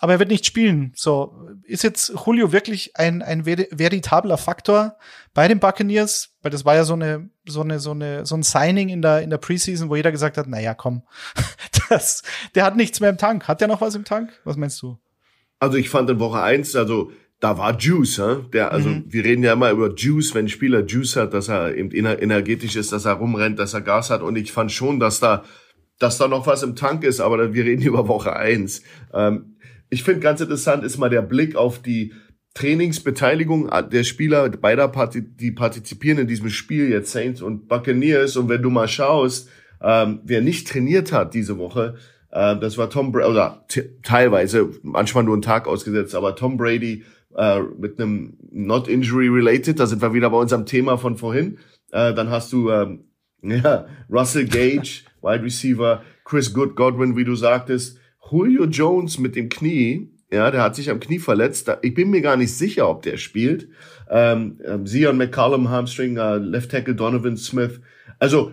aber 0.00 0.14
er 0.14 0.18
wird 0.18 0.30
nicht 0.30 0.46
spielen. 0.46 0.92
So, 0.96 1.46
ist 1.62 1.84
jetzt 1.84 2.12
Julio 2.24 2.52
wirklich 2.52 2.96
ein, 2.96 3.20
ein 3.20 3.44
veritabler 3.44 4.38
Faktor 4.38 4.96
bei 5.34 5.46
den 5.46 5.60
Buccaneers? 5.60 6.30
Weil 6.40 6.50
das 6.50 6.64
war 6.64 6.74
ja 6.74 6.84
so 6.84 6.94
eine, 6.94 7.28
so 7.46 7.60
eine, 7.60 7.78
so 7.78 7.90
eine, 7.90 8.24
so 8.24 8.34
ein 8.34 8.42
Signing 8.42 8.88
in 8.88 9.02
der, 9.02 9.20
in 9.20 9.28
der 9.28 9.36
Preseason, 9.36 9.90
wo 9.90 9.96
jeder 9.96 10.10
gesagt 10.10 10.38
hat, 10.38 10.48
naja, 10.48 10.72
komm, 10.72 11.02
das, 11.90 12.22
der 12.54 12.64
hat 12.64 12.76
nichts 12.76 13.00
mehr 13.00 13.10
im 13.10 13.18
Tank. 13.18 13.46
Hat 13.46 13.60
der 13.60 13.68
noch 13.68 13.82
was 13.82 13.94
im 13.94 14.06
Tank? 14.06 14.32
Was 14.44 14.56
meinst 14.56 14.80
du? 14.80 14.98
Also 15.58 15.76
ich 15.76 15.90
fand 15.90 16.08
in 16.08 16.18
Woche 16.18 16.40
eins, 16.40 16.74
also 16.74 17.12
da 17.38 17.58
war 17.58 17.78
Juice, 17.78 18.18
hä? 18.18 18.36
der, 18.54 18.72
also 18.72 18.88
mhm. 18.88 19.04
wir 19.06 19.24
reden 19.24 19.44
ja 19.44 19.52
immer 19.52 19.70
über 19.70 19.94
Juice, 19.94 20.34
wenn 20.34 20.46
ein 20.46 20.48
Spieler 20.48 20.86
Juice 20.86 21.16
hat, 21.16 21.34
dass 21.34 21.48
er 21.48 21.74
eben 21.74 21.90
energetisch 21.90 22.76
ist, 22.76 22.92
dass 22.92 23.04
er 23.04 23.14
rumrennt, 23.14 23.58
dass 23.58 23.74
er 23.74 23.82
Gas 23.82 24.08
hat 24.08 24.22
und 24.22 24.36
ich 24.36 24.50
fand 24.50 24.72
schon, 24.72 24.98
dass 24.98 25.20
da, 25.20 25.44
dass 25.98 26.16
da 26.16 26.26
noch 26.26 26.46
was 26.46 26.62
im 26.62 26.74
Tank 26.74 27.04
ist, 27.04 27.20
aber 27.20 27.52
wir 27.52 27.64
reden 27.66 27.82
über 27.86 28.08
Woche 28.08 28.34
eins. 28.34 28.82
Ähm, 29.12 29.56
ich 29.90 30.02
finde 30.02 30.20
ganz 30.20 30.40
interessant 30.40 30.84
ist 30.84 30.98
mal 30.98 31.10
der 31.10 31.22
Blick 31.22 31.56
auf 31.56 31.80
die 31.80 32.14
Trainingsbeteiligung 32.54 33.70
der 33.92 34.04
Spieler 34.04 34.48
beider 34.48 34.88
Parti 34.88 35.22
die 35.22 35.52
partizipieren 35.52 36.18
in 36.18 36.26
diesem 36.26 36.50
Spiel 36.50 36.88
jetzt 36.90 37.12
Saints 37.12 37.42
und 37.42 37.68
Buccaneers 37.68 38.36
und 38.36 38.48
wenn 38.48 38.62
du 38.62 38.70
mal 38.70 38.88
schaust, 38.88 39.48
ähm, 39.82 40.20
wer 40.24 40.40
nicht 40.40 40.68
trainiert 40.68 41.12
hat 41.12 41.34
diese 41.34 41.58
Woche, 41.58 41.96
äh, 42.30 42.56
das 42.56 42.76
war 42.78 42.90
Tom 42.90 43.12
Brady 43.12 43.30
oder 43.30 43.64
teilweise 44.02 44.70
manchmal 44.82 45.24
nur 45.24 45.34
einen 45.34 45.42
Tag 45.42 45.66
ausgesetzt, 45.68 46.14
aber 46.14 46.34
Tom 46.34 46.56
Brady 46.56 47.04
äh, 47.36 47.60
mit 47.78 48.00
einem 48.00 48.36
not 48.50 48.88
injury 48.88 49.28
related, 49.28 49.78
da 49.78 49.86
sind 49.86 50.02
wir 50.02 50.12
wieder 50.12 50.30
bei 50.30 50.38
unserem 50.38 50.66
Thema 50.66 50.98
von 50.98 51.16
vorhin. 51.16 51.58
Äh, 51.92 52.14
dann 52.14 52.30
hast 52.30 52.52
du 52.52 52.70
ähm, 52.70 53.04
ja, 53.42 53.86
Russell 54.10 54.46
Gage, 54.46 55.04
Wide 55.22 55.44
Receiver, 55.44 56.02
Chris 56.24 56.52
Good 56.52 56.76
Godwin, 56.76 57.16
wie 57.16 57.24
du 57.24 57.34
sagtest, 57.34 57.99
Julio 58.30 58.64
Jones 58.64 59.18
mit 59.18 59.36
dem 59.36 59.48
Knie, 59.48 60.10
ja, 60.32 60.50
der 60.50 60.62
hat 60.62 60.76
sich 60.76 60.90
am 60.90 61.00
Knie 61.00 61.18
verletzt. 61.18 61.70
Ich 61.82 61.94
bin 61.94 62.10
mir 62.10 62.20
gar 62.20 62.36
nicht 62.36 62.54
sicher, 62.54 62.88
ob 62.88 63.02
der 63.02 63.16
spielt. 63.16 63.68
Ähm, 64.08 64.60
ähm, 64.64 64.86
Zion 64.86 65.16
McCollum, 65.16 65.70
Hamstring, 65.70 66.16
äh, 66.16 66.36
Left 66.36 66.70
Tackle 66.70 66.94
Donovan 66.94 67.36
Smith. 67.36 67.80
Also, 68.20 68.52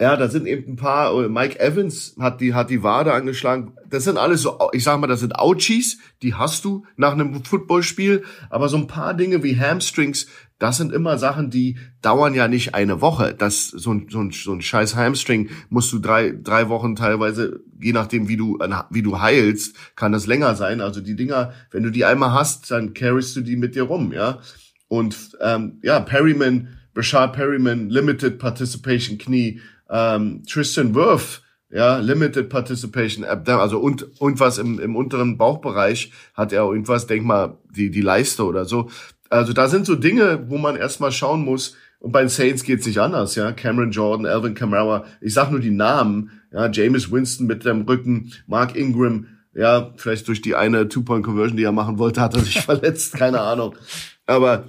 ja, 0.00 0.16
da 0.16 0.28
sind 0.28 0.46
eben 0.46 0.72
ein 0.72 0.76
paar, 0.76 1.14
äh, 1.24 1.28
Mike 1.28 1.58
Evans 1.60 2.16
hat 2.18 2.40
die, 2.40 2.52
hat 2.52 2.68
die 2.68 2.82
Wade 2.82 3.12
angeschlagen. 3.12 3.74
Das 3.88 4.04
sind 4.04 4.18
alles 4.18 4.42
so, 4.42 4.58
ich 4.72 4.82
sag 4.82 4.98
mal, 5.00 5.06
das 5.06 5.20
sind 5.20 5.38
Ouchies, 5.38 5.98
die 6.22 6.34
hast 6.34 6.64
du 6.64 6.84
nach 6.96 7.12
einem 7.12 7.44
Footballspiel. 7.44 8.24
Aber 8.50 8.68
so 8.68 8.76
ein 8.76 8.88
paar 8.88 9.14
Dinge 9.14 9.42
wie 9.44 9.58
Hamstrings, 9.58 10.26
das 10.58 10.78
sind 10.78 10.92
immer 10.92 11.18
Sachen, 11.18 11.50
die 11.50 11.78
dauern 12.00 12.34
ja 12.34 12.48
nicht 12.48 12.74
eine 12.74 13.00
Woche. 13.00 13.34
Das, 13.34 13.68
so 13.68 13.92
ein, 13.92 14.06
so 14.10 14.20
ein, 14.20 14.30
so 14.30 14.52
ein 14.52 14.62
scheiß 14.62 14.96
Hamstring 14.96 15.50
musst 15.68 15.92
du 15.92 15.98
drei, 15.98 16.30
drei 16.30 16.68
Wochen 16.68 16.96
teilweise, 16.96 17.60
je 17.78 17.92
nachdem, 17.92 18.28
wie 18.28 18.36
du, 18.36 18.58
wie 18.90 19.02
du 19.02 19.20
heilst, 19.20 19.76
kann 19.96 20.12
das 20.12 20.26
länger 20.26 20.54
sein. 20.54 20.80
Also 20.80 21.00
die 21.00 21.16
Dinger, 21.16 21.52
wenn 21.70 21.82
du 21.82 21.90
die 21.90 22.04
einmal 22.04 22.32
hast, 22.32 22.70
dann 22.70 22.94
carryst 22.94 23.36
du 23.36 23.42
die 23.42 23.56
mit 23.56 23.74
dir 23.74 23.84
rum, 23.84 24.12
ja. 24.12 24.40
Und, 24.88 25.36
ähm, 25.42 25.80
ja, 25.82 26.00
Perryman, 26.00 26.68
Bashard 26.94 27.34
Perryman, 27.34 27.90
Limited 27.90 28.38
Participation 28.38 29.18
Knie, 29.18 29.60
ähm, 29.90 30.42
Tristan 30.48 30.94
Wirth, 30.94 31.42
ja, 31.70 31.98
Limited 31.98 32.48
Participation, 32.48 33.24
äh, 33.24 33.50
also 33.50 33.78
und, 33.78 34.20
und 34.20 34.40
was 34.40 34.58
im, 34.58 34.78
im 34.78 34.96
unteren 34.96 35.36
Bauchbereich 35.36 36.12
hat 36.34 36.52
er 36.52 36.62
irgendwas, 36.62 37.06
denk 37.06 37.26
mal, 37.26 37.58
die, 37.70 37.90
die 37.90 38.00
Leiste 38.00 38.44
oder 38.44 38.64
so. 38.64 38.88
Also 39.30 39.52
da 39.52 39.68
sind 39.68 39.86
so 39.86 39.94
Dinge, 39.94 40.46
wo 40.48 40.58
man 40.58 40.76
erstmal 40.76 41.12
schauen 41.12 41.42
muss. 41.42 41.76
Und 41.98 42.12
bei 42.12 42.20
den 42.20 42.28
Saints 42.28 42.62
geht's 42.62 42.86
nicht 42.86 42.98
anders, 42.98 43.34
ja. 43.34 43.52
Cameron 43.52 43.90
Jordan, 43.90 44.26
Alvin 44.26 44.54
Kamara, 44.54 45.06
ich 45.20 45.34
sag 45.34 45.50
nur 45.50 45.60
die 45.60 45.70
Namen, 45.70 46.30
ja, 46.52 46.70
James 46.70 47.10
Winston 47.10 47.46
mit 47.46 47.64
dem 47.64 47.82
Rücken, 47.82 48.32
Mark 48.46 48.76
Ingram, 48.76 49.26
ja, 49.54 49.94
vielleicht 49.96 50.28
durch 50.28 50.42
die 50.42 50.54
eine 50.54 50.88
Two-Point-Conversion, 50.88 51.56
die 51.56 51.64
er 51.64 51.72
machen 51.72 51.98
wollte, 51.98 52.20
hat 52.20 52.34
er 52.34 52.40
sich 52.40 52.60
verletzt, 52.62 53.14
keine 53.14 53.40
Ahnung. 53.40 53.74
Aber, 54.26 54.68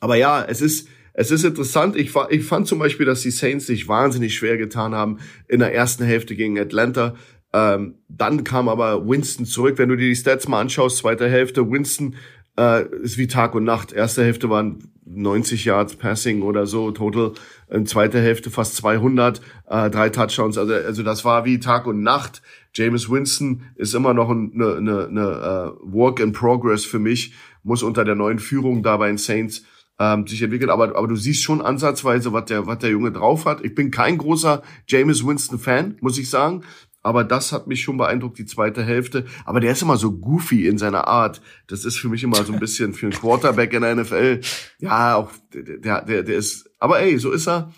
aber 0.00 0.16
ja, 0.16 0.44
es 0.44 0.60
ist, 0.60 0.88
es 1.12 1.30
ist 1.30 1.44
interessant. 1.44 1.96
Ich, 1.96 2.12
ich 2.30 2.44
fand 2.44 2.68
zum 2.68 2.78
Beispiel, 2.78 3.06
dass 3.06 3.22
die 3.22 3.30
Saints 3.30 3.66
sich 3.66 3.88
wahnsinnig 3.88 4.36
schwer 4.36 4.56
getan 4.56 4.94
haben 4.94 5.18
in 5.48 5.58
der 5.58 5.74
ersten 5.74 6.04
Hälfte 6.04 6.36
gegen 6.36 6.58
Atlanta. 6.58 7.14
Ähm, 7.52 7.94
dann 8.08 8.44
kam 8.44 8.68
aber 8.68 9.08
Winston 9.08 9.46
zurück. 9.46 9.78
Wenn 9.78 9.88
du 9.88 9.96
dir 9.96 10.08
die 10.08 10.16
Stats 10.16 10.46
mal 10.46 10.60
anschaust, 10.60 10.98
zweite 10.98 11.28
Hälfte, 11.28 11.70
Winston 11.70 12.16
äh, 12.58 12.86
ist 13.02 13.18
wie 13.18 13.26
Tag 13.26 13.54
und 13.54 13.64
Nacht. 13.64 13.92
Erste 13.92 14.24
Hälfte 14.24 14.50
waren 14.50 14.90
90 15.04 15.64
Yards 15.64 15.96
Passing 15.96 16.42
oder 16.42 16.66
so 16.66 16.90
total. 16.90 17.32
In 17.70 17.86
zweiter 17.86 18.20
Hälfte 18.20 18.50
fast 18.50 18.76
200, 18.76 19.40
äh, 19.68 19.90
drei 19.90 20.08
Touchdowns. 20.08 20.58
Also, 20.58 20.74
also 20.74 21.02
das 21.02 21.24
war 21.24 21.44
wie 21.44 21.58
Tag 21.58 21.86
und 21.86 22.02
Nacht. 22.02 22.42
James 22.74 23.10
Winston 23.10 23.62
ist 23.76 23.94
immer 23.94 24.14
noch 24.14 24.30
eine, 24.30 24.76
eine, 24.76 25.06
eine 25.06 25.74
uh, 25.74 25.92
Work 25.92 26.20
in 26.20 26.32
Progress 26.32 26.84
für 26.84 26.98
mich. 26.98 27.32
Muss 27.62 27.82
unter 27.82 28.04
der 28.04 28.14
neuen 28.14 28.38
Führung 28.38 28.82
da 28.82 28.96
bei 28.96 29.08
den 29.08 29.18
Saints 29.18 29.64
ähm, 29.98 30.26
sich 30.26 30.42
entwickeln. 30.42 30.70
Aber, 30.70 30.96
aber 30.96 31.08
du 31.08 31.16
siehst 31.16 31.42
schon 31.42 31.62
ansatzweise, 31.62 32.32
was 32.32 32.44
der, 32.46 32.66
was 32.66 32.78
der 32.78 32.90
Junge 32.90 33.12
drauf 33.12 33.46
hat. 33.46 33.64
Ich 33.64 33.74
bin 33.74 33.90
kein 33.90 34.18
großer 34.18 34.62
James 34.86 35.26
Winston 35.26 35.58
Fan, 35.58 35.96
muss 36.00 36.18
ich 36.18 36.30
sagen 36.30 36.62
aber 37.06 37.22
das 37.22 37.52
hat 37.52 37.68
mich 37.68 37.82
schon 37.82 37.98
beeindruckt, 37.98 38.36
die 38.36 38.46
zweite 38.46 38.82
Hälfte. 38.82 39.26
Aber 39.44 39.60
der 39.60 39.70
ist 39.70 39.80
immer 39.80 39.96
so 39.96 40.10
goofy 40.10 40.66
in 40.66 40.76
seiner 40.76 41.06
Art. 41.06 41.40
Das 41.68 41.84
ist 41.84 41.98
für 41.98 42.08
mich 42.08 42.24
immer 42.24 42.42
so 42.42 42.52
ein 42.52 42.58
bisschen 42.58 42.94
für 42.94 43.06
einen 43.06 43.14
Quarterback 43.14 43.72
in 43.74 43.82
der 43.82 43.94
NFL. 43.94 44.40
Ja, 44.80 45.14
auch 45.14 45.30
der, 45.54 46.02
der, 46.02 46.24
der 46.24 46.36
ist. 46.36 46.68
Aber 46.80 46.98
ey, 46.98 47.16
so 47.16 47.30
ist 47.30 47.46
er. 47.46 47.72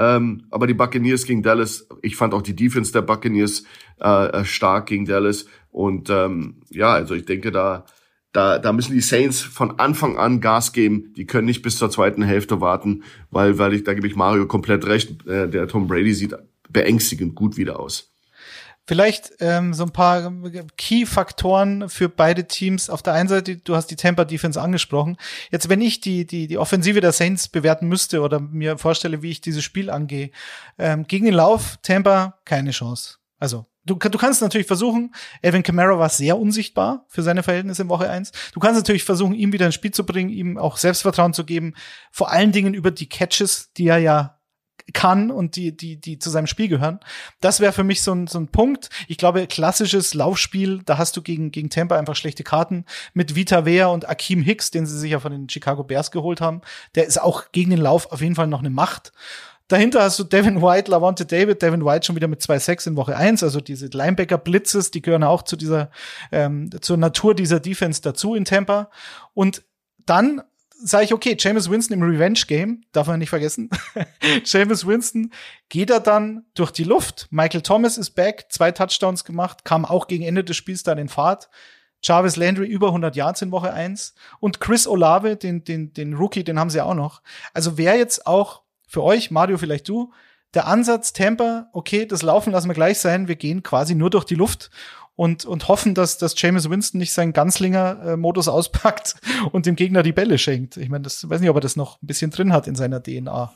Ähm, 0.00 0.48
aber 0.50 0.66
die 0.66 0.74
Buccaneers 0.74 1.24
gegen 1.24 1.44
Dallas, 1.44 1.86
ich 2.02 2.16
fand 2.16 2.34
auch 2.34 2.42
die 2.42 2.56
Defense 2.56 2.90
der 2.90 3.02
Buccaneers 3.02 3.62
äh, 4.00 4.44
stark 4.44 4.86
gegen 4.86 5.04
Dallas. 5.04 5.46
Und 5.70 6.10
ähm, 6.10 6.56
ja, 6.68 6.88
also 6.88 7.14
ich 7.14 7.26
denke, 7.26 7.52
da, 7.52 7.84
da, 8.32 8.58
da 8.58 8.72
müssen 8.72 8.94
die 8.94 9.02
Saints 9.02 9.40
von 9.40 9.78
Anfang 9.78 10.16
an 10.16 10.40
Gas 10.40 10.72
geben. 10.72 11.12
Die 11.16 11.26
können 11.26 11.46
nicht 11.46 11.62
bis 11.62 11.78
zur 11.78 11.90
zweiten 11.90 12.22
Hälfte 12.24 12.60
warten, 12.60 13.04
weil, 13.30 13.56
weil 13.56 13.72
ich, 13.72 13.84
da 13.84 13.94
gebe 13.94 14.08
ich 14.08 14.16
Mario 14.16 14.48
komplett 14.48 14.84
recht. 14.84 15.24
Äh, 15.28 15.48
der 15.48 15.68
Tom 15.68 15.86
Brady 15.86 16.12
sieht 16.12 16.34
beängstigend 16.68 17.36
gut 17.36 17.56
wieder 17.56 17.78
aus. 17.78 18.13
Vielleicht 18.86 19.32
ähm, 19.40 19.72
so 19.72 19.84
ein 19.84 19.92
paar 19.92 20.30
Key-Faktoren 20.76 21.88
für 21.88 22.10
beide 22.10 22.46
Teams. 22.46 22.90
Auf 22.90 23.02
der 23.02 23.14
einen 23.14 23.30
Seite, 23.30 23.56
du 23.56 23.74
hast 23.74 23.86
die 23.86 23.96
Tampa 23.96 24.26
Defense 24.26 24.60
angesprochen. 24.60 25.16
Jetzt, 25.50 25.70
wenn 25.70 25.80
ich 25.80 26.00
die, 26.00 26.26
die, 26.26 26.46
die 26.46 26.58
Offensive 26.58 27.00
der 27.00 27.12
Saints 27.12 27.48
bewerten 27.48 27.88
müsste 27.88 28.20
oder 28.20 28.40
mir 28.40 28.76
vorstelle, 28.76 29.22
wie 29.22 29.30
ich 29.30 29.40
dieses 29.40 29.64
Spiel 29.64 29.88
angehe, 29.88 30.30
ähm, 30.76 31.06
gegen 31.06 31.24
den 31.24 31.34
Lauf, 31.34 31.78
Tampa, 31.82 32.38
keine 32.44 32.72
Chance. 32.72 33.16
Also, 33.38 33.64
du, 33.86 33.94
du 33.94 34.18
kannst 34.18 34.42
natürlich 34.42 34.66
versuchen, 34.66 35.14
Elvin 35.40 35.62
Kamara 35.62 35.98
war 35.98 36.10
sehr 36.10 36.38
unsichtbar 36.38 37.06
für 37.08 37.22
seine 37.22 37.42
Verhältnisse 37.42 37.82
in 37.82 37.88
Woche 37.88 38.10
eins. 38.10 38.32
Du 38.52 38.60
kannst 38.60 38.76
natürlich 38.76 39.04
versuchen, 39.04 39.34
ihm 39.34 39.52
wieder 39.54 39.66
ins 39.66 39.74
Spiel 39.74 39.92
zu 39.92 40.04
bringen, 40.04 40.30
ihm 40.30 40.58
auch 40.58 40.76
Selbstvertrauen 40.76 41.32
zu 41.32 41.44
geben, 41.44 41.74
vor 42.10 42.30
allen 42.30 42.52
Dingen 42.52 42.74
über 42.74 42.90
die 42.90 43.08
Catches, 43.08 43.72
die 43.72 43.86
er 43.86 43.98
ja 43.98 44.38
kann 44.92 45.30
und 45.30 45.56
die, 45.56 45.76
die, 45.76 45.96
die 45.96 46.18
zu 46.18 46.30
seinem 46.30 46.46
Spiel 46.46 46.68
gehören. 46.68 47.00
Das 47.40 47.60
wäre 47.60 47.72
für 47.72 47.84
mich 47.84 48.02
so 48.02 48.12
ein, 48.12 48.26
so 48.26 48.38
ein 48.38 48.48
Punkt. 48.48 48.90
Ich 49.08 49.16
glaube, 49.16 49.46
klassisches 49.46 50.12
Laufspiel, 50.12 50.82
da 50.84 50.98
hast 50.98 51.16
du 51.16 51.22
gegen, 51.22 51.50
gegen 51.50 51.70
Tampa 51.70 51.98
einfach 51.98 52.16
schlechte 52.16 52.44
Karten 52.44 52.84
mit 53.14 53.34
Vita 53.34 53.64
Wea 53.64 53.86
und 53.86 54.08
Akeem 54.08 54.42
Hicks, 54.42 54.70
den 54.70 54.86
sie 54.86 54.98
sich 54.98 55.12
ja 55.12 55.20
von 55.20 55.32
den 55.32 55.48
Chicago 55.48 55.84
Bears 55.84 56.10
geholt 56.10 56.40
haben. 56.40 56.60
Der 56.94 57.06
ist 57.06 57.20
auch 57.20 57.50
gegen 57.52 57.70
den 57.70 57.80
Lauf 57.80 58.12
auf 58.12 58.20
jeden 58.20 58.34
Fall 58.34 58.46
noch 58.46 58.60
eine 58.60 58.70
Macht. 58.70 59.12
Dahinter 59.68 60.02
hast 60.02 60.18
du 60.18 60.24
Devin 60.24 60.60
White, 60.60 60.90
Lavonte 60.90 61.24
David, 61.24 61.62
Devin 61.62 61.84
White 61.84 62.04
schon 62.04 62.16
wieder 62.16 62.28
mit 62.28 62.42
2-6 62.42 62.88
in 62.88 62.96
Woche 62.96 63.16
1, 63.16 63.42
also 63.42 63.62
diese 63.62 63.86
Linebacker-Blitzes, 63.86 64.90
die 64.90 65.00
gehören 65.00 65.24
auch 65.24 65.42
zu 65.42 65.56
dieser, 65.56 65.90
ähm, 66.30 66.68
zur 66.82 66.98
Natur 66.98 67.34
dieser 67.34 67.60
Defense 67.60 68.02
dazu 68.02 68.34
in 68.34 68.44
Tampa. 68.44 68.90
Und 69.32 69.64
dann 70.04 70.42
sage 70.86 71.04
ich, 71.04 71.14
okay, 71.14 71.34
James 71.38 71.70
Winston 71.70 71.98
im 71.98 72.02
Revenge-Game, 72.02 72.84
darf 72.92 73.06
man 73.06 73.18
nicht 73.18 73.30
vergessen. 73.30 73.70
James 74.44 74.86
Winston 74.86 75.32
geht 75.70 75.90
er 75.90 76.00
dann 76.00 76.44
durch 76.54 76.70
die 76.70 76.84
Luft. 76.84 77.26
Michael 77.30 77.62
Thomas 77.62 77.96
ist 77.96 78.10
back, 78.10 78.46
zwei 78.50 78.70
Touchdowns 78.70 79.24
gemacht, 79.24 79.64
kam 79.64 79.86
auch 79.86 80.06
gegen 80.08 80.24
Ende 80.24 80.44
des 80.44 80.56
Spiels 80.56 80.82
dann 80.82 80.98
in 80.98 81.08
Fahrt. 81.08 81.48
Jarvis 82.02 82.36
Landry 82.36 82.66
über 82.66 82.88
100 82.88 83.16
Yards 83.16 83.40
in 83.40 83.50
Woche 83.50 83.72
1 83.72 84.14
und 84.40 84.60
Chris 84.60 84.86
Olave, 84.86 85.36
den, 85.36 85.64
den, 85.64 85.94
den 85.94 86.12
Rookie, 86.12 86.44
den 86.44 86.58
haben 86.58 86.68
sie 86.68 86.82
auch 86.82 86.94
noch. 86.94 87.22
Also 87.54 87.78
wer 87.78 87.96
jetzt 87.96 88.26
auch 88.26 88.62
für 88.86 89.02
euch, 89.02 89.30
Mario, 89.30 89.56
vielleicht 89.56 89.88
du, 89.88 90.12
der 90.52 90.66
Ansatz 90.66 91.14
Tampa, 91.14 91.68
okay, 91.72 92.04
das 92.04 92.20
Laufen 92.20 92.52
lassen 92.52 92.68
wir 92.68 92.74
gleich 92.74 92.98
sein, 92.98 93.26
wir 93.26 93.36
gehen 93.36 93.62
quasi 93.62 93.94
nur 93.94 94.10
durch 94.10 94.24
die 94.24 94.34
Luft 94.34 94.70
und, 95.16 95.44
und 95.44 95.68
hoffen, 95.68 95.94
dass, 95.94 96.18
dass 96.18 96.34
James 96.36 96.68
Winston 96.68 96.98
nicht 96.98 97.12
seinen 97.12 97.32
Ganzlinger-Modus 97.32 98.48
auspackt 98.48 99.14
und 99.52 99.66
dem 99.66 99.76
Gegner 99.76 100.02
die 100.02 100.12
Bälle 100.12 100.38
schenkt. 100.38 100.76
Ich 100.76 100.88
meine, 100.88 101.02
das 101.02 101.28
weiß 101.28 101.40
nicht, 101.40 101.50
ob 101.50 101.56
er 101.56 101.60
das 101.60 101.76
noch 101.76 102.02
ein 102.02 102.06
bisschen 102.06 102.30
drin 102.30 102.52
hat 102.52 102.66
in 102.66 102.74
seiner 102.74 103.02
DNA. 103.02 103.52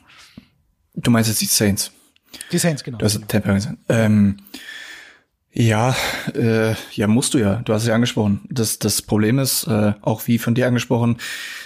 Du 0.94 1.11
meinst 1.11 1.28
jetzt 1.28 1.40
die 1.40 1.46
Saints? 1.46 1.92
Die 2.52 2.59
Saints, 2.59 2.84
genau. 2.84 2.98
Du 2.98 3.04
hast 3.04 3.20
Tampa. 3.28 3.56
Ähm, 3.88 4.36
ja, 5.50 5.96
äh, 6.34 6.74
ja, 6.92 7.06
musst 7.06 7.34
du 7.34 7.38
ja. 7.38 7.56
Du 7.64 7.72
hast 7.72 7.82
es 7.82 7.88
ja 7.88 7.94
angesprochen. 7.94 8.42
Das, 8.48 8.78
das 8.78 9.02
Problem 9.02 9.38
ist, 9.38 9.66
äh, 9.66 9.94
auch 10.02 10.26
wie 10.26 10.38
von 10.38 10.54
dir 10.54 10.66
angesprochen, 10.66 11.16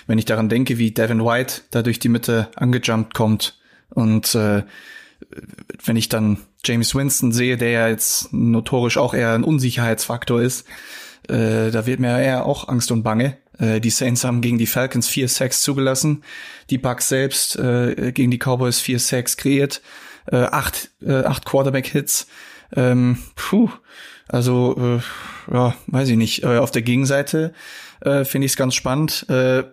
wenn 0.07 0.18
ich 0.18 0.24
daran 0.24 0.49
denke, 0.49 0.78
wie 0.78 0.93
Devin 0.93 1.24
White 1.24 1.62
da 1.70 1.82
durch 1.82 1.99
die 1.99 2.09
Mitte 2.09 2.49
angejumpt 2.57 3.12
kommt 3.12 3.59
und 3.90 4.34
äh, 4.34 4.62
wenn 5.84 5.97
ich 5.97 6.09
dann 6.09 6.38
James 6.64 6.94
Winston 6.94 7.32
sehe, 7.32 7.56
der 7.56 7.70
ja 7.70 7.88
jetzt 7.88 8.32
notorisch 8.32 8.96
auch 8.96 9.14
eher 9.14 9.32
ein 9.32 9.44
Unsicherheitsfaktor 9.44 10.40
ist, 10.40 10.66
äh, 11.28 11.70
da 11.70 11.86
wird 11.86 12.00
mir 12.00 12.20
eher 12.20 12.46
auch 12.46 12.68
Angst 12.68 12.90
und 12.90 13.02
Bange. 13.02 13.38
Äh, 13.58 13.80
die 13.80 13.90
Saints 13.90 14.24
haben 14.24 14.40
gegen 14.40 14.58
die 14.58 14.66
Falcons 14.66 15.08
vier 15.08 15.28
Sacks 15.28 15.62
zugelassen, 15.62 16.24
die 16.70 16.78
Bucks 16.78 17.08
selbst 17.08 17.56
äh, 17.56 18.12
gegen 18.12 18.30
die 18.30 18.38
Cowboys 18.38 18.80
vier 18.80 18.98
Sacks 18.98 19.36
kreiert, 19.36 19.82
äh, 20.30 20.36
acht, 20.36 20.90
äh, 21.00 21.24
acht 21.24 21.44
Quarterback-Hits. 21.44 22.26
Ähm, 22.74 23.18
puh, 23.36 23.70
also 24.28 24.76
äh, 24.78 25.52
ja, 25.52 25.74
weiß 25.86 26.08
ich 26.08 26.16
nicht. 26.16 26.42
Äh, 26.42 26.58
auf 26.58 26.70
der 26.70 26.82
Gegenseite 26.82 27.52
äh, 28.00 28.24
finde 28.24 28.46
ich 28.46 28.52
es 28.52 28.56
ganz 28.56 28.74
spannend. 28.74 29.28
Äh, 29.28 29.64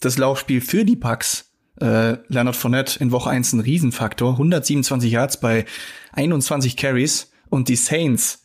das 0.00 0.18
Laufspiel 0.18 0.60
für 0.60 0.84
die 0.84 0.96
Bucks 0.96 1.45
äh, 1.80 2.16
Leonard 2.28 2.56
Fournette 2.56 2.98
in 3.00 3.12
Woche 3.12 3.30
1 3.30 3.52
ein 3.52 3.60
Riesenfaktor. 3.60 4.32
127 4.32 5.10
Yards 5.10 5.38
bei 5.38 5.64
21 6.12 6.76
Carries. 6.76 7.30
Und 7.48 7.68
die 7.68 7.76
Saints 7.76 8.42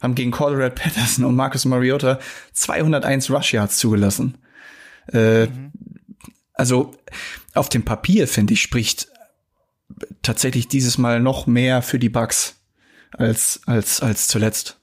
haben 0.00 0.14
gegen 0.14 0.30
Colorado 0.30 0.74
Patterson 0.74 1.24
und 1.24 1.34
Marcus 1.36 1.64
Mariota 1.64 2.18
201 2.52 3.30
Rush 3.30 3.52
Yards 3.52 3.78
zugelassen. 3.78 4.38
Äh, 5.12 5.46
mhm. 5.46 5.72
Also 6.54 6.92
auf 7.54 7.68
dem 7.68 7.84
Papier, 7.84 8.28
finde 8.28 8.54
ich, 8.54 8.62
spricht 8.62 9.08
tatsächlich 10.22 10.68
dieses 10.68 10.98
Mal 10.98 11.20
noch 11.20 11.46
mehr 11.46 11.82
für 11.82 11.98
die 11.98 12.08
Bucks 12.08 12.56
als, 13.16 13.60
als, 13.66 14.00
als 14.00 14.28
zuletzt. 14.28 14.78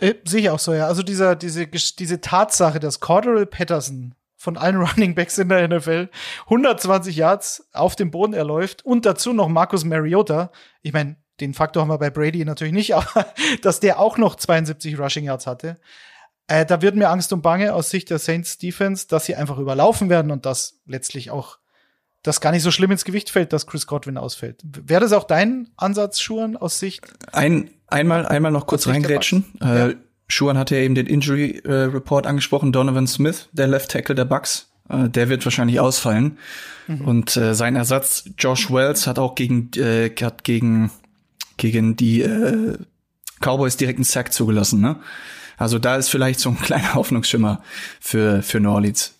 Äh, 0.00 0.14
sehe 0.24 0.42
ich 0.42 0.50
auch 0.50 0.58
so, 0.58 0.74
ja. 0.74 0.86
Also 0.86 1.02
dieser, 1.02 1.36
diese, 1.36 1.66
diese 1.66 2.20
Tatsache, 2.20 2.80
dass 2.80 3.00
Cordero 3.00 3.44
Patterson 3.46 4.14
von 4.36 4.56
allen 4.56 4.76
Running 4.80 5.14
Backs 5.14 5.38
in 5.38 5.48
der 5.48 5.68
NFL 5.68 6.08
120 6.44 7.16
Yards 7.16 7.68
auf 7.72 7.96
dem 7.96 8.10
Boden 8.10 8.34
erläuft 8.34 8.84
und 8.84 9.06
dazu 9.06 9.32
noch 9.32 9.48
Marcus 9.48 9.84
Mariota. 9.84 10.50
Ich 10.82 10.92
meine, 10.92 11.16
den 11.40 11.54
Faktor 11.54 11.82
haben 11.82 11.88
wir 11.88 11.98
bei 11.98 12.10
Brady 12.10 12.44
natürlich 12.44 12.74
nicht, 12.74 12.94
aber 12.94 13.26
dass 13.62 13.80
der 13.80 13.98
auch 14.00 14.18
noch 14.18 14.36
72 14.36 14.98
Rushing 14.98 15.24
Yards 15.24 15.46
hatte. 15.46 15.78
Äh, 16.48 16.64
da 16.64 16.80
wird 16.80 16.94
mir 16.94 17.08
Angst 17.08 17.32
und 17.32 17.42
Bange 17.42 17.74
aus 17.74 17.90
Sicht 17.90 18.10
der 18.10 18.18
Saints 18.18 18.58
Defense, 18.58 19.08
dass 19.08 19.26
sie 19.26 19.34
einfach 19.34 19.58
überlaufen 19.58 20.08
werden 20.08 20.30
und 20.30 20.46
dass 20.46 20.80
letztlich 20.86 21.30
auch 21.30 21.58
das 22.22 22.40
gar 22.40 22.52
nicht 22.52 22.62
so 22.62 22.70
schlimm 22.70 22.90
ins 22.90 23.04
Gewicht 23.04 23.30
fällt, 23.30 23.52
dass 23.52 23.66
Chris 23.66 23.86
Godwin 23.86 24.18
ausfällt. 24.18 24.60
Wäre 24.64 25.00
das 25.00 25.12
auch 25.12 25.24
dein 25.24 25.70
Ansatz, 25.76 26.20
Schuhen, 26.20 26.56
aus 26.56 26.78
Sicht? 26.78 27.06
Ein, 27.32 27.70
einmal, 27.86 28.26
einmal 28.26 28.50
noch 28.52 28.66
kurz 28.66 28.86
reingrätschen. 28.86 29.44
Äh, 29.60 29.90
ja. 29.90 29.94
Schuhan 30.28 30.58
hatte 30.58 30.76
ja 30.76 30.82
eben 30.82 30.94
den 30.94 31.06
Injury 31.06 31.60
äh, 31.64 31.72
Report 31.72 32.26
angesprochen. 32.26 32.72
Donovan 32.72 33.06
Smith, 33.06 33.48
der 33.52 33.68
Left 33.68 33.90
Tackle 33.90 34.14
der 34.14 34.24
Bucks, 34.24 34.68
äh, 34.88 35.08
der 35.08 35.28
wird 35.28 35.44
wahrscheinlich 35.44 35.80
ausfallen. 35.80 36.38
Mhm. 36.86 37.00
Und 37.02 37.36
äh, 37.36 37.54
sein 37.54 37.76
Ersatz 37.76 38.28
Josh 38.38 38.70
Wells 38.70 39.06
hat 39.06 39.18
auch 39.18 39.34
gegen 39.34 39.70
äh, 39.76 40.10
hat 40.20 40.44
gegen 40.44 40.90
gegen 41.56 41.96
die 41.96 42.22
äh, 42.22 42.76
Cowboys 43.40 43.76
direkt 43.76 43.98
einen 43.98 44.04
Sack 44.04 44.32
zugelassen. 44.32 44.80
Ne? 44.80 44.96
Also 45.56 45.78
da 45.78 45.96
ist 45.96 46.08
vielleicht 46.08 46.40
so 46.40 46.50
ein 46.50 46.58
kleiner 46.62 46.94
Hoffnungsschimmer 46.94 47.62
für 48.00 48.42
für 48.42 48.58
New 48.58 48.70
Orleans. 48.70 49.14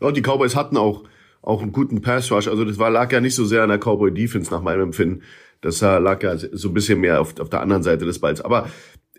Ja, 0.00 0.10
die 0.10 0.22
Cowboys 0.22 0.56
hatten 0.56 0.76
auch 0.76 1.04
auch 1.42 1.60
einen 1.60 1.72
guten 1.72 2.00
Pass 2.00 2.32
Rush. 2.32 2.48
Also 2.48 2.64
das 2.64 2.78
war 2.78 2.90
lag 2.90 3.12
ja 3.12 3.20
nicht 3.20 3.34
so 3.34 3.44
sehr 3.44 3.62
an 3.62 3.68
der 3.68 3.78
Cowboy 3.78 4.12
Defense 4.12 4.50
nach 4.50 4.62
meinem 4.62 4.82
Empfinden. 4.84 5.22
Das 5.60 5.80
lag 5.80 6.22
ja 6.22 6.36
so 6.36 6.68
ein 6.68 6.74
bisschen 6.74 7.00
mehr 7.00 7.20
auf, 7.22 7.38
auf 7.40 7.48
der 7.48 7.62
anderen 7.62 7.82
Seite 7.82 8.04
des 8.04 8.18
Balls. 8.18 8.42
Aber 8.42 8.68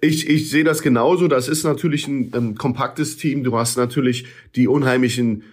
ich, 0.05 0.29
ich 0.29 0.49
sehe 0.49 0.63
das 0.63 0.81
genauso. 0.81 1.27
Das 1.27 1.47
ist 1.47 1.63
natürlich 1.63 2.07
ein, 2.07 2.31
ein 2.33 2.55
kompaktes 2.55 3.17
Team. 3.17 3.43
Du 3.43 3.57
hast 3.57 3.77
natürlich 3.77 4.25
die 4.55 4.67
unheimlichen 4.67 5.43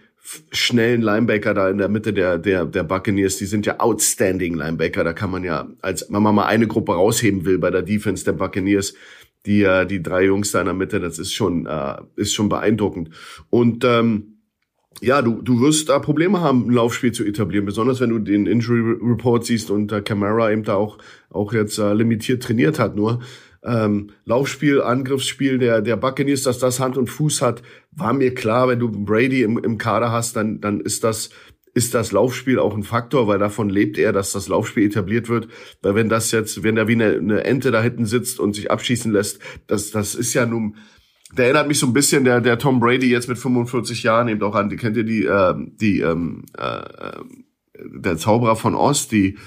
schnellen 0.53 1.03
Linebacker 1.03 1.53
da 1.53 1.69
in 1.69 1.79
der 1.79 1.89
Mitte 1.89 2.13
der, 2.13 2.39
der, 2.39 2.65
der 2.65 2.85
Buccaneers, 2.85 3.39
die 3.39 3.47
sind 3.47 3.67
ja 3.67 3.81
outstanding 3.81 4.55
Linebacker. 4.55 5.03
Da 5.03 5.13
kann 5.13 5.31
man 5.31 5.43
ja, 5.43 5.69
als 5.81 6.07
wenn 6.11 6.23
man 6.23 6.35
mal 6.35 6.47
eine 6.47 6.69
Gruppe 6.69 6.93
rausheben 6.93 7.45
will 7.45 7.59
bei 7.59 7.71
der 7.71 7.83
Defense 7.83 8.25
der 8.25 8.33
Buccaneers, 8.33 8.95
die, 9.47 9.63
äh, 9.63 9.85
die 9.85 10.03
drei 10.03 10.25
Jungs 10.25 10.53
da 10.53 10.61
in 10.61 10.67
der 10.67 10.75
Mitte, 10.75 11.01
das 11.01 11.19
ist 11.19 11.33
schon, 11.33 11.67
äh, 11.67 11.97
ist 12.15 12.35
schon 12.35 12.49
beeindruckend. 12.49 13.11
Und 13.51 13.85
ähm, 13.85 14.39
ja, 15.01 15.21
du, 15.23 15.43
du 15.43 15.61
wirst 15.61 15.89
da 15.89 15.99
Probleme 15.99 16.41
haben, 16.41 16.69
ein 16.69 16.73
Laufspiel 16.73 17.11
zu 17.11 17.25
etablieren, 17.25 17.67
besonders 17.67 18.01
wenn 18.01 18.11
du 18.11 18.21
den 18.21 18.47
Injury 18.47 18.99
Report 19.03 19.45
siehst 19.45 19.71
und 19.71 19.91
äh, 19.91 20.03
Camara 20.03 20.53
eben 20.53 20.63
da 20.63 20.77
auch, 20.77 20.99
auch 21.31 21.53
jetzt 21.53 21.79
äh, 21.79 21.93
limitiert 21.93 22.45
trainiert 22.45 22.79
hat 22.79 22.95
nur 22.95 23.21
ähm, 23.65 24.11
Laufspiel, 24.25 24.83
Angriffsspiel 24.83 25.59
der, 25.59 25.81
der 25.81 25.97
Buccaneers, 25.97 26.43
dass 26.43 26.59
das 26.59 26.81
Hand 26.81 26.97
und 26.97 27.09
Fuß 27.09 27.43
hat, 27.43 27.63
war 27.93 28.13
mir 28.13 28.35
klar, 28.35 28.69
wenn 28.69 28.79
du 28.79 28.91
Brady 28.91 29.43
im, 29.43 29.59
im 29.59 29.79
Kader 29.79 30.11
hast, 30.11 30.37
dann, 30.37 30.61
dann 30.61 30.81
ist 30.81 31.05
das, 31.05 31.31
ist 31.75 31.95
das 31.95 32.13
Laufspiel 32.13 32.59
auch 32.59 32.75
ein 32.75 32.83
Faktor, 32.83 33.29
weil 33.29 33.39
davon 33.39 33.71
lebt 33.71 33.99
er, 33.99 34.13
dass 34.13 34.33
das 34.33 34.49
Laufspiel 34.49 34.87
etabliert 34.87 35.29
wird. 35.29 35.49
Weil 35.81 35.95
wenn 35.95 36.09
das 36.09 36.31
jetzt, 36.33 36.63
wenn 36.63 36.77
er 36.77 36.89
wie 36.89 36.95
eine, 36.95 37.17
eine 37.17 37.45
Ente 37.45 37.71
da 37.71 37.83
hinten 37.83 38.07
sitzt 38.07 38.41
und 38.41 38.55
sich 38.55 38.71
abschießen 38.71 39.13
lässt, 39.13 39.41
das, 39.67 39.91
das 39.91 40.15
ist 40.15 40.35
ja 40.35 40.45
nun, 40.45 40.77
der 41.37 41.47
erinnert 41.47 41.69
mich 41.69 41.79
so 41.79 41.87
ein 41.87 41.95
bisschen 41.95 42.25
der 42.25 42.43
der 42.43 42.59
Tom 42.59 42.79
Brady 42.79 43.09
jetzt 43.09 43.29
mit 43.29 43.39
45 43.39 44.03
Jahren 44.03 44.29
eben 44.29 44.43
auch 44.43 44.55
an. 44.55 44.75
Kennt 44.77 44.99
ihr 44.99 45.05
die 45.05 45.25
äh, 45.25 45.55
die 45.57 46.01
ähm, 46.01 46.45
äh, 46.59 46.83
der 47.85 48.19
Zauberer 48.19 48.55
von 48.55 48.75
Oz, 48.75 49.09
die 49.09 49.39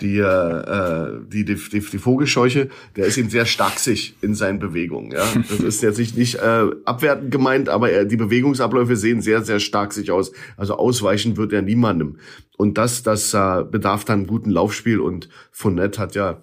die, 0.00 0.18
äh, 0.18 0.22
äh, 0.22 1.20
die, 1.28 1.44
die, 1.44 1.54
die, 1.54 1.80
die 1.80 1.98
Vogelscheuche, 1.98 2.68
der 2.96 3.06
ist 3.06 3.16
eben 3.18 3.30
sehr 3.30 3.46
starksig 3.46 4.14
in 4.20 4.34
seinen 4.34 4.58
Bewegungen. 4.58 5.12
Ja? 5.12 5.26
Das 5.48 5.60
ist 5.60 5.82
jetzt 5.82 5.98
nicht, 5.98 6.16
nicht 6.16 6.36
äh, 6.36 6.66
abwertend 6.84 7.30
gemeint, 7.30 7.68
aber 7.68 7.90
er, 7.90 8.04
die 8.04 8.16
Bewegungsabläufe 8.16 8.96
sehen 8.96 9.22
sehr, 9.22 9.42
sehr 9.42 9.60
stark 9.60 9.92
sich 9.92 10.10
aus. 10.10 10.32
Also 10.56 10.76
ausweichen 10.76 11.36
wird 11.36 11.52
er 11.52 11.62
niemandem. 11.62 12.16
Und 12.56 12.78
das, 12.78 13.02
das 13.02 13.34
äh, 13.34 13.64
bedarf 13.64 14.04
dann 14.04 14.26
guten 14.26 14.50
Laufspiel 14.50 15.00
und 15.00 15.28
Fournette 15.50 16.00
hat 16.00 16.14
ja 16.14 16.38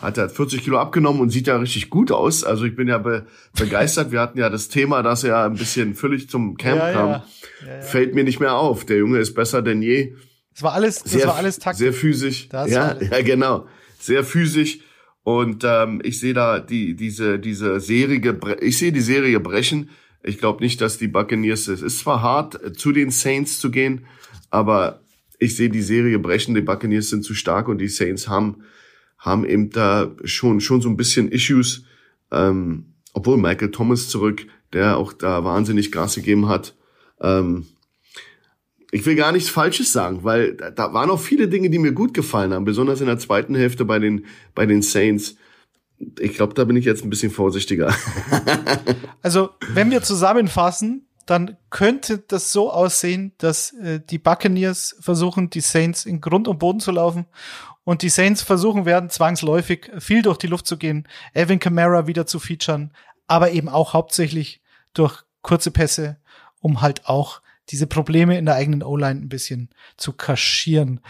hat 0.00 0.18
er 0.18 0.28
40 0.28 0.62
Kilo 0.62 0.78
abgenommen 0.78 1.20
und 1.22 1.30
sieht 1.30 1.46
ja 1.46 1.56
richtig 1.56 1.88
gut 1.88 2.12
aus. 2.12 2.44
Also 2.44 2.64
ich 2.66 2.76
bin 2.76 2.88
ja 2.88 2.98
be 2.98 3.26
begeistert. 3.58 4.12
Wir 4.12 4.20
hatten 4.20 4.38
ja 4.38 4.50
das 4.50 4.68
Thema, 4.68 5.02
dass 5.02 5.24
er 5.24 5.44
ein 5.44 5.54
bisschen 5.54 5.94
völlig 5.94 6.28
zum 6.28 6.56
Camp 6.58 6.80
ja, 6.80 6.92
kam. 6.92 7.08
Ja. 7.08 7.24
Ja, 7.66 7.80
Fällt 7.80 8.14
mir 8.14 8.24
nicht 8.24 8.38
mehr 8.38 8.56
auf. 8.56 8.84
Der 8.84 8.98
Junge 8.98 9.18
ist 9.18 9.34
besser 9.34 9.62
denn 9.62 9.80
je. 9.80 10.14
Das 10.56 10.62
war 10.62 10.72
alles, 10.72 11.02
das 11.02 11.12
sehr, 11.12 11.26
war 11.26 11.36
alles 11.36 11.58
taktisch. 11.58 11.80
Sehr 11.80 11.92
physisch. 11.92 12.48
Das 12.48 12.70
ja, 12.70 12.96
ja, 12.98 13.20
genau. 13.20 13.66
Sehr 14.00 14.24
physisch. 14.24 14.78
Und 15.22 15.64
ähm, 15.66 16.00
ich 16.02 16.18
sehe 16.18 16.32
da 16.32 16.60
die 16.60 16.96
diese 16.96 17.38
diese 17.38 17.78
Serie, 17.78 18.40
ich 18.62 18.78
sehe 18.78 18.90
die 18.90 19.02
Serie 19.02 19.38
brechen. 19.38 19.90
Ich 20.22 20.38
glaube 20.38 20.64
nicht, 20.64 20.80
dass 20.80 20.96
die 20.96 21.08
Buccaneers 21.08 21.68
es 21.68 21.82
ist 21.82 21.98
zwar 21.98 22.22
hart 22.22 22.78
zu 22.78 22.92
den 22.92 23.10
Saints 23.10 23.58
zu 23.58 23.70
gehen, 23.70 24.06
aber 24.48 25.02
ich 25.38 25.56
sehe 25.56 25.68
die 25.68 25.82
Serie 25.82 26.18
brechen. 26.18 26.54
Die 26.54 26.62
Buccaneers 26.62 27.10
sind 27.10 27.22
zu 27.22 27.34
stark 27.34 27.68
und 27.68 27.76
die 27.76 27.88
Saints 27.88 28.26
haben 28.26 28.62
haben 29.18 29.44
eben 29.44 29.68
da 29.68 30.10
schon 30.24 30.62
schon 30.62 30.80
so 30.80 30.88
ein 30.88 30.96
bisschen 30.96 31.30
Issues. 31.30 31.84
Ähm, 32.32 32.94
obwohl 33.12 33.36
Michael 33.36 33.72
Thomas 33.72 34.08
zurück, 34.08 34.46
der 34.72 34.96
auch 34.96 35.12
da 35.12 35.44
wahnsinnig 35.44 35.92
Gas 35.92 36.14
gegeben 36.14 36.48
hat. 36.48 36.74
Ähm, 37.20 37.66
ich 38.92 39.04
will 39.04 39.16
gar 39.16 39.32
nichts 39.32 39.48
Falsches 39.48 39.92
sagen, 39.92 40.22
weil 40.22 40.54
da, 40.54 40.70
da 40.70 40.92
waren 40.92 41.10
auch 41.10 41.20
viele 41.20 41.48
Dinge, 41.48 41.70
die 41.70 41.78
mir 41.78 41.92
gut 41.92 42.14
gefallen 42.14 42.52
haben, 42.52 42.64
besonders 42.64 43.00
in 43.00 43.06
der 43.06 43.18
zweiten 43.18 43.54
Hälfte 43.54 43.84
bei 43.84 43.98
den, 43.98 44.26
bei 44.54 44.66
den 44.66 44.82
Saints. 44.82 45.36
Ich 46.18 46.34
glaube, 46.34 46.54
da 46.54 46.64
bin 46.64 46.76
ich 46.76 46.84
jetzt 46.84 47.04
ein 47.04 47.10
bisschen 47.10 47.32
vorsichtiger. 47.32 47.94
also, 49.22 49.50
wenn 49.68 49.90
wir 49.90 50.02
zusammenfassen, 50.02 51.06
dann 51.24 51.56
könnte 51.70 52.18
das 52.18 52.52
so 52.52 52.70
aussehen, 52.70 53.32
dass 53.38 53.72
äh, 53.72 54.00
die 54.00 54.18
Buccaneers 54.18 54.96
versuchen, 55.00 55.50
die 55.50 55.60
Saints 55.60 56.06
in 56.06 56.20
Grund 56.20 56.46
und 56.46 56.58
Boden 56.58 56.80
zu 56.80 56.92
laufen 56.92 57.26
und 57.82 58.02
die 58.02 58.08
Saints 58.08 58.42
versuchen 58.42 58.84
werden, 58.84 59.10
zwangsläufig 59.10 59.90
viel 59.98 60.22
durch 60.22 60.38
die 60.38 60.46
Luft 60.46 60.66
zu 60.66 60.76
gehen, 60.76 61.08
Evan 61.34 61.58
Kamara 61.58 62.06
wieder 62.06 62.26
zu 62.26 62.38
featuren, 62.38 62.92
aber 63.26 63.50
eben 63.50 63.68
auch 63.68 63.92
hauptsächlich 63.92 64.62
durch 64.94 65.22
kurze 65.42 65.72
Pässe, 65.72 66.18
um 66.60 66.80
halt 66.80 67.06
auch 67.06 67.40
diese 67.70 67.86
Probleme 67.86 68.38
in 68.38 68.46
der 68.46 68.54
eigenen 68.54 68.82
O-Line 68.82 69.20
ein 69.20 69.28
bisschen 69.28 69.70
zu 69.96 70.12
kaschieren. 70.12 71.00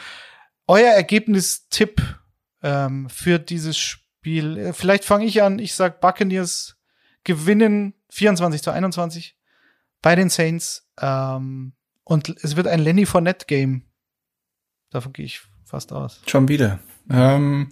Euer 0.67 0.93
Ergebnistipp 0.93 2.03
ähm, 2.63 3.09
für 3.09 3.39
dieses 3.39 3.79
Spiel. 3.79 4.59
Äh, 4.59 4.73
vielleicht 4.73 5.05
fange 5.05 5.27
ich 5.27 5.43
an. 5.43 5.59
Ich 5.59 5.75
sag 5.75 6.01
Buccaneers 6.01 6.77
gewinnen 7.25 7.95
24 8.11 8.63
zu 8.63 8.71
21 8.71 9.37
bei 10.03 10.15
den 10.15 10.31
Saints. 10.31 10.89
Ähm, 11.01 11.73
und 12.05 12.29
es 12.43 12.57
wird 12.57 12.69
ein 12.69 12.81
Lenny 12.81 13.07
Fournette 13.07 13.47
Game. 13.47 13.83
Davon 14.91 15.13
gehe 15.13 15.27
ich 15.27 15.43
fast 15.65 15.93
aus. 15.93 16.23
Schon 16.27 16.49
wieder. 16.49 16.79
Ähm, 17.11 17.71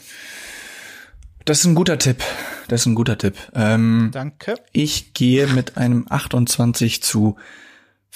das 1.44 1.60
ist 1.60 1.66
ein 1.66 1.74
guter 1.74 1.98
Tipp. 1.98 2.22
Das 2.68 2.80
ist 2.80 2.86
ein 2.86 2.94
guter 2.94 3.18
Tipp. 3.18 3.36
Ähm, 3.54 4.10
Danke. 4.12 4.56
Ich 4.72 5.14
gehe 5.14 5.46
mit 5.46 5.76
einem 5.76 6.06
28 6.08 7.02
zu 7.02 7.36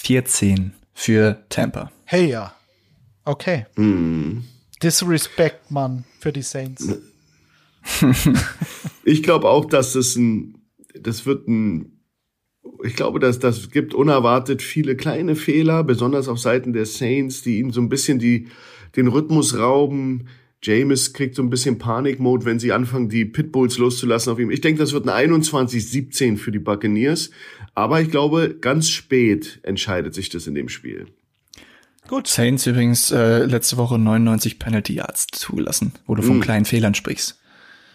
14 0.01 0.73
für 0.95 1.45
Tampa. 1.49 1.91
Hey 2.05 2.31
ja. 2.31 2.55
Okay. 3.25 3.67
Mm. 3.77 4.45
Disrespect, 4.83 5.71
Mann, 5.71 6.05
für 6.21 6.33
die 6.33 6.43
Saints. 6.43 6.89
ich 9.05 9.23
glaube 9.25 9.49
auch, 9.49 9.65
dass 9.65 9.95
das 9.95 10.15
ein, 10.15 10.63
das 10.95 11.27
wird 11.27 11.49
ein, 11.49 12.01
ich 12.85 12.95
glaube, 12.95 13.19
dass 13.19 13.41
das 13.41 13.71
gibt 13.71 13.93
unerwartet 13.93 14.63
viele 14.63 14.97
kleine 14.97 15.35
Fehler, 15.35 15.83
besonders 15.83 16.29
auf 16.29 16.39
Seiten 16.39 16.73
der 16.73 16.87
Saints, 16.87 17.43
die 17.43 17.59
ihnen 17.59 17.73
so 17.73 17.81
ein 17.81 17.89
bisschen 17.89 18.21
die, 18.21 18.49
den 18.95 19.09
Rhythmus 19.09 19.59
rauben. 19.59 20.29
James 20.63 21.13
kriegt 21.13 21.37
so 21.37 21.43
ein 21.43 21.51
bisschen 21.51 21.79
Panikmode, 21.79 22.45
wenn 22.45 22.59
sie 22.59 22.73
anfangen, 22.73 23.09
die 23.09 23.25
Pitbulls 23.25 23.79
loszulassen 23.79 24.33
auf 24.33 24.39
ihm. 24.39 24.51
Ich 24.51 24.61
denke, 24.61 24.81
das 24.81 24.93
wird 24.93 25.09
ein 25.09 25.31
21-17 25.33 26.37
für 26.37 26.51
die 26.51 26.59
Buccaneers. 26.59 27.31
Aber 27.75 28.01
ich 28.01 28.11
glaube, 28.11 28.57
ganz 28.61 28.89
spät 28.89 29.61
entscheidet 29.63 30.15
sich 30.15 30.31
das 30.31 30.47
in 30.47 30.55
dem 30.55 30.69
Spiel. 30.69 31.07
Gut. 32.09 32.27
Saints 32.27 32.67
übrigens 32.67 33.11
äh, 33.11 33.45
letzte 33.45 33.77
Woche 33.77 33.99
99 33.99 34.59
Penalty 34.59 34.95
Yards 34.95 35.27
zugelassen, 35.31 35.93
wo 36.07 36.15
du 36.15 36.23
von 36.23 36.39
mm. 36.39 36.41
kleinen 36.41 36.65
Fehlern 36.65 36.95
sprichst. 36.95 37.39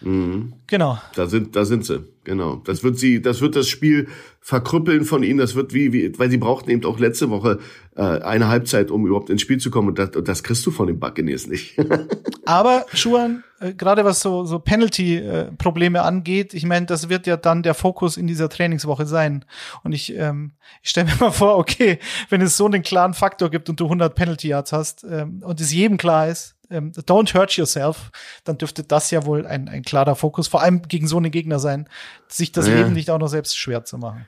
Mhm. 0.00 0.54
Genau. 0.66 0.98
Da 1.14 1.26
sind, 1.26 1.56
da 1.56 1.64
sind 1.64 1.84
sie. 1.84 2.04
Genau. 2.24 2.56
Das 2.64 2.82
wird 2.82 2.98
sie, 2.98 3.20
das 3.20 3.40
wird 3.40 3.56
das 3.56 3.68
Spiel 3.68 4.08
verkrüppeln 4.40 5.04
von 5.04 5.22
ihnen. 5.22 5.38
Das 5.38 5.54
wird 5.54 5.72
wie, 5.72 5.92
wie, 5.92 6.18
weil 6.18 6.30
sie 6.30 6.36
brauchten 6.36 6.70
eben 6.70 6.84
auch 6.84 6.98
letzte 6.98 7.30
Woche 7.30 7.58
äh, 7.96 8.02
eine 8.02 8.48
Halbzeit, 8.48 8.90
um 8.90 9.06
überhaupt 9.06 9.30
ins 9.30 9.42
Spiel 9.42 9.58
zu 9.58 9.70
kommen. 9.70 9.88
Und 9.88 9.98
das, 9.98 10.16
und 10.16 10.28
das 10.28 10.42
kriegst 10.42 10.64
du 10.66 10.70
von 10.70 10.86
den 10.86 11.00
Buccaneers 11.00 11.46
nicht. 11.46 11.78
Aber 12.44 12.84
Schuhan, 12.92 13.44
äh, 13.60 13.72
gerade 13.74 14.04
was 14.04 14.20
so, 14.20 14.44
so 14.44 14.58
Penalty-Probleme 14.58 16.02
angeht, 16.02 16.54
ich 16.54 16.66
meine, 16.66 16.86
das 16.86 17.08
wird 17.08 17.26
ja 17.26 17.36
dann 17.36 17.62
der 17.62 17.74
Fokus 17.74 18.16
in 18.16 18.26
dieser 18.26 18.48
Trainingswoche 18.48 19.06
sein. 19.06 19.44
Und 19.82 19.92
ich, 19.92 20.14
ähm, 20.14 20.52
ich 20.82 20.90
stelle 20.90 21.06
mir 21.06 21.16
mal 21.20 21.30
vor, 21.30 21.56
okay, 21.56 21.98
wenn 22.28 22.40
es 22.40 22.56
so 22.56 22.66
einen 22.66 22.82
klaren 22.82 23.14
Faktor 23.14 23.50
gibt 23.50 23.68
und 23.70 23.80
du 23.80 23.84
100 23.84 24.14
Penalty 24.14 24.48
Yards 24.48 24.72
hast 24.72 25.04
ähm, 25.08 25.42
und 25.44 25.60
es 25.60 25.72
jedem 25.72 25.96
klar 25.96 26.28
ist, 26.28 26.53
ähm, 26.70 26.92
don't 26.92 27.34
hurt 27.34 27.52
yourself, 27.56 28.10
dann 28.44 28.58
dürfte 28.58 28.82
das 28.82 29.10
ja 29.10 29.24
wohl 29.24 29.46
ein, 29.46 29.68
ein 29.68 29.82
klarer 29.82 30.16
Fokus, 30.16 30.48
vor 30.48 30.62
allem 30.62 30.82
gegen 30.82 31.06
so 31.06 31.16
einen 31.16 31.30
Gegner 31.30 31.58
sein, 31.58 31.88
sich 32.28 32.52
das 32.52 32.68
ja. 32.68 32.74
Leben 32.74 32.92
nicht 32.92 33.10
auch 33.10 33.18
noch 33.18 33.28
selbst 33.28 33.56
schwer 33.56 33.84
zu 33.84 33.98
machen. 33.98 34.26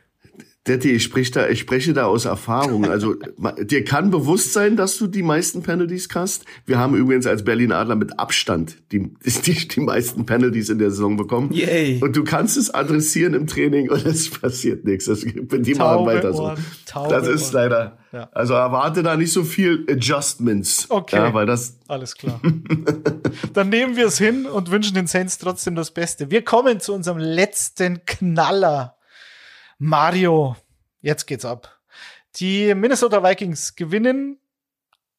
Detti, 0.66 0.90
ich 0.90 1.04
spreche 1.04 1.30
da, 1.30 1.48
ich 1.48 1.60
spreche 1.60 1.92
da 1.92 2.06
aus 2.06 2.24
Erfahrung. 2.24 2.86
Also 2.86 3.14
dir 3.62 3.84
kann 3.84 4.10
bewusst 4.10 4.52
sein, 4.52 4.76
dass 4.76 4.98
du 4.98 5.06
die 5.06 5.22
meisten 5.22 5.62
Penalties 5.62 6.08
hast. 6.14 6.44
Wir 6.64 6.78
haben 6.78 6.96
übrigens 6.96 7.26
als 7.26 7.44
Berlin 7.44 7.72
Adler 7.72 7.96
mit 7.96 8.18
Abstand 8.18 8.78
die, 8.90 9.14
die, 9.24 9.68
die 9.68 9.80
meisten 9.80 10.26
Penalties 10.26 10.68
in 10.68 10.78
der 10.78 10.90
Saison 10.90 11.16
bekommen. 11.16 11.52
Yay. 11.52 12.00
Und 12.02 12.16
du 12.16 12.24
kannst 12.24 12.56
es 12.56 12.72
adressieren 12.74 13.34
im 13.34 13.46
Training 13.46 13.90
und 13.90 14.04
es 14.06 14.28
passiert 14.30 14.84
nichts. 14.84 15.04
Das, 15.06 15.20
die 15.20 15.74
machen 15.74 16.06
weiter 16.06 16.32
so. 16.32 16.54
das 17.08 17.28
ist 17.28 17.52
leider. 17.52 17.98
Ja. 18.16 18.30
Also 18.32 18.54
erwarte 18.54 19.02
da 19.02 19.14
nicht 19.14 19.30
so 19.30 19.44
viel 19.44 19.84
Adjustments. 19.90 20.90
Okay. 20.90 21.16
Ja, 21.16 21.34
weil 21.34 21.44
das 21.44 21.78
Alles 21.86 22.14
klar. 22.14 22.40
Dann 23.52 23.68
nehmen 23.68 23.96
wir 23.96 24.06
es 24.06 24.16
hin 24.16 24.46
und 24.46 24.70
wünschen 24.70 24.94
den 24.94 25.06
Saints 25.06 25.36
trotzdem 25.36 25.74
das 25.74 25.90
Beste. 25.90 26.30
Wir 26.30 26.42
kommen 26.42 26.80
zu 26.80 26.94
unserem 26.94 27.18
letzten 27.18 28.06
Knaller 28.06 28.96
Mario, 29.76 30.56
jetzt 31.02 31.26
geht's 31.26 31.44
ab. 31.44 31.78
Die 32.36 32.74
Minnesota 32.74 33.22
Vikings 33.22 33.76
gewinnen 33.76 34.38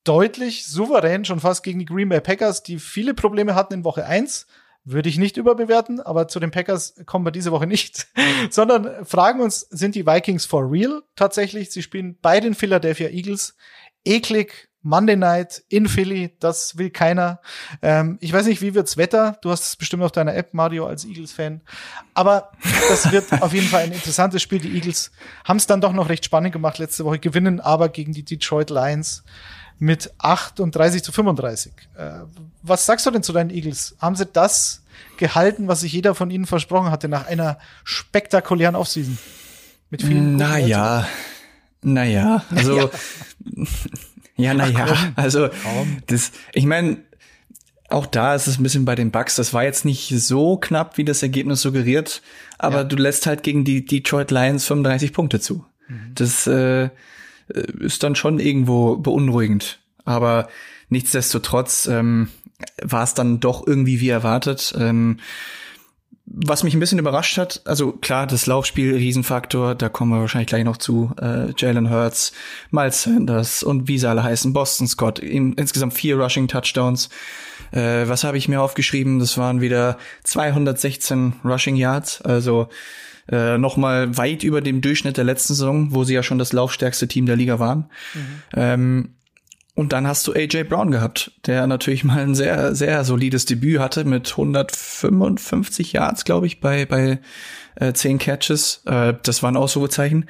deutlich 0.04 0.66
souverän 0.66 1.24
schon 1.24 1.39
fast 1.39 1.62
gegen 1.62 1.78
die 1.78 1.86
Green 1.86 2.10
Bay 2.10 2.20
Packers, 2.20 2.64
die 2.64 2.80
viele 2.80 3.14
Probleme 3.14 3.54
hatten 3.54 3.76
in 3.76 3.84
Woche 3.84 4.06
1. 4.06 4.48
Würde 4.89 5.09
ich 5.09 5.17
nicht 5.17 5.35
überbewerten, 5.35 5.99
aber 5.99 6.29
zu 6.29 6.39
den 6.39 6.49
Packers 6.49 6.95
kommen 7.05 7.25
wir 7.25 7.31
diese 7.31 7.51
Woche 7.51 7.67
nicht, 7.67 8.07
sondern 8.49 9.05
fragen 9.05 9.41
uns, 9.41 9.59
sind 9.59 9.95
die 9.95 10.05
Vikings 10.05 10.45
for 10.45 10.71
real 10.71 11.03
tatsächlich? 11.17 11.71
Sie 11.71 11.83
spielen 11.83 12.17
bei 12.21 12.39
den 12.39 12.55
Philadelphia 12.55 13.09
Eagles. 13.09 13.57
Eklig, 14.05 14.69
Monday 14.83 15.17
Night 15.17 15.65
in 15.67 15.89
Philly, 15.89 16.38
das 16.39 16.77
will 16.77 16.89
keiner. 16.89 17.41
Ähm, 17.81 18.17
ich 18.21 18.31
weiß 18.31 18.45
nicht, 18.45 18.61
wie 18.61 18.75
wird's 18.75 18.95
Wetter? 18.95 19.38
Du 19.41 19.51
hast 19.51 19.65
es 19.65 19.75
bestimmt 19.75 20.03
auf 20.03 20.13
deiner 20.13 20.33
App, 20.33 20.53
Mario, 20.53 20.88
als 20.88 21.03
Eagles-Fan. 21.03 21.59
Aber 22.13 22.53
das 22.88 23.11
wird 23.11 23.41
auf 23.41 23.51
jeden 23.51 23.67
Fall 23.67 23.83
ein 23.83 23.91
interessantes 23.91 24.41
Spiel. 24.41 24.59
Die 24.59 24.73
Eagles 24.73 25.11
haben 25.43 25.57
es 25.57 25.67
dann 25.67 25.81
doch 25.81 25.91
noch 25.91 26.07
recht 26.07 26.23
spannend 26.23 26.53
gemacht 26.53 26.77
letzte 26.77 27.03
Woche, 27.03 27.19
gewinnen 27.19 27.59
aber 27.59 27.89
gegen 27.89 28.13
die 28.13 28.23
Detroit 28.23 28.69
Lions 28.69 29.25
mit 29.80 30.11
38 30.17 31.03
zu 31.03 31.11
35. 31.11 31.73
Äh, 31.95 32.11
was 32.63 32.86
sagst 32.86 33.05
du 33.05 33.11
denn 33.11 33.23
zu 33.23 33.34
deinen 33.34 33.49
Eagles? 33.49 33.95
Haben 33.99 34.15
sie 34.15 34.25
das 34.25 34.84
gehalten, 35.17 35.67
was 35.67 35.82
sich 35.82 35.93
jeder 35.93 36.15
von 36.15 36.32
ihnen 36.32 36.45
versprochen 36.45 36.91
hatte 36.91 37.07
nach 37.07 37.28
einer 37.28 37.59
spektakulären 37.84 38.75
Offseason? 38.75 39.17
Mit 39.89 40.01
vielen 40.01 40.36
Naja, 40.36 41.07
naja, 41.82 42.43
also 42.53 42.78
ja. 42.78 42.89
Ja, 44.36 44.53
naja, 44.53 45.13
also 45.15 45.49
das, 46.05 46.32
ich 46.53 46.65
meine, 46.65 46.97
auch 47.89 48.05
da 48.05 48.36
ist 48.36 48.47
es 48.47 48.59
ein 48.59 48.63
bisschen 48.63 48.86
bei 48.86 48.95
den 48.95 49.11
Bucks. 49.11 49.36
Das 49.36 49.53
war 49.53 49.63
jetzt 49.63 49.84
nicht 49.84 50.09
so 50.09 50.57
knapp, 50.57 50.97
wie 50.97 51.05
das 51.05 51.23
Ergebnis 51.23 51.61
suggeriert, 51.61 52.21
aber 52.57 52.78
ja. 52.78 52.84
du 52.84 52.97
lässt 52.97 53.25
halt 53.25 53.43
gegen 53.43 53.63
die 53.63 53.86
Detroit 53.86 54.30
Lions 54.30 54.65
35 54.65 55.13
Punkte 55.13 55.39
zu. 55.39 55.65
Mhm. 55.88 56.11
Das 56.13 56.45
äh, 56.45 56.89
ist 57.48 58.04
dann 58.04 58.16
schon 58.16 58.39
irgendwo 58.39 58.98
beunruhigend. 58.98 59.80
Aber 60.06 60.48
nichtsdestotrotz 60.89 61.88
ähm, 61.88 62.30
war 62.82 63.04
es 63.04 63.14
dann 63.14 63.39
doch 63.39 63.66
irgendwie 63.66 64.00
wie 64.00 64.10
erwartet. 64.10 64.74
Ähm, 64.78 65.18
was 66.30 66.64
mich 66.64 66.74
ein 66.74 66.82
bisschen 66.82 67.00
überrascht 67.00 67.38
hat, 67.38 67.62
also 67.64 67.93
klar, 67.93 68.28
das 68.28 68.48
Laufspiel, 68.48 68.93
Riesenfaktor, 68.95 69.76
da 69.76 69.88
kommen 69.88 70.12
wir 70.12 70.20
wahrscheinlich 70.20 70.50
gleich 70.50 70.66
noch 70.66 70.76
zu. 70.76 71.14
Äh, 71.22 71.54
Jalen 71.58 71.89
Hurts, 71.89 72.34
Miles 72.70 73.04
Sanders 73.04 73.64
und 73.64 73.88
wie 73.88 73.98
sie 73.98 74.10
alle 74.10 74.24
heißen, 74.24 74.52
Boston 74.52 74.88
Scott, 74.88 75.20
in, 75.20 75.54
insgesamt 75.54 75.93
vier 75.93 76.18
Rushing 76.18 76.50
Touchdowns. 76.50 77.10
Äh, 77.72 78.10
was 78.10 78.26
habe 78.26 78.38
ich 78.38 78.50
mir 78.50 78.62
aufgeschrieben? 78.62 79.20
Das 79.20 79.38
waren 79.38 79.62
wieder 79.62 79.98
216 80.26 81.34
Rushing 81.45 81.78
Yards, 81.78 82.22
also 82.22 82.68
äh, 83.30 83.57
noch 83.57 83.78
mal 83.78 84.17
weit 84.17 84.43
über 84.43 84.61
dem 84.61 84.82
Durchschnitt 84.82 85.17
der 85.17 85.23
letzten 85.23 85.53
Saison, 85.53 85.93
wo 85.93 86.03
sie 86.03 86.13
ja 86.13 86.23
schon 86.23 86.38
das 86.38 86.53
laufstärkste 86.53 87.07
Team 87.07 87.25
der 87.25 87.36
Liga 87.36 87.59
waren. 87.59 87.89
Mhm. 88.13 88.21
Ähm, 88.55 89.09
und 89.78 89.93
dann 89.93 90.07
hast 90.07 90.25
du 90.25 90.34
AJ 90.34 90.63
Brown 90.63 90.89
gehabt, 90.89 91.34
der 91.45 91.67
natürlich 91.67 92.03
mal 92.03 92.19
ein 92.19 92.34
sehr, 92.34 92.73
sehr 92.73 93.03
solides 93.03 93.45
Debüt 93.45 93.80
hatte 93.80 94.05
mit 94.05 94.32
155 94.32 95.93
Yards, 95.93 96.25
glaube 96.25 96.47
ich, 96.47 96.59
bei, 96.59 96.88
bei 96.88 97.19
äh, 97.75 97.93
10 97.93 98.17
Catches. 98.17 98.82
Äh, 98.86 99.13
das 99.21 99.43
war 99.43 99.51
ein 99.51 99.55
Ausrufezeichen. 99.55 100.25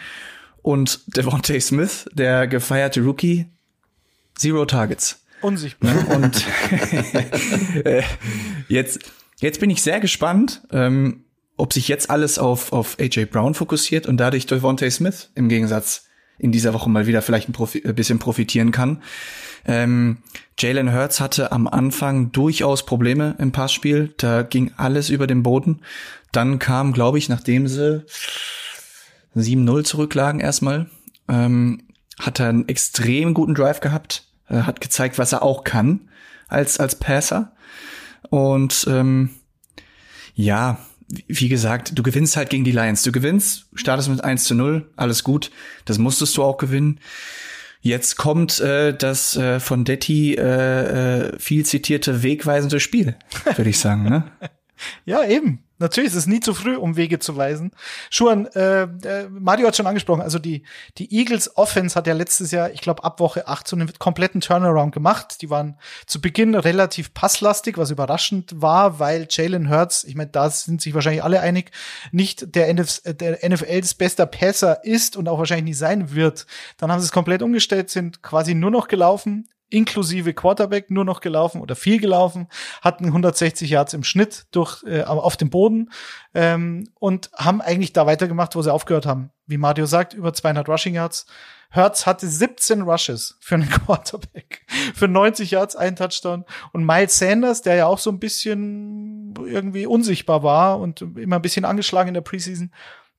Und 0.62 1.00
Devontae 1.16 1.62
Smith, 1.62 2.10
der 2.12 2.46
gefeierte 2.48 3.00
Rookie, 3.00 3.46
zero 4.36 4.66
Targets. 4.66 5.24
Unsichtbar. 5.42 5.94
Und 6.14 6.46
äh, 7.86 8.04
jetzt, 8.68 9.00
jetzt 9.40 9.62
bin 9.62 9.70
ich 9.70 9.82
sehr 9.82 10.02
gespannt, 10.02 10.62
ähm, 10.72 11.24
ob 11.58 11.74
sich 11.74 11.88
jetzt 11.88 12.10
alles 12.10 12.40
auf, 12.40 12.72
auf 12.72 12.98
AJ 13.00 13.26
Brown 13.26 13.54
fokussiert 13.54 14.06
und 14.06 14.18
dadurch 14.18 14.46
Devontae 14.46 14.90
Smith 14.90 15.32
im 15.36 15.50
Gegensatz 15.50 16.06
in 16.40 16.52
dieser 16.52 16.74
Woche 16.74 16.90
mal 16.90 17.08
wieder 17.08 17.22
vielleicht 17.22 17.50
ein, 17.50 17.54
Profi 17.54 17.84
ein 17.86 17.96
bisschen 17.96 18.20
profitieren 18.20 18.72
kann. 18.72 19.02
Ähm, 19.66 20.20
Jalen 20.60 20.94
Hurts 20.94 21.20
hatte 21.20 21.52
am 21.52 21.68
Anfang 21.68 22.32
durchaus 22.32 22.86
Probleme 22.86 23.36
im 23.40 23.52
Passspiel. 23.52 24.14
Da 24.18 24.44
ging 24.44 24.72
alles 24.78 25.10
über 25.10 25.28
den 25.28 25.44
Boden. 25.44 25.82
Dann 26.32 26.60
kam, 26.60 26.94
glaube 26.94 27.18
ich, 27.18 27.28
nachdem 27.28 27.68
sie 27.68 28.06
7-0 29.36 29.84
zurücklagen 29.84 30.40
erstmal, 30.40 30.90
ähm, 31.28 31.84
hat 32.20 32.40
er 32.40 32.50
einen 32.50 32.68
extrem 32.68 33.34
guten 33.34 33.56
Drive 33.56 33.80
gehabt, 33.80 34.28
äh, 34.50 34.62
hat 34.62 34.82
gezeigt, 34.82 35.18
was 35.18 35.34
er 35.34 35.44
auch 35.44 35.64
kann 35.64 36.10
als, 36.48 36.80
als 36.80 36.96
Passer. 36.96 37.54
Und 38.30 38.86
ähm, 38.90 39.32
ja, 40.34 40.80
wie 41.08 41.48
gesagt, 41.48 41.98
du 41.98 42.04
gewinnst 42.04 42.36
halt 42.36 42.50
gegen 42.50 42.64
die 42.64 42.72
Lions. 42.72 43.04
Du 43.04 43.12
gewinnst, 43.12 43.68
startest 43.74 44.10
mit 44.10 44.24
1 44.24 44.44
zu 44.44 44.56
0, 44.56 44.90
alles 44.96 45.24
gut. 45.24 45.52
Das 45.86 45.98
musstest 45.98 46.36
du 46.38 46.44
auch 46.44 46.58
gewinnen. 46.58 47.00
Jetzt 47.82 48.18
kommt 48.18 48.60
äh, 48.60 48.94
das 48.96 49.38
äh, 49.38 49.60
von 49.60 49.86
Detti 49.86 50.36
äh, 50.36 51.28
äh, 51.28 51.40
viel 51.40 51.66
zitierte 51.66 52.24
wegweisende 52.24 52.80
Spiel, 52.80 53.16
würde 53.56 53.70
ich 53.70 53.80
sagen. 53.80 54.04
Ne? 54.04 54.32
ja, 55.06 55.24
eben. 55.24 55.64
Natürlich 55.80 56.12
ist 56.12 56.16
es 56.16 56.28
nie 56.28 56.40
zu 56.40 56.54
früh, 56.54 56.76
um 56.76 56.96
Wege 56.96 57.20
zu 57.20 57.38
weisen. 57.38 57.72
Schuan, 58.10 58.48
äh, 58.48 58.84
äh, 58.84 59.30
Mario 59.30 59.68
hat 59.68 59.76
schon 59.76 59.88
angesprochen, 59.88 60.22
also 60.22 60.40
die, 60.40 60.64
die 60.98 61.14
Eagles 61.16 61.56
Offense 61.56 61.96
hat 61.96 62.08
ja 62.08 62.14
letztes 62.14 62.52
Jahr, 62.52 62.72
ich 62.72 62.82
glaube, 62.82 63.04
ab 63.04 63.20
Woche 63.20 63.48
8 63.48 63.68
so 63.68 63.76
einen 63.76 63.92
kompletten 64.00 64.42
Turnaround 64.42 64.94
gemacht. 64.94 65.42
Die 65.42 65.50
waren 65.50 65.78
zu 66.06 66.20
Beginn 66.20 66.56
relativ 66.56 67.14
passlastig, 67.14 67.78
was 67.78 67.92
überraschend 67.92 68.62
war, 68.62 69.00
weil 69.00 69.28
Jalen 69.30 69.70
Hurts, 69.70 70.04
ich 70.04 70.16
meine, 70.16 70.30
da 70.30 70.50
sind 70.50 70.82
sich 70.82 70.94
wahrscheinlich 70.94 71.24
alle 71.24 71.42
einig, 71.42 71.72
nicht 72.12 72.56
der, 72.56 72.70
NF 72.70 73.02
der 73.06 73.48
NFLs 73.48 73.94
bester 73.94 74.26
Passer 74.26 74.84
ist 74.84 75.16
und 75.16 75.28
auch 75.28 75.38
wahrscheinlich 75.38 75.66
nie 75.66 75.74
sein 75.74 76.14
wird. 76.14 76.48
Dann 76.78 76.92
haben 76.92 77.00
sie 77.00 77.06
es 77.06 77.12
komplett 77.12 77.42
umgestellt, 77.42 77.90
sind 77.90 78.22
quasi 78.24 78.56
nur 78.56 78.72
noch 78.72 78.88
gelaufen, 78.88 79.48
inklusive 79.70 80.34
Quarterback 80.34 80.90
nur 80.90 81.06
noch 81.06 81.20
gelaufen 81.20 81.62
oder 81.62 81.76
viel 81.76 82.00
gelaufen, 82.00 82.48
hatten 82.82 83.06
160 83.06 83.70
Yards 83.70 83.94
im 83.94 84.04
Schnitt 84.04 84.48
durch 84.52 84.84
äh, 84.84 85.04
auf 85.04 85.38
dem 85.38 85.50
Boden 85.50 85.92
ähm, 86.34 86.90
und 86.96 87.30
haben 87.36 87.62
eigentlich 87.62 87.94
da 87.94 88.06
weitergemacht, 88.06 88.56
wo 88.56 88.62
sie 88.62 88.74
aufgehört 88.74 89.06
haben. 89.06 89.32
Wie 89.46 89.58
Mario 89.58 89.86
sagt, 89.86 90.14
über 90.14 90.34
200 90.34 90.68
Rushing 90.68 90.96
Yards. 90.96 91.26
Hertz 91.70 92.06
hatte 92.06 92.28
17 92.28 92.82
Rushes 92.84 93.38
für 93.40 93.56
einen 93.56 93.70
Quarterback. 93.70 94.66
Für 94.96 95.08
90 95.08 95.52
Yards 95.52 95.76
ein 95.76 95.96
Touchdown. 95.96 96.46
Und 96.72 96.86
Miles 96.86 97.18
Sanders, 97.18 97.62
der 97.62 97.76
ja 97.76 97.88
auch 97.88 98.00
so 98.00 98.10
ein 98.10 98.20
bisschen 98.20 99.34
irgendwie 99.46 99.86
unsichtbar 99.86 100.44
war 100.44 100.80
und 100.80 101.02
immer 101.02 101.38
ein 101.38 101.42
bisschen 101.42 101.66
angeschlagen 101.66 102.10
in 102.10 102.14
der 102.14 102.22
Preseason, 102.22 102.72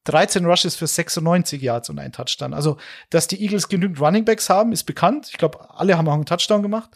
13 0.05 0.47
Rushes 0.47 0.77
für 0.77 0.87
96 0.87 1.61
Yards 1.61 1.91
und 1.91 1.99
ein 1.99 2.13
Touchdown. 2.13 2.55
Also, 2.55 2.79
dass 3.11 3.29
die 3.29 3.43
Eagles 3.43 3.69
genügend 3.69 4.01
Running 4.01 4.25
Backs 4.25 4.49
haben, 4.49 4.73
ist 4.73 4.85
bekannt. 4.85 5.29
Ich 5.31 5.39
glaube, 5.39 5.69
alle 5.71 5.99
haben 5.99 6.09
auch 6.09 6.15
einen 6.15 6.27
Touchdown 6.27 6.63
gemacht. 6.63 6.91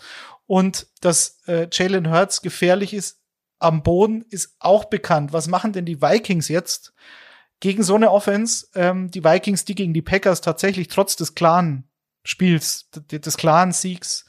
Und 0.47 0.87
dass 1.01 1.41
äh, 1.47 1.69
Jalen 1.71 2.11
Hurts 2.11 2.43
gefährlich 2.43 2.95
ist 2.95 3.21
am 3.59 3.83
Boden, 3.83 4.25
ist 4.29 4.57
auch 4.59 4.87
bekannt. 4.87 5.33
Was 5.33 5.47
machen 5.47 5.73
denn 5.73 5.85
die 5.85 6.03
Vikings 6.03 6.49
jetzt 6.49 6.93
gegen 7.61 7.83
so 7.83 7.95
eine 7.95 8.11
Offense? 8.11 8.67
Ähm, 8.75 9.11
die 9.11 9.25
Vikings, 9.25 9.65
die 9.65 9.75
gegen 9.75 9.95
die 9.95 10.03
Packers 10.03 10.41
tatsächlich 10.41 10.89
trotz 10.89 11.17
des 11.17 11.35
klaren 11.35 11.89
Spiels, 12.25 12.89
des 12.91 13.37
klaren 13.37 13.73
Siegs, 13.73 14.25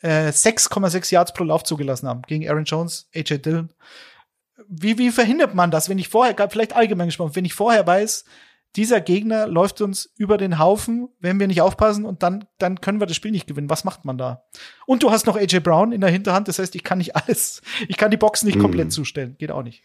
äh, 0.00 0.28
6,6 0.28 1.12
Yards 1.12 1.32
pro 1.32 1.44
Lauf 1.44 1.64
zugelassen 1.64 2.08
haben 2.08 2.22
gegen 2.22 2.48
Aaron 2.48 2.64
Jones, 2.64 3.08
AJ 3.14 3.38
Dillon 3.38 3.72
wie, 4.66 4.98
wie 4.98 5.10
verhindert 5.10 5.54
man 5.54 5.70
das, 5.70 5.88
wenn 5.88 5.98
ich 5.98 6.08
vorher, 6.08 6.34
vielleicht 6.50 6.74
allgemein 6.74 7.08
gesprochen, 7.08 7.36
wenn 7.36 7.44
ich 7.44 7.54
vorher 7.54 7.86
weiß, 7.86 8.24
dieser 8.76 9.00
Gegner 9.00 9.46
läuft 9.46 9.80
uns 9.80 10.12
über 10.16 10.36
den 10.36 10.58
Haufen, 10.58 11.08
wenn 11.20 11.40
wir 11.40 11.46
nicht 11.46 11.62
aufpassen 11.62 12.04
und 12.04 12.22
dann, 12.22 12.44
dann 12.58 12.80
können 12.80 13.00
wir 13.00 13.06
das 13.06 13.16
Spiel 13.16 13.30
nicht 13.30 13.46
gewinnen. 13.46 13.70
Was 13.70 13.84
macht 13.84 14.04
man 14.04 14.18
da? 14.18 14.44
Und 14.86 15.02
du 15.02 15.10
hast 15.10 15.26
noch 15.26 15.36
AJ 15.36 15.60
Brown 15.60 15.92
in 15.92 16.00
der 16.00 16.10
Hinterhand, 16.10 16.48
das 16.48 16.58
heißt, 16.58 16.74
ich 16.74 16.84
kann 16.84 16.98
nicht 16.98 17.16
alles, 17.16 17.62
ich 17.88 17.96
kann 17.96 18.10
die 18.10 18.16
Boxen 18.16 18.46
nicht 18.46 18.58
komplett 18.58 18.86
mhm. 18.86 18.92
zustellen. 18.92 19.36
Geht 19.38 19.50
auch 19.50 19.62
nicht. 19.62 19.82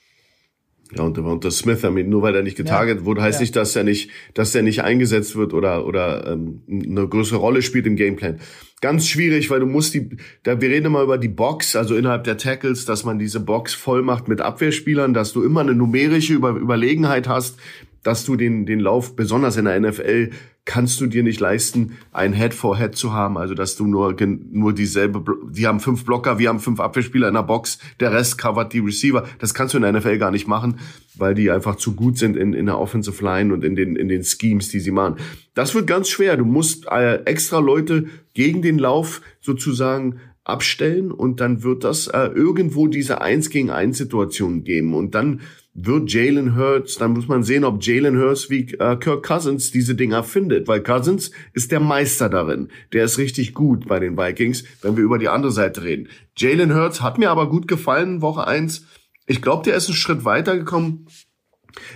Ja, 0.95 1.03
und 1.03 1.17
unter 1.17 1.49
Smith, 1.49 1.81
mean, 1.83 2.09
nur 2.09 2.21
weil 2.21 2.35
er 2.35 2.43
nicht 2.43 2.57
getarget 2.57 2.99
ja. 2.99 3.05
wurde, 3.05 3.21
heißt 3.21 3.39
ja. 3.39 3.41
nicht, 3.41 3.55
dass 3.55 3.75
er 3.75 3.83
nicht, 3.83 4.11
dass 4.33 4.53
er 4.53 4.61
nicht 4.61 4.83
eingesetzt 4.83 5.35
wird 5.35 5.53
oder, 5.53 5.85
oder 5.85 6.27
ähm, 6.27 6.61
eine 6.67 7.07
größere 7.07 7.39
Rolle 7.39 7.61
spielt 7.61 7.87
im 7.87 7.95
Gameplan. 7.95 8.39
Ganz 8.83 9.07
schwierig, 9.07 9.49
weil 9.49 9.61
du 9.61 9.65
musst 9.65 9.93
die, 9.93 10.09
da 10.43 10.59
wir 10.59 10.69
reden 10.69 10.87
immer 10.87 11.03
über 11.03 11.17
die 11.17 11.29
Box, 11.29 11.77
also 11.77 11.95
innerhalb 11.95 12.25
der 12.25 12.35
Tackles, 12.35 12.83
dass 12.83 13.05
man 13.05 13.17
diese 13.17 13.39
Box 13.39 13.73
voll 13.73 14.01
macht 14.01 14.27
mit 14.27 14.41
Abwehrspielern, 14.41 15.13
dass 15.13 15.31
du 15.31 15.41
immer 15.41 15.61
eine 15.61 15.73
numerische 15.73 16.33
Über 16.33 16.49
Überlegenheit 16.49 17.29
hast, 17.29 17.57
dass 18.03 18.25
du 18.25 18.35
den, 18.35 18.65
den 18.65 18.79
Lauf, 18.79 19.15
besonders 19.15 19.57
in 19.57 19.65
der 19.65 19.79
NFL, 19.79 20.29
kannst 20.65 21.01
du 21.01 21.07
dir 21.07 21.23
nicht 21.23 21.39
leisten, 21.39 21.97
ein 22.11 22.31
Head-for-Head 22.31 22.95
zu 22.95 23.11
haben. 23.11 23.37
Also, 23.37 23.53
dass 23.53 23.75
du 23.75 23.85
nur, 23.85 24.15
nur 24.51 24.73
dieselbe, 24.73 25.23
die 25.49 25.67
haben 25.67 25.79
fünf 25.79 26.05
Blocker, 26.05 26.39
wir 26.39 26.49
haben 26.49 26.59
fünf 26.59 26.79
Abwehrspieler 26.79 27.27
in 27.27 27.33
der 27.33 27.43
Box, 27.43 27.79
der 27.99 28.13
Rest 28.13 28.37
covert 28.37 28.71
die 28.71 28.79
Receiver. 28.79 29.25
Das 29.39 29.53
kannst 29.53 29.73
du 29.73 29.77
in 29.77 29.83
der 29.83 29.91
NFL 29.91 30.17
gar 30.17 30.31
nicht 30.31 30.47
machen, 30.47 30.79
weil 31.15 31.33
die 31.33 31.51
einfach 31.51 31.75
zu 31.75 31.95
gut 31.95 32.17
sind 32.17 32.37
in, 32.37 32.53
in 32.53 32.65
der 32.65 32.79
Offensive 32.79 33.23
Line 33.23 33.53
und 33.53 33.63
in 33.63 33.75
den, 33.75 33.95
in 33.95 34.07
den 34.07 34.23
Schemes, 34.23 34.69
die 34.69 34.79
sie 34.79 34.91
machen. 34.91 35.17
Das 35.53 35.75
wird 35.75 35.87
ganz 35.87 36.09
schwer. 36.09 36.37
Du 36.37 36.45
musst 36.45 36.87
äh, 36.89 37.23
extra 37.25 37.59
Leute 37.59 38.05
gegen 38.33 38.61
den 38.61 38.79
Lauf 38.79 39.21
sozusagen 39.41 40.19
abstellen 40.45 41.11
und 41.11 41.39
dann 41.39 41.63
wird 41.63 41.83
das 41.83 42.07
äh, 42.07 42.27
irgendwo 42.27 42.87
diese 42.87 43.21
Eins 43.21 43.49
gegen 43.49 43.69
Eins 43.69 43.97
Situation 43.97 44.63
geben 44.63 44.93
und 44.93 45.15
dann 45.15 45.41
wird 45.73 46.11
Jalen 46.11 46.55
Hurts, 46.55 46.97
dann 46.97 47.11
muss 47.11 47.27
man 47.27 47.43
sehen, 47.43 47.63
ob 47.63 47.83
Jalen 47.83 48.19
Hurts 48.19 48.49
wie 48.49 48.71
äh, 48.73 48.95
Kirk 48.95 49.25
Cousins 49.25 49.71
diese 49.71 49.95
Dinger 49.95 50.23
findet, 50.23 50.67
weil 50.67 50.83
Cousins 50.83 51.31
ist 51.53 51.71
der 51.71 51.79
Meister 51.79 52.29
darin. 52.29 52.69
Der 52.93 53.05
ist 53.05 53.17
richtig 53.17 53.53
gut 53.53 53.87
bei 53.87 53.99
den 53.99 54.17
Vikings, 54.17 54.63
wenn 54.81 54.95
wir 54.97 55.03
über 55.03 55.17
die 55.17 55.29
andere 55.29 55.51
Seite 55.51 55.83
reden. 55.83 56.09
Jalen 56.37 56.75
Hurts 56.75 57.01
hat 57.01 57.17
mir 57.17 57.31
aber 57.31 57.49
gut 57.49 57.67
gefallen, 57.67 58.21
Woche 58.21 58.45
eins. 58.45 58.85
Ich 59.25 59.41
glaube, 59.41 59.63
der 59.63 59.75
ist 59.75 59.87
einen 59.87 59.95
Schritt 59.95 60.25
weitergekommen. 60.25 61.07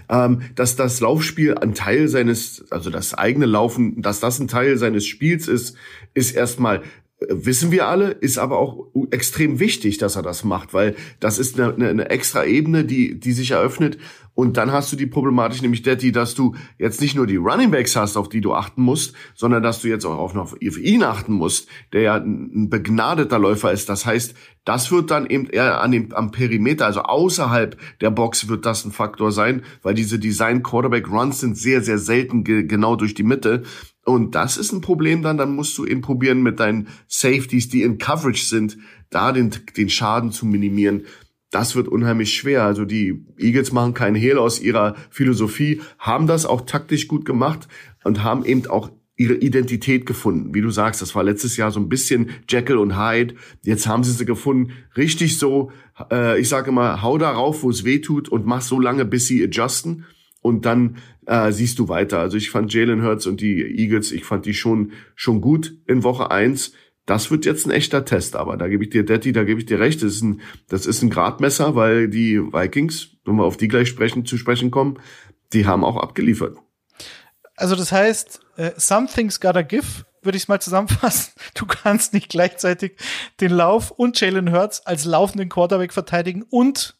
Ähm, 0.09 0.41
dass 0.55 0.75
das 0.75 0.99
Laufspiel 1.01 1.55
ein 1.55 1.75
Teil 1.75 2.07
seines, 2.07 2.65
also 2.71 2.89
das 2.89 3.13
eigene 3.13 3.45
Laufen, 3.45 4.01
dass 4.01 4.19
das 4.19 4.39
ein 4.39 4.47
Teil 4.47 4.75
seines 4.77 5.05
Spiels 5.05 5.47
ist, 5.47 5.77
ist 6.15 6.35
erstmal 6.35 6.81
wissen 7.19 7.71
wir 7.71 7.87
alle, 7.87 8.11
ist 8.11 8.37
aber 8.37 8.59
auch 8.59 8.87
extrem 9.09 9.59
wichtig, 9.59 9.97
dass 9.97 10.15
er 10.15 10.21
das 10.21 10.43
macht, 10.43 10.73
weil 10.73 10.95
das 11.19 11.39
ist 11.39 11.59
eine, 11.59 11.73
eine, 11.73 11.89
eine 11.89 12.09
extra 12.09 12.45
Ebene, 12.45 12.85
die, 12.85 13.19
die 13.19 13.31
sich 13.31 13.51
eröffnet. 13.51 13.97
Und 14.35 14.57
dann 14.57 14.71
hast 14.71 14.91
du 14.91 14.95
die 14.95 15.07
Problematik, 15.07 15.63
nämlich 15.63 15.81
der, 15.81 15.95
die, 15.95 16.11
dass 16.11 16.35
du 16.35 16.53
jetzt 16.77 17.01
nicht 17.01 17.15
nur 17.15 17.25
die 17.25 17.37
Running 17.37 17.71
Backs 17.71 17.95
hast, 17.95 18.17
auf 18.17 18.29
die 18.29 18.39
du 18.39 18.53
achten 18.53 18.83
musst, 18.83 19.15
sondern 19.33 19.63
dass 19.63 19.81
du 19.81 19.87
jetzt 19.87 20.05
auch 20.05 20.19
auf 20.19 20.35
auf 20.35 20.79
ihn 20.79 21.01
achten 21.01 21.33
musst, 21.33 21.67
der 21.91 22.01
ja 22.01 22.15
ein 22.17 22.69
begnadeter 22.69 23.39
Läufer 23.39 23.71
ist. 23.71 23.89
Das 23.89 24.05
heißt, 24.05 24.35
das 24.63 24.91
wird 24.91 25.09
dann 25.09 25.25
eben 25.25 25.47
eher 25.47 25.81
an 25.81 25.91
dem, 25.91 26.13
am 26.13 26.29
Perimeter, 26.29 26.85
also 26.85 27.01
außerhalb 27.01 27.77
der 27.99 28.11
Box 28.11 28.47
wird 28.47 28.67
das 28.67 28.85
ein 28.85 28.91
Faktor 28.91 29.31
sein, 29.31 29.63
weil 29.81 29.95
diese 29.95 30.19
Design 30.19 30.61
Quarterback 30.61 31.09
Runs 31.09 31.39
sind 31.39 31.57
sehr, 31.57 31.81
sehr 31.81 31.97
selten 31.97 32.43
ge 32.43 32.61
genau 32.61 32.95
durch 32.95 33.15
die 33.15 33.23
Mitte. 33.23 33.63
Und 34.07 34.35
das 34.35 34.55
ist 34.55 34.71
ein 34.71 34.79
Problem 34.79 35.21
dann, 35.21 35.37
dann 35.37 35.53
musst 35.53 35.77
du 35.77 35.85
eben 35.85 35.99
probieren 35.99 36.41
mit 36.41 36.61
deinen 36.61 36.87
Safeties, 37.09 37.67
die 37.67 37.81
in 37.81 37.97
Coverage 37.97 38.45
sind, 38.45 38.77
da 39.09 39.33
den, 39.33 39.51
den 39.75 39.89
Schaden 39.89 40.31
zu 40.31 40.45
minimieren. 40.45 41.03
Das 41.51 41.75
wird 41.75 41.89
unheimlich 41.89 42.33
schwer. 42.33 42.63
Also 42.63 42.85
die 42.85 43.25
Eagles 43.37 43.73
machen 43.73 43.93
keinen 43.93 44.15
Hehl 44.15 44.37
aus 44.37 44.61
ihrer 44.61 44.95
Philosophie, 45.09 45.81
haben 45.99 46.25
das 46.25 46.45
auch 46.45 46.61
taktisch 46.61 47.09
gut 47.09 47.25
gemacht 47.25 47.67
und 48.05 48.23
haben 48.23 48.45
eben 48.45 48.65
auch 48.67 48.91
ihre 49.17 49.33
Identität 49.33 50.05
gefunden. 50.05 50.53
Wie 50.53 50.61
du 50.61 50.69
sagst, 50.69 51.01
das 51.01 51.13
war 51.13 51.23
letztes 51.25 51.57
Jahr 51.57 51.71
so 51.71 51.81
ein 51.81 51.89
bisschen 51.89 52.29
Jekyll 52.47 52.77
und 52.77 52.97
Hyde. 52.97 53.35
Jetzt 53.63 53.87
haben 53.87 54.05
sie 54.05 54.13
sie 54.13 54.25
gefunden. 54.25 54.71
Richtig 54.95 55.37
so, 55.37 55.71
äh, 56.09 56.39
ich 56.39 56.47
sage 56.47 56.69
immer, 56.69 57.01
hau 57.01 57.17
darauf, 57.17 57.61
wo 57.61 57.69
es 57.69 57.83
weh 57.83 57.99
tut 57.99 58.29
und 58.29 58.45
mach 58.45 58.61
so 58.61 58.79
lange, 58.79 59.03
bis 59.03 59.27
sie 59.27 59.43
adjusten 59.43 60.05
und 60.41 60.65
dann 60.65 60.95
äh, 61.27 61.51
siehst 61.51 61.77
du 61.77 61.89
weiter. 61.89 62.19
Also 62.19 62.37
ich 62.37 62.49
fand 62.49 62.73
Jalen 62.73 63.03
Hurts 63.03 63.27
und 63.27 63.41
die 63.41 63.61
Eagles, 63.61 64.11
ich 64.11 64.25
fand 64.25 64.45
die 64.45 64.53
schon 64.53 64.93
schon 65.13 65.41
gut 65.41 65.77
in 65.85 66.03
Woche 66.03 66.31
eins. 66.31 66.71
Das 67.05 67.31
wird 67.31 67.45
jetzt 67.45 67.65
ein 67.65 67.71
echter 67.71 68.03
Test, 68.03 68.35
aber 68.35 68.57
da 68.57 68.67
gebe 68.67 68.83
ich 68.83 68.89
dir, 68.89 69.05
Daddy, 69.05 69.31
da 69.31 69.43
gebe 69.43 69.59
ich 69.59 69.65
dir 69.65 69.79
recht. 69.79 70.03
Das 70.03 70.13
ist 70.13 70.23
ein, 70.23 70.41
das 70.67 70.85
ist 70.85 71.01
ein 71.01 71.09
Gradmesser, 71.09 71.75
weil 71.75 72.09
die 72.09 72.39
Vikings, 72.39 73.09
wenn 73.23 73.35
wir 73.35 73.45
auf 73.45 73.55
die 73.55 73.67
gleich 73.67 73.87
sprechen, 73.87 74.25
zu 74.25 74.37
sprechen 74.37 74.71
kommen, 74.71 74.99
die 75.53 75.65
haben 75.65 75.85
auch 75.85 75.97
abgeliefert. 75.97 76.57
Also 77.55 77.75
das 77.75 77.91
heißt, 77.91 78.41
uh, 78.57 78.69
something's 78.75 79.39
gotta 79.39 79.61
give, 79.61 80.05
würde 80.21 80.35
ich 80.37 80.43
es 80.43 80.47
mal 80.47 80.61
zusammenfassen. 80.61 81.33
Du 81.53 81.65
kannst 81.65 82.13
nicht 82.13 82.29
gleichzeitig 82.29 82.97
den 83.39 83.51
Lauf 83.51 83.91
und 83.91 84.19
Jalen 84.19 84.51
Hurts 84.51 84.85
als 84.85 85.05
laufenden 85.05 85.49
Quarterback 85.49 85.91
verteidigen 85.91 86.43
und 86.43 86.96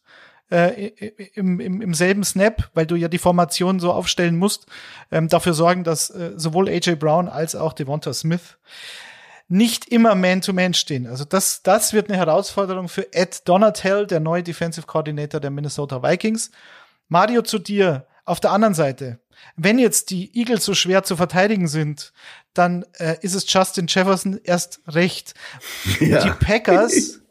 äh, 0.50 0.88
im, 1.34 1.60
im, 1.60 1.82
im 1.82 1.94
selben 1.94 2.24
Snap, 2.24 2.70
weil 2.74 2.86
du 2.86 2.96
ja 2.96 3.08
die 3.08 3.18
Formation 3.18 3.80
so 3.80 3.92
aufstellen 3.92 4.38
musst, 4.38 4.68
ähm, 5.12 5.28
dafür 5.28 5.54
sorgen, 5.54 5.84
dass 5.84 6.10
äh, 6.10 6.34
sowohl 6.36 6.70
AJ 6.70 6.96
Brown 6.96 7.28
als 7.28 7.56
auch 7.56 7.74
Devonta 7.74 8.14
Smith 8.14 8.58
nicht 9.50 9.88
immer 9.88 10.16
Man-to-Man 10.16 10.72
-Man 10.72 10.76
stehen. 10.76 11.08
Also 11.08 11.24
das, 11.24 11.64
das 11.64 11.94
wird 11.94 12.10
eine 12.10 12.18
Herausforderung 12.18 12.90
für 12.90 13.14
Ed 13.14 13.48
Donatel, 13.48 14.06
der 14.06 14.20
neue 14.20 14.44
Defensive 14.44 14.86
Coordinator 14.86 15.40
der 15.40 15.52
Minnesota 15.52 16.04
Vikings. 16.04 16.52
Mario 17.08 17.42
zu 17.42 17.60
dir. 17.60 18.06
Auf 18.26 18.42
der 18.42 18.52
anderen 18.52 18.74
Seite, 18.74 19.20
wenn 19.56 19.80
jetzt 19.80 20.10
die 20.10 20.38
Eagles 20.38 20.66
so 20.66 20.74
schwer 20.74 21.04
zu 21.04 21.16
verteidigen 21.16 21.70
sind, 21.70 22.12
dann 22.54 22.86
äh, 22.98 23.16
ist 23.22 23.36
es 23.36 23.52
Justin 23.52 23.88
Jefferson 23.88 24.38
erst 24.44 24.82
recht. 24.86 25.34
Ja. 26.02 26.24
Die 26.24 26.32
Packers 26.32 27.22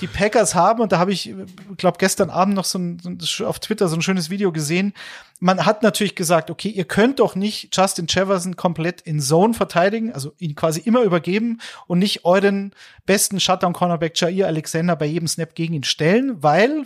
die 0.00 0.06
Packers 0.06 0.54
haben, 0.54 0.80
und 0.80 0.92
da 0.92 0.98
habe 0.98 1.12
ich, 1.12 1.34
glaube 1.76 1.98
gestern 1.98 2.30
Abend 2.30 2.54
noch 2.54 2.64
so 2.64 2.78
ein, 2.78 3.18
auf 3.44 3.58
Twitter 3.58 3.88
so 3.88 3.96
ein 3.96 4.02
schönes 4.02 4.30
Video 4.30 4.50
gesehen. 4.50 4.94
Man 5.40 5.66
hat 5.66 5.82
natürlich 5.82 6.14
gesagt, 6.14 6.50
okay, 6.50 6.70
ihr 6.70 6.84
könnt 6.84 7.20
doch 7.20 7.34
nicht 7.34 7.76
Justin 7.76 8.06
Jefferson 8.08 8.56
komplett 8.56 9.02
in 9.02 9.20
Zone 9.20 9.52
verteidigen, 9.52 10.12
also 10.12 10.32
ihn 10.38 10.54
quasi 10.54 10.80
immer 10.80 11.02
übergeben 11.02 11.60
und 11.86 11.98
nicht 11.98 12.24
euren 12.24 12.74
besten 13.04 13.40
Shutdown-Cornerback 13.40 14.18
Jair 14.18 14.46
Alexander 14.46 14.96
bei 14.96 15.06
jedem 15.06 15.28
Snap 15.28 15.54
gegen 15.54 15.74
ihn 15.74 15.84
stellen, 15.84 16.42
weil 16.42 16.84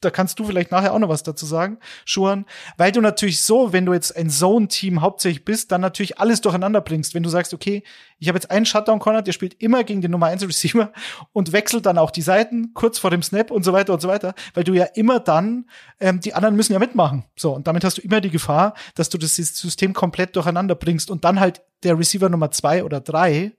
da 0.00 0.10
kannst 0.10 0.38
du 0.38 0.44
vielleicht 0.44 0.70
nachher 0.70 0.92
auch 0.92 0.98
noch 0.98 1.08
was 1.08 1.22
dazu 1.22 1.46
sagen, 1.46 1.78
Schuhan, 2.04 2.46
weil 2.76 2.92
du 2.92 3.00
natürlich 3.00 3.42
so, 3.42 3.72
wenn 3.72 3.86
du 3.86 3.92
jetzt 3.92 4.16
ein 4.16 4.30
Zone-Team 4.30 5.00
hauptsächlich 5.00 5.44
bist, 5.44 5.72
dann 5.72 5.80
natürlich 5.80 6.18
alles 6.18 6.40
durcheinander 6.40 6.80
bringst. 6.80 7.14
Wenn 7.14 7.22
du 7.22 7.30
sagst, 7.30 7.54
okay, 7.54 7.82
ich 8.18 8.28
habe 8.28 8.36
jetzt 8.36 8.50
einen 8.50 8.66
Shutdown-Corner, 8.66 9.22
der 9.22 9.32
spielt 9.32 9.54
immer 9.62 9.84
gegen 9.84 10.00
den 10.00 10.10
Nummer 10.10 10.26
1 10.26 10.42
Receiver 10.42 10.92
und 11.32 11.52
wechselt 11.52 11.86
dann 11.86 11.98
auch 11.98 12.10
die 12.10 12.22
Seiten 12.22 12.72
kurz 12.74 12.98
vor 12.98 13.10
dem 13.10 13.22
Snap 13.22 13.50
und 13.50 13.64
so 13.64 13.72
weiter 13.72 13.94
und 13.94 14.00
so 14.00 14.08
weiter, 14.08 14.34
weil 14.54 14.64
du 14.64 14.74
ja 14.74 14.84
immer 14.94 15.20
dann, 15.20 15.66
ähm, 16.00 16.20
die 16.20 16.34
anderen 16.34 16.56
müssen 16.56 16.72
ja 16.72 16.78
mitmachen. 16.78 17.24
So, 17.36 17.54
und 17.54 17.66
damit 17.66 17.84
hast 17.84 17.98
du 17.98 18.02
immer 18.02 18.20
die 18.20 18.30
Gefahr, 18.30 18.74
dass 18.94 19.08
du 19.08 19.18
das 19.18 19.36
System 19.36 19.92
komplett 19.92 20.36
durcheinander 20.36 20.74
bringst 20.74 21.10
und 21.10 21.24
dann 21.24 21.40
halt 21.40 21.62
der 21.82 21.98
Receiver 21.98 22.28
Nummer 22.28 22.50
zwei 22.50 22.84
oder 22.84 23.00
drei, 23.00 23.52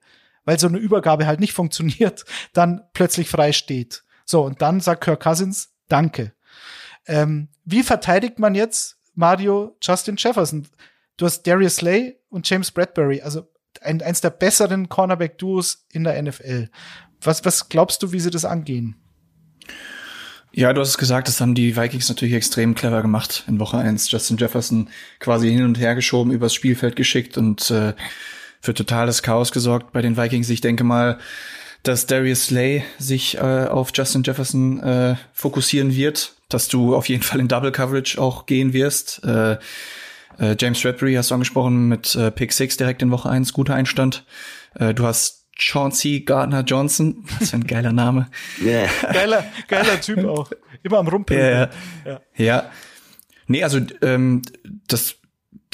weil 0.46 0.60
so 0.60 0.68
eine 0.68 0.78
Übergabe 0.78 1.26
halt 1.26 1.40
nicht 1.40 1.54
funktioniert, 1.54 2.26
dann 2.54 2.82
plötzlich 2.94 3.30
frei 3.30 3.52
steht. 3.52 4.04
So, 4.26 4.44
und 4.44 4.62
dann 4.62 4.80
sagt 4.80 5.04
Kirk 5.04 5.22
Cousins, 5.22 5.75
Danke. 5.88 6.34
Ähm, 7.08 7.50
wie 7.64 7.84
verteidigt 7.84 8.40
man 8.40 8.56
jetzt 8.56 8.98
Mario 9.14 9.78
Justin 9.82 10.16
Jefferson? 10.18 10.68
Du 11.18 11.26
hast 11.26 11.44
Darius 11.44 11.78
Slay 11.78 12.18
und 12.30 12.50
James 12.50 12.72
Bradbury, 12.72 13.22
also 13.22 13.48
ein, 13.82 14.02
eins 14.02 14.22
der 14.22 14.32
besseren 14.32 14.90
Cornerback-Duos 14.90 15.86
in 15.92 16.04
der 16.04 16.22
NFL. 16.22 16.70
Was, 17.22 17.46
was 17.46 17.70
glaubst 17.70 18.04
du, 18.04 18.12
wie 18.12 18.20
sie 18.20 18.32
das 18.32 18.46
angehen? 18.46 18.96
Ja, 20.52 20.72
du 20.72 20.80
hast 20.80 20.90
es 20.90 20.98
gesagt, 20.98 21.28
das 21.28 21.42
haben 21.42 21.54
die 21.54 21.76
Vikings 21.76 22.08
natürlich 22.08 22.34
extrem 22.34 22.76
clever 22.76 23.02
gemacht 23.02 23.44
in 23.48 23.60
Woche 23.60 23.78
eins. 23.78 24.10
Justin 24.10 24.38
Jefferson 24.38 24.90
quasi 25.20 25.50
hin 25.52 25.64
und 25.64 25.78
her 25.80 25.96
geschoben, 25.96 26.32
übers 26.32 26.54
Spielfeld 26.54 26.96
geschickt 26.96 27.38
und 27.38 27.70
äh, 27.72 27.94
für 28.62 28.74
totales 28.74 29.22
Chaos 29.22 29.52
gesorgt 29.52 29.92
bei 29.92 30.02
den 30.02 30.16
Vikings. 30.16 30.50
Ich 30.50 30.62
denke 30.62 30.86
mal, 30.86 31.20
dass 31.88 32.08
Darius 32.08 32.48
Slay 32.48 32.84
sich 32.98 33.38
äh, 33.38 33.40
auf 33.40 33.92
Justin 33.94 34.24
Jefferson 34.24 34.82
äh, 34.82 35.16
fokussieren 35.34 35.96
wird, 35.96 36.34
dass 36.50 36.68
du 36.68 36.96
auf 36.96 37.08
jeden 37.08 37.24
Fall 37.24 37.40
in 37.40 37.48
Double 37.48 37.72
Coverage 37.72 38.20
auch 38.20 38.46
gehen 38.46 38.74
wirst. 38.74 39.24
Äh, 39.24 39.58
äh, 40.40 40.56
James 40.60 40.82
Bradbury 40.82 41.14
hast 41.14 41.32
du 41.32 41.36
angesprochen 41.36 41.88
mit 41.88 42.16
äh, 42.16 42.32
Pick 42.32 42.54
6 42.54 42.78
direkt 42.78 43.02
in 43.02 43.12
Woche 43.12 43.30
1, 43.30 43.54
guter 43.54 43.76
Einstand. 43.76 44.26
Äh, 44.74 44.94
du 44.94 45.06
hast 45.06 45.46
Chauncey 45.58 46.22
Gardner 46.22 46.62
Johnson, 46.62 47.24
das 47.40 47.50
ist 47.50 47.54
ein 47.54 47.68
geiler 47.68 47.94
Name. 47.94 48.28
Yeah. 48.62 48.90
geiler, 49.14 49.46
geiler 49.68 50.02
Typ 50.02 50.26
auch. 50.26 50.52
Immer 50.84 50.98
am 50.98 51.08
Rumpeln. 51.08 51.40
Ja, 51.40 51.70
ja. 52.06 52.22
ja. 52.36 52.70
Nee, 53.48 53.64
also 53.64 53.80
ähm, 54.02 54.42
das 54.88 55.18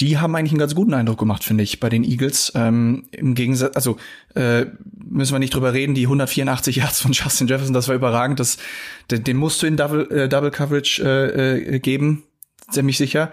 die 0.01 0.17
haben 0.17 0.35
eigentlich 0.35 0.51
einen 0.51 0.59
ganz 0.59 0.73
guten 0.73 0.95
Eindruck 0.95 1.19
gemacht, 1.19 1.43
finde 1.43 1.63
ich, 1.63 1.79
bei 1.79 1.87
den 1.87 2.03
Eagles. 2.03 2.51
Ähm, 2.55 3.03
Im 3.11 3.35
Gegensatz, 3.35 3.75
also 3.75 3.97
äh, 4.35 4.65
müssen 4.93 5.33
wir 5.33 5.39
nicht 5.39 5.53
drüber 5.53 5.73
reden, 5.73 5.93
die 5.93 6.03
184 6.03 6.77
Yards 6.77 7.01
von 7.01 7.11
Justin 7.11 7.47
Jefferson, 7.47 7.73
das 7.73 7.87
war 7.87 7.95
überragend. 7.95 8.39
Das, 8.39 8.57
den, 9.11 9.23
den 9.23 9.37
musst 9.37 9.61
du 9.61 9.67
in 9.67 9.77
Double, 9.77 10.09
äh, 10.11 10.27
Double 10.27 10.49
Coverage 10.49 11.03
äh, 11.03 11.75
äh, 11.75 11.79
geben, 11.79 12.23
ziemlich 12.71 12.97
sicher. 12.97 13.31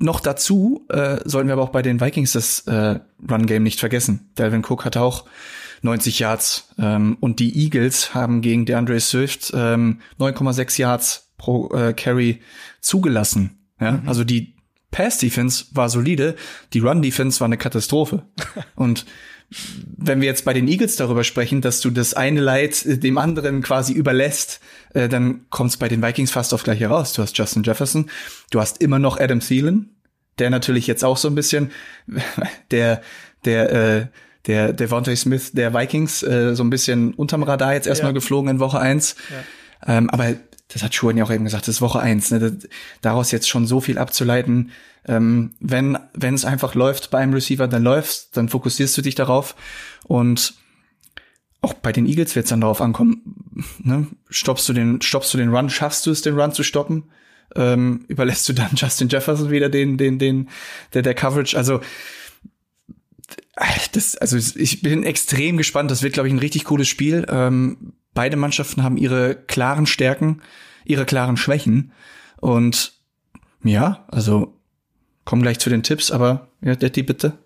Noch 0.00 0.18
dazu 0.20 0.84
äh, 0.88 1.18
sollten 1.24 1.48
wir 1.48 1.52
aber 1.52 1.62
auch 1.62 1.68
bei 1.68 1.82
den 1.82 2.00
Vikings 2.00 2.32
das 2.32 2.60
äh, 2.66 2.98
Run-Game 3.30 3.62
nicht 3.62 3.78
vergessen. 3.78 4.30
Delvin 4.36 4.64
Cook 4.64 4.84
hatte 4.84 5.00
auch 5.00 5.24
90 5.82 6.18
Yards 6.18 6.70
ähm, 6.78 7.18
und 7.20 7.38
die 7.38 7.56
Eagles 7.62 8.14
haben 8.14 8.40
gegen 8.40 8.66
DeAndre 8.66 8.98
Swift 8.98 9.52
ähm, 9.54 10.00
9,6 10.18 10.80
Yards 10.80 11.30
pro 11.36 11.70
äh, 11.72 11.92
Carry 11.92 12.40
zugelassen. 12.80 13.58
Ja? 13.78 13.92
Mhm. 13.92 14.08
Also 14.08 14.24
die 14.24 14.53
Pass-Defense 14.94 15.66
war 15.72 15.88
solide, 15.88 16.36
die 16.72 16.78
Run-Defense 16.78 17.40
war 17.40 17.46
eine 17.46 17.58
Katastrophe. 17.58 18.22
Und 18.76 19.06
wenn 19.96 20.20
wir 20.20 20.26
jetzt 20.26 20.44
bei 20.44 20.52
den 20.52 20.68
Eagles 20.68 20.94
darüber 20.94 21.24
sprechen, 21.24 21.60
dass 21.60 21.80
du 21.80 21.90
das 21.90 22.14
eine 22.14 22.40
Leid 22.40 22.86
äh, 22.86 22.96
dem 22.96 23.18
anderen 23.18 23.60
quasi 23.60 23.92
überlässt, 23.92 24.60
äh, 24.94 25.08
dann 25.08 25.46
kommt 25.50 25.70
es 25.70 25.76
bei 25.76 25.88
den 25.88 26.00
Vikings 26.00 26.30
fast 26.30 26.54
auf 26.54 26.62
gleich 26.62 26.78
heraus. 26.78 27.12
Du 27.12 27.22
hast 27.22 27.36
Justin 27.36 27.64
Jefferson, 27.64 28.08
du 28.50 28.60
hast 28.60 28.80
immer 28.80 29.00
noch 29.00 29.18
Adam 29.18 29.40
Thielen, 29.40 29.96
der 30.38 30.50
natürlich 30.50 30.86
jetzt 30.86 31.04
auch 31.04 31.16
so 31.16 31.26
ein 31.28 31.34
bisschen 31.34 31.72
der 32.70 33.02
der 33.44 33.72
äh, 33.72 34.06
der 34.46 34.72
der 34.72 34.72
Devontae 34.72 35.16
Smith 35.16 35.52
der 35.52 35.74
Vikings 35.74 36.22
äh, 36.22 36.54
so 36.54 36.62
ein 36.62 36.70
bisschen 36.70 37.14
unterm 37.14 37.42
Radar 37.42 37.74
jetzt 37.74 37.88
erstmal 37.88 38.12
ja. 38.12 38.14
geflogen 38.14 38.48
in 38.48 38.60
Woche 38.60 38.78
eins. 38.78 39.16
Ja. 39.86 39.98
Ähm, 39.98 40.08
aber 40.10 40.34
das 40.68 40.82
hat 40.82 40.94
Schuhen 40.94 41.16
ja 41.16 41.24
auch 41.24 41.30
eben 41.30 41.44
gesagt, 41.44 41.68
das 41.68 41.76
ist 41.76 41.82
Woche 41.82 42.00
eins. 42.00 42.30
Ne? 42.30 42.58
daraus 43.02 43.30
jetzt 43.30 43.48
schon 43.48 43.66
so 43.66 43.80
viel 43.80 43.98
abzuleiten. 43.98 44.70
Ähm, 45.06 45.52
wenn 45.60 45.98
wenn 46.14 46.34
es 46.34 46.44
einfach 46.44 46.74
läuft 46.74 47.10
bei 47.10 47.18
einem 47.18 47.34
Receiver, 47.34 47.68
dann 47.68 47.82
läuft's, 47.82 48.30
dann 48.30 48.48
fokussierst 48.48 48.96
du 48.96 49.02
dich 49.02 49.14
darauf 49.14 49.54
und 50.04 50.54
auch 51.60 51.74
bei 51.74 51.92
den 51.92 52.06
Eagles 52.06 52.36
wird 52.36 52.44
es 52.44 52.50
dann 52.50 52.60
darauf 52.60 52.80
ankommen. 52.80 53.64
Ne? 53.78 54.06
Stoppst 54.30 54.68
du 54.68 54.72
den 54.72 55.02
stoppst 55.02 55.32
du 55.34 55.38
den 55.38 55.54
Run, 55.54 55.70
schaffst 55.70 56.06
du 56.06 56.10
es 56.10 56.22
den 56.22 56.38
Run 56.38 56.52
zu 56.52 56.62
stoppen? 56.62 57.04
Ähm, 57.54 58.04
überlässt 58.08 58.48
du 58.48 58.54
dann 58.54 58.70
Justin 58.74 59.08
Jefferson 59.08 59.50
wieder 59.50 59.68
den 59.68 59.98
den 59.98 60.18
den 60.18 60.48
der 60.94 61.02
der 61.02 61.14
Coverage? 61.14 61.56
Also 61.56 61.80
das, 63.92 64.16
also 64.16 64.36
ich 64.36 64.82
bin 64.82 65.04
extrem 65.04 65.56
gespannt. 65.56 65.90
Das 65.90 66.02
wird, 66.02 66.14
glaube 66.14 66.28
ich, 66.28 66.34
ein 66.34 66.40
richtig 66.40 66.64
cooles 66.64 66.88
Spiel. 66.88 67.24
Ähm, 67.28 67.92
beide 68.14 68.36
Mannschaften 68.36 68.82
haben 68.82 68.96
ihre 68.96 69.34
klaren 69.34 69.86
Stärken, 69.86 70.40
ihre 70.84 71.04
klaren 71.04 71.36
Schwächen. 71.36 71.92
Und 72.40 72.92
ja, 73.62 74.04
also 74.08 74.54
kommen 75.24 75.42
gleich 75.42 75.58
zu 75.58 75.70
den 75.70 75.82
Tipps, 75.82 76.10
aber 76.10 76.48
ja, 76.60 76.74
Detti, 76.74 77.02
bitte. 77.02 77.38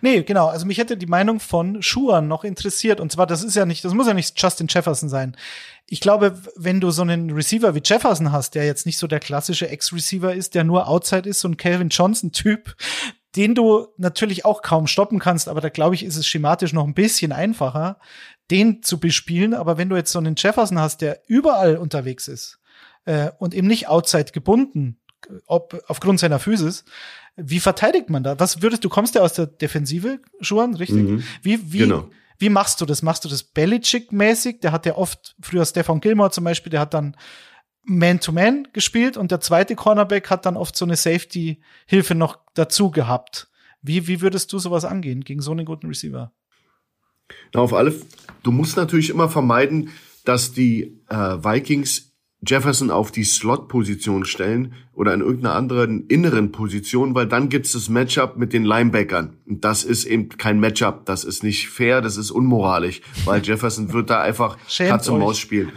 Nee, 0.00 0.22
genau. 0.22 0.48
Also 0.48 0.66
mich 0.66 0.78
hätte 0.78 0.96
die 0.96 1.06
Meinung 1.06 1.38
von 1.38 1.82
Schuhan 1.82 2.28
noch 2.28 2.44
interessiert. 2.44 3.00
Und 3.00 3.12
zwar, 3.12 3.26
das 3.26 3.42
ist 3.42 3.56
ja 3.56 3.66
nicht, 3.66 3.84
das 3.84 3.94
muss 3.94 4.06
ja 4.06 4.14
nicht 4.14 4.40
Justin 4.40 4.66
Jefferson 4.68 5.08
sein. 5.08 5.36
Ich 5.86 6.00
glaube, 6.00 6.40
wenn 6.56 6.80
du 6.80 6.90
so 6.90 7.02
einen 7.02 7.30
Receiver 7.30 7.74
wie 7.74 7.82
Jefferson 7.84 8.32
hast, 8.32 8.54
der 8.54 8.66
jetzt 8.66 8.86
nicht 8.86 8.98
so 8.98 9.06
der 9.06 9.20
klassische 9.20 9.68
Ex-Receiver 9.68 10.34
ist, 10.34 10.54
der 10.54 10.64
nur 10.64 10.88
Outside 10.88 11.28
ist, 11.28 11.40
so 11.40 11.48
ein 11.48 11.56
Calvin 11.56 11.90
Johnson-Typ, 11.90 12.74
den 13.36 13.54
du 13.54 13.88
natürlich 13.98 14.44
auch 14.44 14.62
kaum 14.62 14.86
stoppen 14.86 15.18
kannst, 15.18 15.48
aber 15.48 15.60
da 15.60 15.68
glaube 15.68 15.94
ich, 15.94 16.04
ist 16.04 16.16
es 16.16 16.26
schematisch 16.26 16.72
noch 16.72 16.84
ein 16.84 16.94
bisschen 16.94 17.32
einfacher, 17.32 17.98
den 18.50 18.82
zu 18.82 18.98
bespielen. 18.98 19.54
Aber 19.54 19.76
wenn 19.76 19.88
du 19.88 19.96
jetzt 19.96 20.12
so 20.12 20.18
einen 20.18 20.36
Jefferson 20.36 20.78
hast, 20.78 21.02
der 21.02 21.20
überall 21.26 21.76
unterwegs 21.76 22.28
ist 22.28 22.58
äh, 23.04 23.30
und 23.38 23.54
eben 23.54 23.66
nicht 23.66 23.88
outside 23.88 24.32
gebunden, 24.32 24.98
ob 25.46 25.82
aufgrund 25.88 26.20
seiner 26.20 26.38
Physis, 26.38 26.84
wie 27.36 27.60
verteidigt 27.60 28.08
man 28.08 28.22
da? 28.22 28.40
Was 28.40 28.62
würdest 28.62 28.84
du 28.84 28.88
kommst 28.88 29.14
ja 29.14 29.20
aus 29.20 29.34
der 29.34 29.46
Defensive, 29.46 30.20
Schuhan, 30.40 30.74
richtig? 30.74 31.02
Mhm. 31.02 31.24
Wie 31.42 31.72
wie 31.72 31.78
genau. 31.78 32.08
wie 32.38 32.48
machst 32.48 32.80
du 32.80 32.86
das? 32.86 33.02
Machst 33.02 33.24
du 33.24 33.28
das 33.28 33.42
Belichick-mäßig? 33.42 34.60
Der 34.60 34.72
hat 34.72 34.86
ja 34.86 34.96
oft 34.96 35.36
früher 35.42 35.66
Stefan 35.66 36.00
Gilmore 36.00 36.30
zum 36.30 36.44
Beispiel, 36.44 36.70
der 36.70 36.80
hat 36.80 36.94
dann 36.94 37.16
Man-to-Man 37.86 38.64
-Man 38.64 38.72
gespielt 38.72 39.16
und 39.16 39.30
der 39.30 39.40
zweite 39.40 39.76
Cornerback 39.76 40.28
hat 40.28 40.44
dann 40.44 40.56
oft 40.56 40.76
so 40.76 40.84
eine 40.84 40.96
Safety-Hilfe 40.96 42.14
noch 42.14 42.38
dazu 42.54 42.90
gehabt. 42.90 43.48
Wie, 43.80 44.08
wie 44.08 44.20
würdest 44.20 44.52
du 44.52 44.58
sowas 44.58 44.84
angehen 44.84 45.22
gegen 45.22 45.40
so 45.40 45.52
einen 45.52 45.64
guten 45.64 45.86
Receiver? 45.86 46.32
Na, 47.54 47.60
auf 47.60 47.72
alle, 47.72 47.94
du 48.42 48.50
musst 48.50 48.76
natürlich 48.76 49.10
immer 49.10 49.28
vermeiden, 49.28 49.90
dass 50.24 50.52
die 50.52 51.00
äh, 51.08 51.14
Vikings 51.16 52.12
Jefferson 52.46 52.90
auf 52.90 53.10
die 53.10 53.24
Slot-Position 53.24 54.24
stellen 54.24 54.74
oder 54.92 55.14
in 55.14 55.20
irgendeiner 55.20 55.54
anderen 55.54 56.06
inneren 56.06 56.52
Position, 56.52 57.14
weil 57.14 57.26
dann 57.26 57.48
gibt's 57.48 57.72
das 57.72 57.88
Matchup 57.88 58.36
mit 58.36 58.52
den 58.52 58.64
Linebackern. 58.64 59.38
Und 59.46 59.64
das 59.64 59.84
ist 59.84 60.04
eben 60.04 60.28
kein 60.28 60.60
Matchup, 60.60 61.06
das 61.06 61.24
ist 61.24 61.42
nicht 61.42 61.68
fair, 61.68 62.02
das 62.02 62.16
ist 62.16 62.30
unmoralisch, 62.30 63.00
weil 63.24 63.42
Jefferson 63.44 63.92
wird 63.92 64.10
da 64.10 64.20
einfach 64.20 64.58
Katz 64.76 65.08
und 65.08 65.20
Maus 65.20 65.38
spielen. 65.38 65.72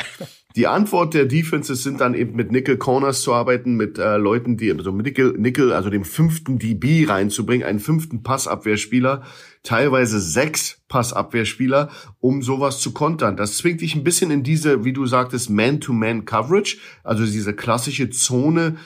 Die 0.56 0.66
Antwort 0.66 1.14
der 1.14 1.26
Defenses 1.26 1.84
sind 1.84 2.02
dann 2.02 2.16
eben 2.16 2.36
mit 2.36 2.52
Nickel 2.52 2.78
Corners 2.78 3.22
zu 3.22 3.34
arbeiten, 3.34 3.76
mit 3.76 4.00
äh, 4.00 4.18
Leuten, 4.18 4.58
die 4.58 4.72
also 4.72 4.92
mit 4.92 5.06
Nickel, 5.06 5.36
Nickel, 5.38 5.72
also 5.72 5.92
dem 5.92 6.04
fünften 6.04 6.58
DB 6.58 7.06
reinzubringen, 7.06 7.68
einen 7.68 7.80
fünften 7.80 8.24
Passabwehrspieler, 8.24 9.22
teilweise 9.62 10.20
sechs 10.20 10.82
Passabwehrspieler, 10.88 11.90
um 12.20 12.42
sowas 12.42 12.80
zu 12.80 12.94
kontern. 12.94 13.38
Das 13.38 13.58
zwingt 13.58 13.82
dich 13.82 13.96
ein 13.96 14.04
bisschen 14.04 14.32
in 14.32 14.42
diese, 14.42 14.84
wie 14.84 14.94
du 14.94 15.06
sagtest, 15.06 15.52
Man-to-Man-Coverage, 15.52 16.78
also 17.04 17.26
diese 17.26 17.54
klassische 17.54 18.10
Zone, 18.10 18.78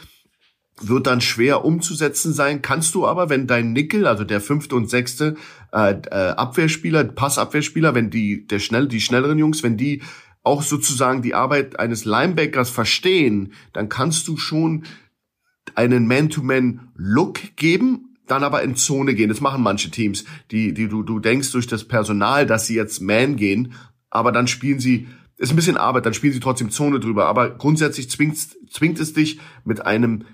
wird 0.82 1.08
dann 1.08 1.22
schwer 1.22 1.64
umzusetzen 1.64 2.34
sein. 2.34 2.62
Kannst 2.62 2.94
du 2.96 3.06
aber, 3.06 3.30
wenn 3.30 3.48
dein 3.48 3.72
Nickel, 3.72 4.06
also 4.06 4.26
der 4.26 4.42
fünfte 4.42 4.76
und 4.76 4.90
sechste 4.90 5.36
äh, 5.72 5.94
äh, 5.94 6.10
Abwehrspieler, 6.10 7.06
Passabwehrspieler, 7.06 7.96
wenn 7.96 8.10
die 8.10 8.48
der 8.48 8.60
schnell 8.60 8.88
die 8.88 9.00
schnelleren 9.00 9.38
Jungs, 9.38 9.64
wenn 9.64 9.78
die 9.78 10.02
auch 10.44 10.62
sozusagen 10.62 11.22
die 11.22 11.34
Arbeit 11.34 11.80
eines 11.80 12.06
Linebackers 12.06 12.70
verstehen, 12.70 13.54
dann 13.72 13.90
kannst 13.90 14.28
du 14.28 14.38
schon 14.38 14.84
einen 15.76 16.08
Man-to-Man-Look 16.08 17.56
geben, 17.56 18.18
dann 18.28 18.44
aber 18.44 18.62
in 18.64 18.76
Zone 18.76 19.16
gehen. 19.16 19.30
Das 19.30 19.42
machen 19.42 19.64
manche 19.64 19.90
Teams, 19.90 20.26
die, 20.52 20.74
die 20.74 20.88
du, 20.88 21.04
du 21.04 21.20
denkst 21.20 21.52
durch 21.52 21.68
das 21.68 21.86
Personal, 21.86 22.46
dass 22.46 22.68
sie 22.68 22.76
jetzt 22.76 23.02
Man 23.02 23.38
gehen, 23.38 23.74
aber 24.10 24.32
dann 24.32 24.48
spielen 24.48 24.80
sie 24.80 25.08
ist 25.38 25.52
ein 25.52 25.56
bisschen 25.56 25.78
Arbeit, 25.78 26.06
dann 26.06 26.14
spielen 26.14 26.32
sie 26.32 26.40
trotzdem 26.40 26.70
Zone 26.70 27.00
drüber. 27.00 27.26
Aber 27.26 27.50
grundsätzlich 27.50 28.10
zwingt, 28.10 28.38
zwingt 28.72 29.00
es 29.00 29.14
dich 29.14 29.40
mit 29.66 29.86
einem 29.86 30.26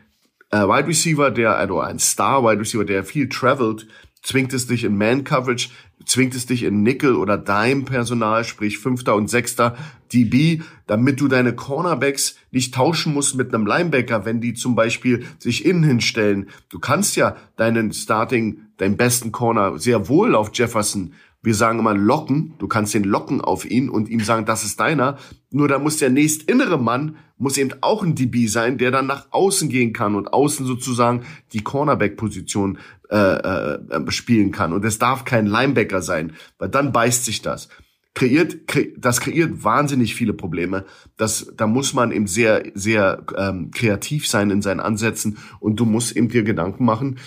äh, 0.51 0.60
Wide 0.60 0.88
Receiver, 0.88 1.32
der, 1.32 1.57
also 1.57 1.80
ein 1.80 1.99
Star 1.99 2.43
Wide 2.43 2.60
Receiver, 2.60 2.86
der 2.86 3.03
viel 3.03 3.30
travelt, 3.30 3.88
zwingt 4.22 4.53
es 4.53 4.68
dich 4.68 4.84
in 4.84 4.97
Man 4.97 5.24
Coverage, 5.24 5.70
zwingt 6.05 6.36
es 6.36 6.45
dich 6.45 6.64
in 6.64 6.84
Nickel 6.84 7.16
oder 7.16 7.38
Dime 7.38 7.86
Personal, 7.86 8.43
sprich 8.43 8.78
Fünfter 8.78 9.16
und 9.16 9.30
Sechster 9.30 9.78
DB, 10.14 10.62
damit 10.88 11.20
du 11.22 11.28
deine 11.28 11.53
Cornerbacks 11.53 12.36
nicht 12.51 12.74
tauschen 12.74 13.14
musst 13.14 13.36
mit 13.36 13.53
einem 13.53 13.66
Linebacker, 13.66 14.26
wenn 14.26 14.41
die 14.41 14.53
zum 14.53 14.76
Beispiel 14.76 15.26
sich 15.38 15.66
innen 15.66 15.84
hinstellen. 15.84 16.49
Du 16.70 16.80
kannst 16.80 17.16
ja 17.16 17.36
deinen 17.55 17.93
Starting, 17.93 18.62
deinen 18.78 18.97
besten 18.97 19.32
Corner 19.32 19.78
sehr 19.78 20.07
wohl 20.10 20.36
auf 20.36 20.51
Jefferson 20.53 21.14
wir 21.41 21.55
sagen 21.55 21.80
immer 21.80 21.93
locken, 21.93 22.55
du 22.60 22.68
kannst 22.68 22.93
den 22.93 23.05
locken 23.05 23.39
auf 23.39 23.70
ihn 23.70 23.89
und 23.89 24.10
ihm 24.10 24.20
sagen, 24.20 24.45
das 24.45 24.66
ist 24.66 24.80
deiner. 24.80 25.18
Nur 25.51 25.70
da 25.70 25.80
muss 25.80 25.97
der 25.97 26.10
nächstinnere 26.10 26.78
Mann, 26.78 27.16
muss 27.38 27.57
eben 27.57 27.72
auch 27.80 28.03
ein 28.03 28.16
DB 28.16 28.47
sein, 28.47 28.78
der 28.78 28.91
dann 28.91 29.07
nach 29.07 29.28
außen 29.32 29.70
gehen 29.70 29.93
kann 29.93 30.16
und 30.16 30.34
außen 30.34 30.66
sozusagen 30.66 31.24
die 31.53 31.64
Cornerback-Position 31.64 32.78
äh, 33.10 33.16
äh, 33.16 34.12
spielen 34.12 34.51
kann. 34.51 34.74
Und 34.74 34.84
es 34.84 34.99
darf 34.99 35.24
kein 35.24 35.47
Linebacker 35.47 36.01
sein, 36.01 36.34
weil 36.57 36.68
dann 36.68 36.91
beißt 36.91 37.24
sich 37.24 37.41
das. 37.41 37.70
Kreiert, 38.16 38.68
kre 38.68 38.91
das 38.97 39.22
kreiert 39.22 39.64
wahnsinnig 39.64 40.16
viele 40.16 40.34
Probleme. 40.34 40.86
Das, 41.16 41.53
da 41.55 41.68
muss 41.68 41.93
man 41.93 42.12
eben 42.12 42.28
sehr, 42.28 42.64
sehr 42.74 43.24
ähm, 43.38 43.72
kreativ 43.72 44.28
sein 44.28 44.49
in 44.49 44.62
seinen 44.62 44.80
Ansätzen 44.80 45.38
und 45.60 45.80
du 45.80 45.86
musst 45.86 46.18
eben 46.18 46.28
dir 46.28 46.43
Gedanken 46.43 46.86
machen, 46.86 47.20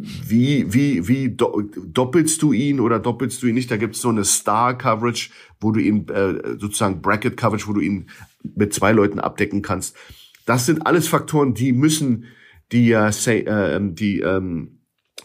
wie, 0.00 0.72
wie, 0.72 1.08
wie 1.08 1.30
do, 1.30 1.62
doppelst 1.62 2.42
du 2.42 2.52
ihn 2.52 2.80
oder 2.80 2.98
doppelst 2.98 3.42
du 3.42 3.46
ihn 3.46 3.54
nicht? 3.54 3.70
Da 3.70 3.76
gibt's 3.76 4.00
so 4.00 4.10
eine 4.10 4.24
Star-Coverage, 4.24 5.30
wo 5.60 5.72
du 5.72 5.80
ihn, 5.80 6.08
äh, 6.08 6.56
sozusagen 6.58 7.02
Bracket-Coverage, 7.02 7.66
wo 7.66 7.72
du 7.72 7.80
ihn 7.80 8.08
mit 8.42 8.72
zwei 8.72 8.92
Leuten 8.92 9.18
abdecken 9.18 9.62
kannst. 9.62 9.96
Das 10.46 10.66
sind 10.66 10.86
alles 10.86 11.08
Faktoren, 11.08 11.54
die 11.54 11.72
müssen 11.72 12.26
die, 12.72 12.92
äh, 12.92 13.10
say, 13.12 13.40
äh, 13.40 13.80
die 13.82 14.20
ähm, 14.20 14.77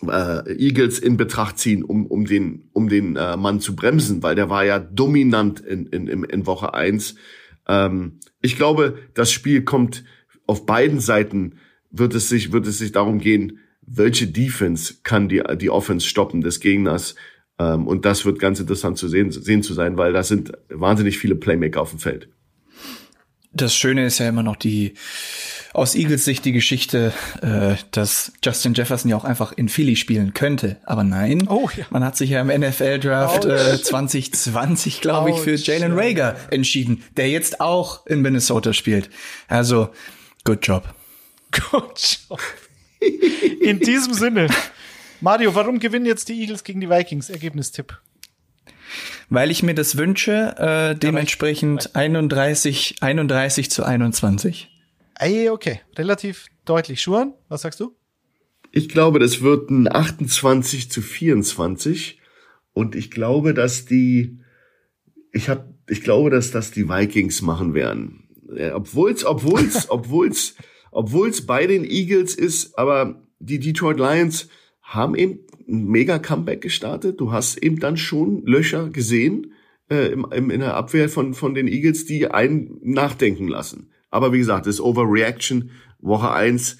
äh, 0.09 0.43
Eagles 0.57 0.99
in 0.99 1.17
Betracht 1.17 1.59
ziehen, 1.59 1.83
um, 1.83 2.05
um 2.05 2.25
den, 2.25 2.69
um 2.73 2.89
den 2.89 3.15
äh, 3.15 3.37
Mann 3.37 3.59
zu 3.59 3.75
bremsen, 3.75 4.23
weil 4.23 4.35
der 4.35 4.49
war 4.49 4.65
ja 4.65 4.79
dominant 4.79 5.59
in, 5.59 5.87
in, 5.87 6.07
in 6.07 6.45
Woche 6.45 6.73
eins. 6.73 7.15
Ähm, 7.67 8.19
ich 8.41 8.55
glaube, 8.55 8.97
das 9.13 9.31
Spiel 9.31 9.63
kommt 9.63 10.03
auf 10.45 10.65
beiden 10.65 10.99
Seiten 10.99 11.55
wird 11.89 12.15
es 12.15 12.27
sich, 12.29 12.51
wird 12.51 12.67
es 12.67 12.79
sich 12.79 12.91
darum 12.91 13.19
gehen, 13.19 13.59
welche 13.81 14.27
Defense 14.27 14.95
kann 15.03 15.29
die, 15.29 15.41
die 15.57 15.69
Offense 15.69 16.07
stoppen 16.07 16.41
des 16.41 16.59
Gegners. 16.59 17.15
Ähm, 17.59 17.87
und 17.87 18.05
das 18.05 18.25
wird 18.25 18.39
ganz 18.39 18.59
interessant 18.59 18.97
zu 18.97 19.07
sehen, 19.07 19.31
sehen 19.31 19.63
zu 19.63 19.73
sein, 19.73 19.97
weil 19.97 20.13
da 20.13 20.23
sind 20.23 20.51
wahnsinnig 20.69 21.17
viele 21.17 21.35
Playmaker 21.35 21.81
auf 21.81 21.91
dem 21.91 21.99
Feld. 21.99 22.29
Das 23.51 23.75
Schöne 23.75 24.07
ist 24.07 24.17
ja 24.17 24.27
immer 24.27 24.41
noch 24.41 24.55
die 24.55 24.95
aus 25.73 25.95
Eagles 25.95 26.23
Sicht 26.23 26.45
die 26.45 26.51
Geschichte, 26.51 27.11
äh, 27.41 27.75
dass 27.91 28.31
Justin 28.43 28.75
Jefferson 28.75 29.09
ja 29.09 29.17
auch 29.17 29.23
einfach 29.23 29.51
in 29.51 29.69
Philly 29.69 29.95
spielen 29.95 30.33
könnte. 30.33 30.77
Aber 30.85 31.03
nein, 31.03 31.47
oh, 31.47 31.69
ja. 31.75 31.85
man 31.89 32.03
hat 32.03 32.15
sich 32.15 32.29
ja 32.29 32.41
im 32.41 32.47
NFL-Draft 32.47 33.45
äh, 33.45 33.81
2020, 33.81 35.01
glaube 35.01 35.31
ich, 35.31 35.37
für 35.37 35.55
Jalen 35.55 35.97
Rager 35.97 36.35
entschieden, 36.51 37.03
der 37.17 37.29
jetzt 37.29 37.59
auch 37.59 38.05
in 38.05 38.21
Minnesota 38.21 38.71
spielt. 38.73 39.09
Also, 39.47 39.89
good 40.43 40.65
job. 40.65 40.93
Good 41.51 42.17
job. 42.29 42.39
In 43.61 43.79
diesem 43.79 44.13
Sinne. 44.13 44.47
Mario, 45.21 45.55
warum 45.55 45.79
gewinnen 45.79 46.05
jetzt 46.05 46.29
die 46.29 46.39
Eagles 46.39 46.63
gegen 46.63 46.81
die 46.81 46.89
Vikings? 46.89 47.29
Ergebnistipp. 47.29 47.99
Weil 49.29 49.51
ich 49.51 49.63
mir 49.63 49.73
das 49.73 49.97
wünsche, 49.97 50.55
äh, 50.57 50.95
dementsprechend 50.95 51.95
31, 51.95 52.97
31 53.01 53.71
zu 53.71 53.83
21. 53.83 54.72
Ey, 55.19 55.49
okay. 55.49 55.81
Relativ 55.97 56.47
deutlich. 56.65 57.01
Schuhan, 57.01 57.33
was 57.49 57.61
sagst 57.61 57.79
du? 57.79 57.95
Ich 58.71 58.89
glaube, 58.89 59.19
das 59.19 59.41
wird 59.41 59.69
ein 59.69 59.93
28 59.93 60.89
zu 60.89 61.01
24. 61.01 62.19
Und 62.73 62.95
ich 62.95 63.11
glaube, 63.11 63.53
dass 63.53 63.85
die, 63.85 64.39
ich 65.31 65.49
hab, 65.49 65.67
ich 65.87 66.01
glaube, 66.01 66.29
dass 66.29 66.51
das 66.51 66.71
die 66.71 66.89
Vikings 66.89 67.41
machen 67.41 67.73
werden. 67.73 68.27
Obwohl's, 68.73 69.25
obwohl's, 69.25 69.89
obwohl's, 69.89 70.55
obwohl 70.91 71.29
es 71.29 71.45
bei 71.45 71.67
den 71.67 71.83
Eagles 71.83 72.35
ist, 72.35 72.77
aber 72.77 73.21
die 73.39 73.59
Detroit 73.59 73.97
Lions 73.97 74.47
haben 74.81 75.15
eben 75.15 75.39
ein 75.67 75.85
mega 75.85 76.19
Comeback 76.19 76.61
gestartet. 76.61 77.19
Du 77.19 77.31
hast 77.31 77.57
eben 77.57 77.79
dann 77.79 77.97
schon 77.97 78.45
Löcher 78.45 78.89
gesehen 78.89 79.53
äh, 79.89 80.11
im, 80.11 80.27
im, 80.31 80.49
in 80.49 80.59
der 80.59 80.75
Abwehr 80.75 81.09
von, 81.09 81.33
von 81.33 81.53
den 81.53 81.67
Eagles, 81.67 82.05
die 82.05 82.27
einen 82.27 82.79
nachdenken 82.81 83.47
lassen. 83.47 83.92
Aber 84.13 84.31
wie 84.31 84.37
gesagt, 84.37 84.67
das 84.67 84.79
Overreaction, 84.79 85.71
Woche 85.99 86.31
eins. 86.31 86.77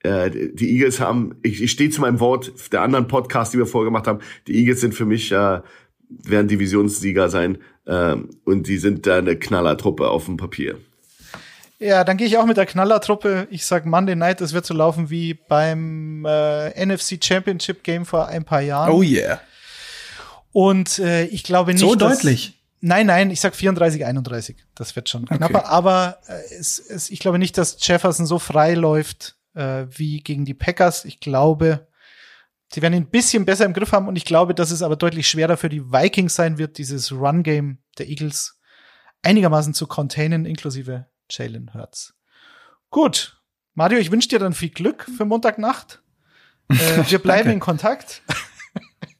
Äh, 0.00 0.30
die 0.52 0.70
Eagles 0.74 1.00
haben, 1.00 1.36
ich, 1.42 1.62
ich 1.62 1.70
stehe 1.70 1.90
zu 1.90 2.02
meinem 2.02 2.20
Wort 2.20 2.52
der 2.72 2.82
anderen 2.82 3.08
Podcast, 3.08 3.54
die 3.54 3.58
wir 3.58 3.66
vorgemacht 3.66 4.06
haben, 4.06 4.20
die 4.46 4.54
Eagles 4.56 4.80
sind 4.80 4.94
für 4.94 5.06
mich, 5.06 5.32
äh, 5.32 5.60
werden 6.08 6.46
Divisionssieger 6.46 7.30
sein 7.30 7.58
äh, 7.86 8.16
und 8.44 8.68
die 8.68 8.78
sind 8.78 9.06
da 9.06 9.18
eine 9.18 9.36
Knallertruppe 9.36 10.08
auf 10.08 10.26
dem 10.26 10.36
Papier. 10.36 10.78
Ja, 11.80 12.04
dann 12.04 12.16
gehe 12.16 12.26
ich 12.26 12.36
auch 12.36 12.46
mit 12.46 12.56
der 12.56 12.66
Knallertruppe. 12.66 13.46
Ich 13.50 13.64
sag 13.64 13.86
Monday 13.86 14.14
Night, 14.16 14.40
das 14.40 14.52
wird 14.52 14.66
so 14.66 14.74
laufen 14.74 15.10
wie 15.10 15.34
beim 15.34 16.24
äh, 16.26 16.84
NFC 16.84 17.18
Championship 17.22 17.82
Game 17.82 18.04
vor 18.04 18.28
ein 18.28 18.44
paar 18.44 18.60
Jahren. 18.60 18.92
Oh 18.92 19.02
yeah. 19.02 19.40
Und 20.52 20.98
äh, 20.98 21.24
ich 21.26 21.44
glaube 21.44 21.72
nicht. 21.72 21.80
So 21.80 21.94
deutlich. 21.94 22.57
Nein, 22.80 23.06
nein, 23.06 23.30
ich 23.30 23.40
sag 23.40 23.54
34, 23.54 24.04
31. 24.04 24.56
Das 24.74 24.94
wird 24.94 25.08
schon 25.08 25.24
okay. 25.24 25.36
knapper. 25.36 25.66
Aber 25.66 26.18
äh, 26.26 26.40
es, 26.58 26.78
es, 26.78 27.10
ich 27.10 27.18
glaube 27.18 27.38
nicht, 27.38 27.58
dass 27.58 27.76
Jefferson 27.80 28.26
so 28.26 28.38
frei 28.38 28.74
läuft 28.74 29.36
äh, 29.54 29.86
wie 29.90 30.20
gegen 30.20 30.44
die 30.44 30.54
Packers. 30.54 31.04
Ich 31.04 31.20
glaube, 31.20 31.88
sie 32.72 32.82
werden 32.82 32.94
ihn 32.94 33.02
ein 33.04 33.10
bisschen 33.10 33.44
besser 33.44 33.64
im 33.64 33.72
Griff 33.72 33.92
haben. 33.92 34.08
Und 34.08 34.16
ich 34.16 34.24
glaube, 34.24 34.54
dass 34.54 34.70
es 34.70 34.82
aber 34.82 34.96
deutlich 34.96 35.28
schwerer 35.28 35.56
für 35.56 35.68
die 35.68 35.90
Vikings 35.90 36.34
sein 36.34 36.58
wird, 36.58 36.78
dieses 36.78 37.12
Run-Game 37.12 37.78
der 37.98 38.08
Eagles 38.08 38.60
einigermaßen 39.22 39.74
zu 39.74 39.86
containen, 39.86 40.46
inklusive 40.46 41.06
Jalen 41.30 41.74
Hurts. 41.74 42.14
Gut, 42.90 43.40
Mario, 43.74 43.98
ich 43.98 44.10
wünsche 44.10 44.28
dir 44.28 44.38
dann 44.38 44.54
viel 44.54 44.70
Glück 44.70 45.06
für 45.16 45.24
Montagnacht. 45.24 46.02
Äh, 46.68 46.74
wir 47.10 47.18
bleiben 47.18 47.50
in 47.50 47.60
Kontakt. 47.60 48.22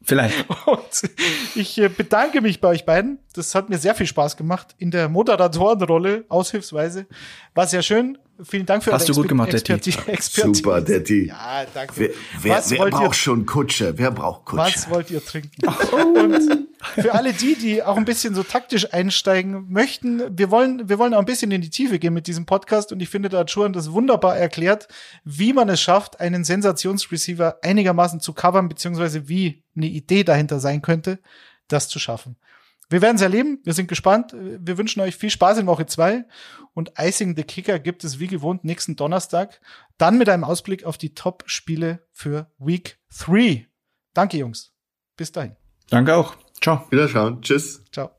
Vielleicht. 0.09 0.49
Und 0.67 1.11
ich 1.55 1.77
äh, 1.77 1.91
bedanke 1.91 2.41
mich 2.41 2.63
bei 2.63 2.69
euch 2.69 2.87
beiden. 2.87 3.19
Das 3.35 3.55
hat 3.55 3.69
mir 3.69 3.77
sehr 3.77 3.95
viel 3.95 4.07
Spaß 4.07 4.39
gemacht 4.39 4.75
in 4.79 4.91
der 4.91 5.11
Moderatorenrolle, 5.11 6.25
aushilfsweise. 6.31 7.07
War 7.55 7.67
sehr 7.67 7.83
schön. 7.83 8.17
Vielen 8.43 8.65
Dank 8.65 8.85
für 8.85 8.93
Hast 8.93 9.09
du 9.09 9.15
gut 9.15 9.29
gemacht, 9.29 9.53
Daddy. 9.53 9.93
Super, 10.21 10.81
Daddy. 10.81 11.27
Ja, 11.27 11.65
danke. 11.75 11.93
Wer, 11.97 12.11
wer, 12.41 12.63
wer 12.69 12.87
braucht 12.87 13.03
ihr, 13.03 13.13
schon 13.13 13.45
Kutsche? 13.45 13.93
Wer 13.97 14.13
braucht 14.13 14.47
Kutsche? 14.47 14.63
Was 14.63 14.89
wollt 14.89 15.11
ihr 15.11 15.23
trinken? 15.23 15.67
Und 15.93 16.69
für 16.95 17.15
alle 17.15 17.33
die, 17.33 17.57
die 17.57 17.83
auch 17.83 17.97
ein 17.97 18.05
bisschen 18.05 18.37
so 18.37 18.45
taktisch 18.45 18.95
einsteigen 18.95 19.67
möchten, 19.69 20.23
wir 20.39 20.51
wollen, 20.53 20.89
wir 20.89 20.99
wollen 21.01 21.15
auch 21.15 21.19
ein 21.19 21.25
bisschen 21.25 21.51
in 21.51 21.61
die 21.61 21.71
Tiefe 21.71 21.99
gehen 21.99 22.15
mit 22.15 22.29
diesem 22.29 22.47
Podcast 22.47 22.93
und 22.93 23.03
ich 23.03 23.09
finde, 23.09 23.29
da 23.29 23.39
hat 23.39 23.51
Schuhan 23.51 23.73
das 23.73 23.91
wunderbar 23.91 24.37
erklärt, 24.37 24.87
wie 25.25 25.53
man 25.53 25.69
es 25.69 25.81
schafft, 25.81 26.21
einen 26.21 26.45
Sensationsreceiver 26.45 27.59
einigermaßen 27.63 28.21
zu 28.21 28.33
covern, 28.33 28.69
beziehungsweise 28.69 29.29
wie 29.29 29.65
eine 29.79 29.87
Idee 29.87 30.25
dahinter 30.25 30.61
sein 30.61 30.83
könnte, 30.83 31.19
das 31.69 31.89
zu 31.89 31.99
schaffen. 31.99 32.37
Wir 32.91 33.03
werden 33.03 33.17
es 33.17 33.23
erleben. 33.23 33.61
Wir 33.65 33.75
sind 33.75 33.89
gespannt. 33.89 34.35
Wir 34.35 34.79
wünschen 34.79 35.01
euch 35.01 35.17
viel 35.17 35.31
Spaß 35.31 35.59
in 35.59 35.67
Woche 35.67 35.87
zwei 35.87 36.25
Und 36.73 36.93
Icing 36.99 37.37
the 37.37 37.43
Kicker 37.43 37.79
gibt 37.79 38.03
es 38.03 38.19
wie 38.19 38.29
gewohnt 38.29 38.65
nächsten 38.65 38.97
Donnerstag. 38.97 39.61
Dann 39.99 40.17
mit 40.17 40.29
einem 40.29 40.45
Ausblick 40.45 40.85
auf 40.85 40.97
die 40.97 41.15
Top-Spiele 41.15 42.07
für 42.13 42.51
Week 42.59 42.99
3. 43.19 43.67
Danke, 44.15 44.39
Jungs. 44.39 44.73
Bis 45.17 45.33
dahin. 45.33 45.57
Danke 45.91 46.17
auch. 46.17 46.37
Ciao. 46.61 46.87
Wiederschauen. 46.91 47.43
Tschüss. 47.43 47.85
Ciao. 47.93 48.18